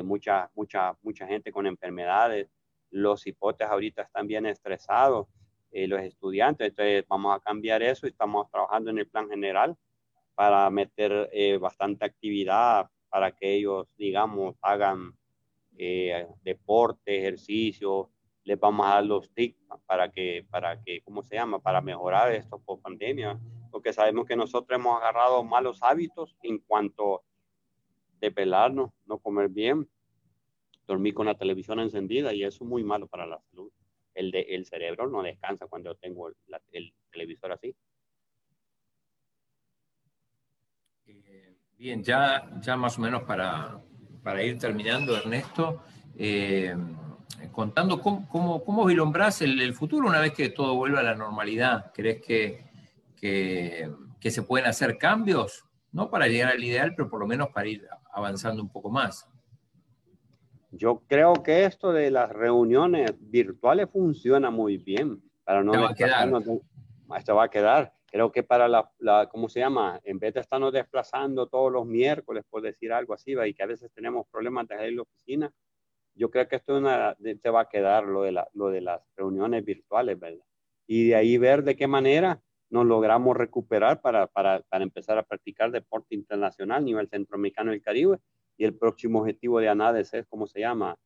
mucha, 0.04 0.50
mucha, 0.54 0.96
mucha 1.02 1.26
gente 1.26 1.52
con 1.52 1.66
enfermedades 1.66 2.48
los 2.92 3.26
hipotes 3.26 3.66
ahorita 3.66 4.02
están 4.02 4.26
bien 4.26 4.46
estresados, 4.46 5.26
eh, 5.72 5.88
los 5.88 6.00
estudiantes, 6.02 6.68
entonces 6.68 7.04
vamos 7.08 7.34
a 7.34 7.40
cambiar 7.40 7.82
eso 7.82 8.06
y 8.06 8.10
estamos 8.10 8.48
trabajando 8.50 8.90
en 8.90 8.98
el 8.98 9.08
plan 9.08 9.28
general 9.28 9.76
para 10.34 10.68
meter 10.70 11.30
eh, 11.32 11.56
bastante 11.56 12.04
actividad 12.04 12.88
para 13.08 13.32
que 13.32 13.54
ellos, 13.54 13.88
digamos, 13.96 14.54
hagan 14.62 15.14
eh, 15.84 16.28
deporte, 16.44 17.18
ejercicio, 17.18 18.10
les 18.44 18.58
vamos 18.58 18.86
a 18.86 18.90
dar 18.90 19.04
los 19.04 19.28
tips 19.34 19.58
para 19.84 20.10
que, 20.12 20.46
para 20.48 20.80
que, 20.80 21.00
¿cómo 21.02 21.24
se 21.24 21.34
llama? 21.34 21.58
Para 21.58 21.80
mejorar 21.80 22.32
esto 22.32 22.60
por 22.60 22.80
pandemia, 22.80 23.40
porque 23.70 23.92
sabemos 23.92 24.26
que 24.26 24.36
nosotros 24.36 24.78
hemos 24.78 24.96
agarrado 24.96 25.42
malos 25.42 25.82
hábitos 25.82 26.36
en 26.42 26.58
cuanto 26.58 27.24
de 28.20 28.30
pelarnos, 28.30 28.90
no 29.06 29.18
comer 29.18 29.48
bien, 29.48 29.88
dormir 30.86 31.14
con 31.14 31.26
la 31.26 31.34
televisión 31.36 31.80
encendida 31.80 32.32
y 32.32 32.44
eso 32.44 32.62
es 32.62 32.70
muy 32.70 32.84
malo 32.84 33.08
para 33.08 33.26
la 33.26 33.40
salud. 33.50 33.72
El, 34.14 34.30
de, 34.30 34.42
el 34.42 34.66
cerebro 34.66 35.08
no 35.08 35.22
descansa 35.22 35.66
cuando 35.66 35.96
tengo 35.96 36.28
el, 36.28 36.94
televisor 37.10 37.52
así. 37.52 37.74
Eh, 41.06 41.56
bien, 41.76 42.04
ya, 42.04 42.50
ya 42.60 42.76
más 42.76 42.98
o 42.98 43.00
menos 43.00 43.22
para, 43.22 43.82
para 44.22 44.42
ir 44.42 44.58
terminando, 44.58 45.16
Ernesto, 45.16 45.82
eh, 46.16 46.74
contando 47.50 48.00
cómo, 48.00 48.28
cómo, 48.28 48.64
cómo 48.64 48.88
el, 48.88 49.60
el, 49.60 49.74
futuro 49.74 50.08
una 50.08 50.20
vez 50.20 50.32
que 50.32 50.50
todo 50.50 50.74
vuelva 50.74 51.00
a 51.00 51.04
la 51.04 51.14
normalidad. 51.14 51.90
¿Crees 51.92 52.22
que, 52.22 52.64
que, 53.16 53.90
que 54.20 54.30
se 54.30 54.42
pueden 54.42 54.66
hacer 54.66 54.98
cambios? 54.98 55.64
No 55.90 56.10
para 56.10 56.28
llegar 56.28 56.52
al 56.52 56.64
ideal, 56.64 56.94
pero 56.96 57.10
por 57.10 57.20
lo 57.20 57.26
menos 57.26 57.48
para 57.48 57.68
ir 57.68 57.86
avanzando 58.12 58.62
un 58.62 58.70
poco 58.70 58.90
más. 58.90 59.28
Yo 60.70 61.02
creo 61.06 61.34
que 61.34 61.66
esto 61.66 61.92
de 61.92 62.10
las 62.10 62.30
reuniones 62.30 63.12
virtuales 63.20 63.90
funciona 63.92 64.50
muy 64.50 64.78
bien. 64.78 65.22
Para 65.44 65.62
no 65.62 65.72
va 65.72 65.90
a 65.90 65.94
quedar. 65.94 66.32
Esto 67.16 67.34
va 67.34 67.44
a 67.44 67.50
quedar. 67.50 67.92
Creo 68.12 68.30
que 68.30 68.42
para 68.42 68.68
la, 68.68 68.92
la, 68.98 69.26
¿cómo 69.30 69.48
se 69.48 69.60
llama? 69.60 69.98
En 70.04 70.18
vez 70.18 70.34
de 70.34 70.40
estarnos 70.40 70.70
desplazando 70.70 71.46
todos 71.46 71.72
los 71.72 71.86
miércoles, 71.86 72.44
por 72.50 72.60
decir 72.60 72.92
algo 72.92 73.14
así, 73.14 73.34
y 73.46 73.54
que 73.54 73.62
a 73.62 73.66
veces 73.66 73.90
tenemos 73.94 74.26
problemas 74.30 74.68
de 74.68 74.74
ir 74.74 74.80
a 74.80 74.90
la 74.96 75.02
oficina, 75.02 75.52
yo 76.14 76.30
creo 76.30 76.46
que 76.46 76.56
esto 76.56 76.76
una, 76.76 77.16
se 77.40 77.50
va 77.50 77.62
a 77.62 77.68
quedar 77.70 78.04
lo 78.04 78.22
de, 78.22 78.32
la, 78.32 78.46
lo 78.52 78.68
de 78.68 78.82
las 78.82 79.00
reuniones 79.16 79.64
virtuales, 79.64 80.20
¿verdad? 80.20 80.44
Y 80.86 81.08
de 81.08 81.14
ahí 81.14 81.38
ver 81.38 81.62
de 81.64 81.74
qué 81.74 81.86
manera 81.86 82.42
nos 82.68 82.84
logramos 82.84 83.34
recuperar 83.34 84.02
para, 84.02 84.26
para, 84.26 84.60
para 84.68 84.84
empezar 84.84 85.16
a 85.16 85.22
practicar 85.22 85.70
deporte 85.70 86.14
internacional 86.14 86.78
a 86.78 86.84
nivel 86.84 87.08
centroamericano 87.08 87.72
y 87.72 87.80
Caribe. 87.80 88.18
Y 88.58 88.64
el 88.64 88.76
próximo 88.76 89.20
objetivo 89.20 89.58
de 89.58 89.70
ANADES 89.70 90.12
es, 90.12 90.26
¿cómo 90.26 90.46
se 90.46 90.60
llama? 90.60 90.98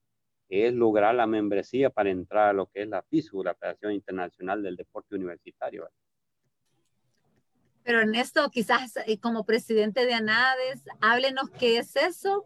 Es 0.49 0.73
lograr 0.75 1.15
la 1.15 1.29
membresía 1.29 1.91
para 1.91 2.11
entrar 2.11 2.49
a 2.49 2.53
lo 2.53 2.67
que 2.67 2.83
es 2.83 2.89
la 2.89 3.03
FISU, 3.03 3.45
la 3.45 3.55
Federación 3.55 3.93
Internacional 3.93 4.61
del 4.63 4.75
Deporte 4.75 5.15
Universitario. 5.15 5.89
Pero 7.87 8.01
Ernesto, 8.01 8.51
quizás 8.51 8.97
eh, 9.07 9.21
como 9.21 9.45
presidente 9.45 10.07
de 10.07 10.13
ANADES, 10.13 10.83
háblenos 11.01 11.51
qué 11.51 11.79
es 11.79 11.95
eso, 11.95 12.45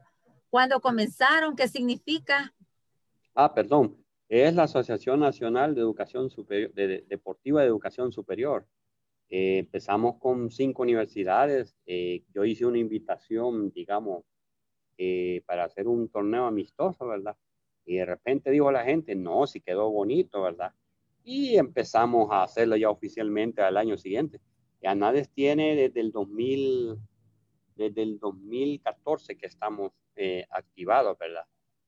cuándo 0.51 0.81
comenzaron, 0.83 1.57
qué 1.57 1.67
significa. 1.67 2.55
Ah, 3.35 3.55
perdón, 3.55 3.97
es 4.29 4.55
la 4.55 4.65
Asociación 4.65 5.21
Nacional 5.21 5.75
de 5.75 5.81
Educación 5.81 6.29
Superior, 6.29 6.75
de, 6.75 7.07
Deportiva 7.09 7.63
de 7.63 7.69
Educación 7.69 8.13
Superior. 8.13 8.67
Eh, 9.31 9.57
empezamos 9.61 10.19
con 10.19 10.51
cinco 10.51 10.83
universidades. 10.83 11.75
Eh, 11.87 12.23
yo 12.35 12.45
hice 12.45 12.67
una 12.67 12.79
invitación, 12.79 13.71
digamos, 13.71 14.25
para 15.47 15.65
hacer 15.65 15.89
un 15.89 16.11
torneo 16.11 16.45
amistoso, 16.45 17.07
¿verdad? 17.07 17.35
Y 17.87 17.97
de 17.97 18.05
repente 18.05 18.51
dijo 18.51 18.71
la 18.71 18.85
gente, 18.85 19.15
no, 19.15 19.47
si 19.47 19.63
quedó 19.63 19.91
bonito, 19.91 20.43
¿verdad? 20.43 20.75
Y 21.25 21.57
empezamos 21.57 22.31
a 22.31 22.43
hacerlo 22.43 22.77
ya 22.77 22.91
oficialmente 22.91 23.63
al 23.63 23.79
año 23.79 23.97
siguiente. 23.97 24.43
ANADES 24.87 25.31
tiene 25.31 25.77
desde 25.77 26.01
el 26.01 26.13
2000, 26.13 26.97
desde 27.77 28.03
el 28.03 28.19
2014 28.19 29.37
que 29.37 29.47
estamos 29.47 29.93
eh, 30.17 30.47
activados, 30.51 31.19
¿verdad? 31.19 31.45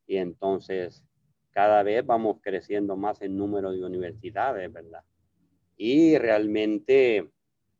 Y 0.06 0.16
entonces 0.16 1.02
cada 1.50 1.82
vez 1.82 2.04
vamos 2.04 2.38
creciendo 2.40 2.96
más 2.96 3.20
en 3.22 3.36
número 3.36 3.72
de 3.72 3.84
universidades, 3.84 4.72
¿verdad? 4.72 5.04
Y 5.76 6.16
realmente 6.18 7.30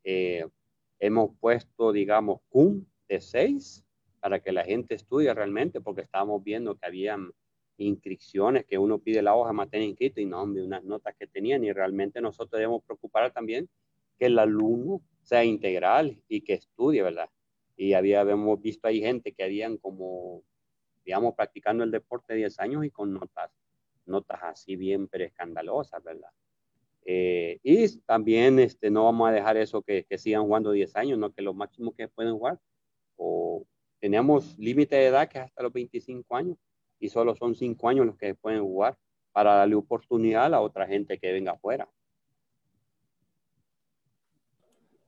eh, 0.03 0.45
hemos 0.99 1.31
puesto, 1.39 1.91
digamos, 1.91 2.41
CUM 2.49 2.85
de 3.07 3.21
seis 3.21 3.83
para 4.19 4.39
que 4.39 4.51
la 4.51 4.63
gente 4.63 4.95
estudie 4.95 5.33
realmente, 5.33 5.81
porque 5.81 6.01
estábamos 6.01 6.43
viendo 6.43 6.75
que 6.75 6.85
habían 6.85 7.31
inscripciones 7.77 8.65
que 8.65 8.77
uno 8.77 8.99
pide 8.99 9.21
la 9.21 9.35
hoja 9.35 9.51
materia 9.51 9.87
inscrito 9.87 10.21
y 10.21 10.25
no, 10.25 10.41
hombre, 10.41 10.63
unas 10.63 10.83
notas 10.83 11.15
que 11.17 11.27
tenían 11.27 11.63
y 11.63 11.71
realmente 11.71 12.21
nosotros 12.21 12.59
debemos 12.59 12.83
preocupar 12.83 13.31
también 13.33 13.67
que 14.23 14.27
el 14.27 14.39
alumno 14.39 15.01
sea 15.21 15.43
integral 15.43 16.17
y 16.29 16.39
que 16.39 16.53
estudie, 16.53 17.03
¿verdad? 17.03 17.29
Y 17.75 17.91
había, 17.91 18.21
habíamos 18.21 18.61
visto 18.61 18.87
ahí 18.87 19.01
gente 19.01 19.33
que 19.33 19.43
habían 19.43 19.75
como, 19.75 20.43
digamos, 21.03 21.35
practicando 21.35 21.83
el 21.83 21.91
deporte 21.91 22.33
10 22.33 22.57
años 22.61 22.85
y 22.85 22.89
con 22.89 23.13
notas, 23.13 23.51
notas 24.05 24.39
así 24.43 24.77
bien 24.77 25.09
pero 25.09 25.25
escandalosas, 25.25 26.01
¿verdad? 26.01 26.29
Eh, 27.05 27.59
y 27.63 27.99
también 28.05 28.59
este, 28.59 28.89
no 28.89 29.03
vamos 29.03 29.27
a 29.27 29.33
dejar 29.33 29.57
eso 29.57 29.81
que, 29.81 30.05
que, 30.05 30.17
sigan 30.17 30.43
jugando 30.43 30.71
10 30.71 30.95
años, 30.95 31.19
¿no? 31.19 31.33
Que 31.33 31.41
lo 31.41 31.53
máximo 31.53 31.93
que 31.93 32.07
pueden 32.07 32.33
jugar. 32.33 32.61
O 33.17 33.65
teníamos 33.99 34.57
límite 34.57 34.95
de 34.95 35.07
edad 35.07 35.27
que 35.27 35.39
es 35.39 35.43
hasta 35.43 35.63
los 35.63 35.73
25 35.73 36.33
años 36.33 36.57
y 36.97 37.09
solo 37.09 37.35
son 37.35 37.55
5 37.55 37.89
años 37.89 38.05
los 38.05 38.15
que 38.15 38.35
pueden 38.35 38.61
jugar 38.61 38.97
para 39.33 39.55
darle 39.55 39.75
oportunidad 39.75 40.53
a 40.53 40.61
otra 40.61 40.87
gente 40.87 41.19
que 41.19 41.33
venga 41.33 41.51
afuera. 41.51 41.89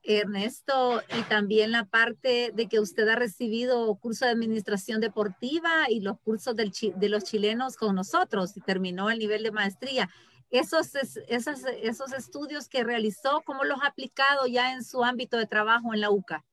Ernesto, 0.05 1.01
y 1.17 1.23
también 1.23 1.71
la 1.71 1.85
parte 1.85 2.51
de 2.53 2.67
que 2.67 2.79
usted 2.79 3.07
ha 3.07 3.15
recibido 3.15 3.95
curso 3.95 4.25
de 4.25 4.31
administración 4.31 5.01
deportiva 5.01 5.89
y 5.89 5.99
los 5.99 6.19
cursos 6.19 6.55
de 6.55 7.09
los 7.09 7.23
chilenos 7.23 7.75
con 7.75 7.95
nosotros 7.95 8.55
y 8.55 8.61
terminó 8.61 9.09
el 9.09 9.19
nivel 9.19 9.43
de 9.43 9.51
maestría. 9.51 10.09
Esos, 10.51 10.93
esos, 10.95 11.63
esos 11.81 12.13
estudios 12.13 12.69
que 12.69 12.83
realizó, 12.83 13.41
¿cómo 13.45 13.63
los 13.63 13.81
ha 13.81 13.87
aplicado 13.87 14.45
ya 14.45 14.73
en 14.73 14.83
su 14.83 15.03
ámbito 15.03 15.37
de 15.37 15.47
trabajo 15.47 15.93
en 15.93 16.01
la 16.01 16.11
UCA? 16.11 16.45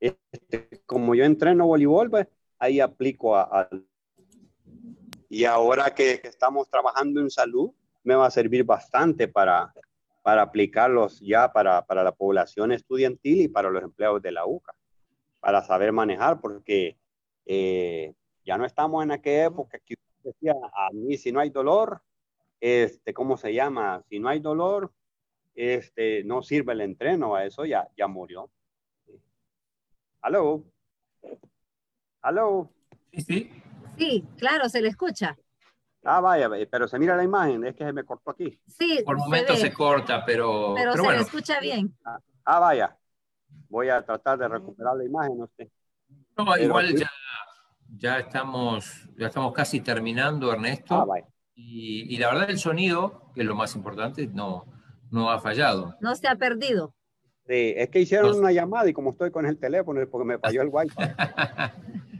Este, 0.00 0.82
como 0.86 1.14
yo 1.14 1.24
entreno 1.24 1.66
voleibol, 1.66 2.10
pues, 2.10 2.26
ahí 2.58 2.80
aplico 2.80 3.36
a, 3.36 3.68
Y 5.28 5.44
ahora 5.44 5.94
que 5.94 6.20
estamos 6.24 6.68
trabajando 6.68 7.20
en 7.20 7.30
salud, 7.30 7.70
me 8.04 8.14
va 8.14 8.26
a 8.26 8.30
servir 8.30 8.64
bastante 8.64 9.28
para, 9.28 9.72
para 10.22 10.42
aplicarlos 10.42 11.20
ya 11.20 11.52
para, 11.52 11.84
para 11.84 12.04
la 12.04 12.12
población 12.12 12.72
estudiantil 12.72 13.42
y 13.42 13.48
para 13.48 13.70
los 13.70 13.82
empleados 13.82 14.22
de 14.22 14.32
la 14.32 14.46
UCA, 14.46 14.74
para 15.40 15.62
saber 15.62 15.92
manejar, 15.92 16.40
porque 16.40 16.96
eh, 17.46 18.14
ya 18.44 18.56
no 18.58 18.64
estamos 18.64 19.02
en 19.02 19.12
aquella 19.12 19.46
época 19.46 19.78
que 19.84 19.94
decía, 20.22 20.54
a 20.72 20.90
mí 20.92 21.16
si 21.16 21.32
no 21.32 21.40
hay 21.40 21.50
dolor, 21.50 22.00
este, 22.60 23.12
¿cómo 23.12 23.36
se 23.36 23.52
llama? 23.52 24.02
Si 24.08 24.20
no 24.20 24.28
hay 24.28 24.38
dolor, 24.38 24.92
este, 25.54 26.24
no 26.24 26.42
sirve 26.42 26.72
el 26.72 26.80
entreno, 26.82 27.34
a 27.34 27.44
eso 27.44 27.64
ya, 27.64 27.88
ya 27.96 28.06
murió. 28.06 28.50
¿Aló? 30.20 30.64
¿Aló? 32.20 32.70
Sí, 33.12 33.20
sí. 33.22 33.50
Sí, 33.98 34.24
claro, 34.38 34.68
se 34.68 34.80
le 34.80 34.88
escucha. 34.88 35.36
Ah, 36.04 36.20
vaya, 36.20 36.50
pero 36.70 36.88
se 36.88 36.98
mira 36.98 37.16
la 37.16 37.22
imagen, 37.22 37.64
es 37.64 37.76
que 37.76 37.84
se 37.84 37.92
me 37.92 38.04
cortó 38.04 38.32
aquí. 38.32 38.60
Sí, 38.66 39.00
por 39.04 39.16
momentos 39.16 39.58
se, 39.58 39.72
corta, 39.72 40.24
pero. 40.24 40.74
Pero, 40.74 40.94
se 40.94 41.16
escucha 41.16 41.60
bien. 41.60 41.96
Ah, 42.04 42.18
ah, 42.44 42.58
vaya. 42.58 42.96
Voy 43.68 43.88
a 43.88 44.04
tratar 44.04 44.38
de 44.38 44.48
recuperar 44.48 44.96
la 44.96 45.04
imagen, 45.04 45.38
no 45.38 45.48
sé. 45.56 45.70
No, 46.36 46.56
igual 46.56 46.94
ya, 46.96 47.10
ya, 47.96 48.18
estamos, 48.18 49.08
ya 49.16 49.28
estamos 49.28 49.52
casi 49.52 49.80
terminando, 49.80 50.52
Ernesto. 50.52 50.94
Ah, 50.94 51.04
vaya. 51.04 51.26
Y, 51.54 52.14
y, 52.14 52.18
la 52.18 52.28
verdad, 52.28 52.50
el 52.50 52.58
sonido, 52.58 53.30
que 53.34 53.42
es 53.42 53.46
lo 53.46 53.54
más 53.54 53.76
importante, 53.76 54.26
no, 54.26 54.66
no 55.10 55.30
ha 55.30 55.38
fallado. 55.38 55.94
No 56.00 56.14
se 56.16 56.26
ha 56.26 56.34
perdido. 56.34 56.94
Sí, 57.46 57.74
es 57.76 57.90
que 57.90 58.00
hicieron 58.00 58.38
una 58.38 58.50
llamada 58.50 58.88
y 58.88 58.92
como 58.92 59.10
estoy 59.10 59.30
con 59.30 59.46
el 59.46 59.58
teléfono, 59.58 60.00
porque 60.10 60.26
me 60.26 60.38
falló 60.38 60.62
el 60.62 60.68
wifi. 60.72 60.96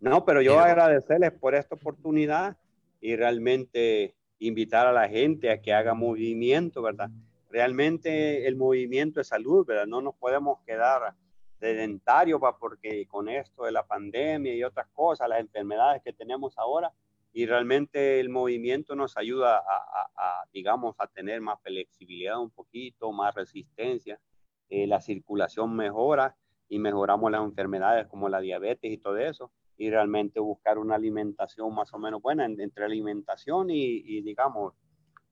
No, 0.00 0.24
pero 0.24 0.40
yo 0.40 0.60
agradecerles 0.60 1.32
por 1.32 1.56
esta 1.56 1.74
oportunidad 1.74 2.56
y 3.00 3.16
realmente 3.16 4.14
invitar 4.38 4.86
a 4.86 4.92
la 4.92 5.08
gente 5.08 5.50
a 5.50 5.60
que 5.60 5.72
haga 5.72 5.94
movimiento, 5.94 6.82
¿verdad? 6.82 7.10
Realmente 7.50 8.46
el 8.46 8.54
movimiento 8.54 9.20
es 9.20 9.28
salud, 9.28 9.66
¿verdad? 9.66 9.86
No 9.86 10.00
nos 10.00 10.14
podemos 10.14 10.60
quedar 10.64 11.14
sedentarios, 11.58 12.40
porque 12.60 13.06
con 13.08 13.28
esto 13.28 13.64
de 13.64 13.72
la 13.72 13.84
pandemia 13.84 14.54
y 14.54 14.62
otras 14.62 14.86
cosas, 14.92 15.28
las 15.28 15.40
enfermedades 15.40 16.00
que 16.04 16.12
tenemos 16.12 16.56
ahora, 16.58 16.92
y 17.32 17.46
realmente 17.46 18.20
el 18.20 18.28
movimiento 18.28 18.94
nos 18.94 19.16
ayuda 19.16 19.58
a, 19.58 20.44
digamos, 20.52 20.94
a 20.98 21.08
tener 21.08 21.40
más 21.40 21.60
flexibilidad 21.60 22.38
un 22.38 22.50
poquito, 22.50 23.10
más 23.10 23.34
resistencia, 23.34 24.20
eh, 24.68 24.86
la 24.86 25.00
circulación 25.00 25.74
mejora 25.74 26.36
y 26.68 26.78
mejoramos 26.78 27.32
las 27.32 27.42
enfermedades 27.42 28.06
como 28.06 28.28
la 28.28 28.40
diabetes 28.40 28.92
y 28.92 28.98
todo 28.98 29.18
eso 29.18 29.50
y 29.78 29.90
realmente 29.90 30.40
buscar 30.40 30.76
una 30.76 30.96
alimentación 30.96 31.72
más 31.72 31.94
o 31.94 31.98
menos 31.98 32.20
buena 32.20 32.44
entre 32.44 32.84
alimentación 32.84 33.70
y, 33.70 34.20
digamos, 34.22 34.74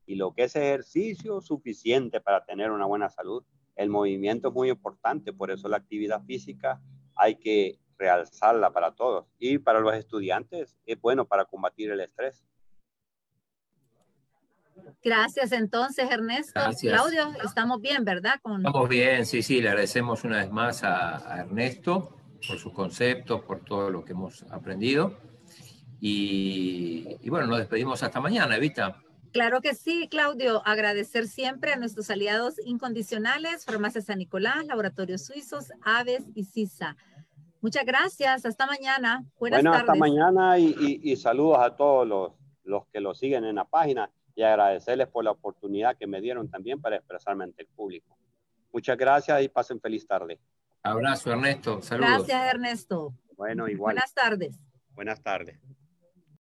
y 0.07 0.15
lo 0.15 0.33
que 0.33 0.45
es 0.45 0.55
ejercicio 0.55 1.41
suficiente 1.41 2.21
para 2.21 2.45
tener 2.45 2.71
una 2.71 2.87
buena 2.87 3.11
salud. 3.11 3.45
El 3.75 3.91
movimiento 3.91 4.49
es 4.49 4.55
muy 4.55 4.71
importante, 4.71 5.33
por 5.33 5.51
eso 5.51 5.69
la 5.69 5.79
actividad 5.79 6.23
física 6.25 6.81
hay 7.17 7.35
que 7.37 7.81
realzarla 7.99 8.73
para 8.73 8.95
todos 8.95 9.27
y 9.39 9.59
para 9.59 9.81
los 9.81 9.95
estudiantes 9.95 10.79
es 10.87 11.01
bueno 11.01 11.27
para 11.27 11.45
combatir 11.45 11.91
el 11.91 12.01
estrés. 12.01 12.45
Gracias 15.03 15.51
entonces, 15.53 16.09
Ernesto. 16.09 16.61
Claudio, 16.81 17.33
estamos 17.45 17.81
bien, 17.81 18.05
¿verdad? 18.05 18.35
Estamos 18.37 18.89
bien, 18.89 19.27
sí, 19.27 19.43
sí, 19.43 19.61
le 19.61 19.71
agradecemos 19.71 20.23
una 20.23 20.39
vez 20.39 20.53
más 20.53 20.85
a 20.85 21.41
Ernesto 21.41 22.16
por 22.47 22.59
sus 22.59 22.73
conceptos, 22.73 23.43
por 23.43 23.65
todo 23.65 23.91
lo 23.91 24.05
que 24.05 24.13
hemos 24.13 24.45
aprendido. 24.51 25.17
Y, 26.01 27.29
bueno, 27.29 27.47
nos 27.47 27.59
despedimos 27.59 28.03
hasta 28.03 28.21
mañana, 28.21 28.57
Evita. 28.57 29.03
Claro 29.33 29.61
que 29.61 29.75
sí, 29.75 30.09
Claudio. 30.09 30.63
Agradecer 30.67 31.27
siempre 31.27 31.73
a 31.73 31.77
nuestros 31.77 32.11
aliados 32.11 32.55
incondicionales, 32.65 33.65
Farmacia 33.65 34.01
San 34.01 34.19
Nicolás, 34.19 34.67
Laboratorios 34.67 35.25
Suizos, 35.25 35.73
Aves 35.83 36.25
y 36.35 36.45
CISA. 36.45 36.97
Muchas 37.61 37.85
gracias. 37.85 38.47
Hasta 38.47 38.67
mañana. 38.67 39.25
Buenas 39.39 39.63
bueno, 39.63 39.77
hasta 39.77 39.95
mañana 39.95 40.59
y, 40.59 41.17
saludos 41.17 41.59
a 41.61 41.75
todos 41.77 42.07
los, 42.07 42.33
los 42.65 42.87
que 42.89 43.01
lo 43.01 43.15
siguen 43.15 43.45
en 43.45 43.57
la 43.57 43.65
página 43.65 44.11
y 44.35 44.43
agradecerles 44.43 45.09
por 45.09 45.25
la 45.25 45.33
oportunidad 45.33 45.97
que 45.97 46.07
me 46.07 46.21
dieron 46.21 46.49
también 46.49 46.81
para 46.81 46.97
expresarme 46.97 47.45
ante 47.45 47.63
el 47.63 47.69
público. 47.69 48.17
Muchas 48.73 48.97
gracias 48.99 49.43
y 49.43 49.49
pasen 49.49 49.81
feliz 49.81 50.07
tarde. 50.07 50.39
Abrazo, 50.87 51.33
Ernesto. 51.33 51.83
Saludos. 51.83 52.27
Gracias, 52.27 52.55
Ernesto. 52.55 53.15
Bueno, 53.37 53.69
igual. 53.69 53.95
Buenas 53.95 54.15
tardes. 54.15 54.59
Buenas 54.95 55.21
tardes. 55.21 55.59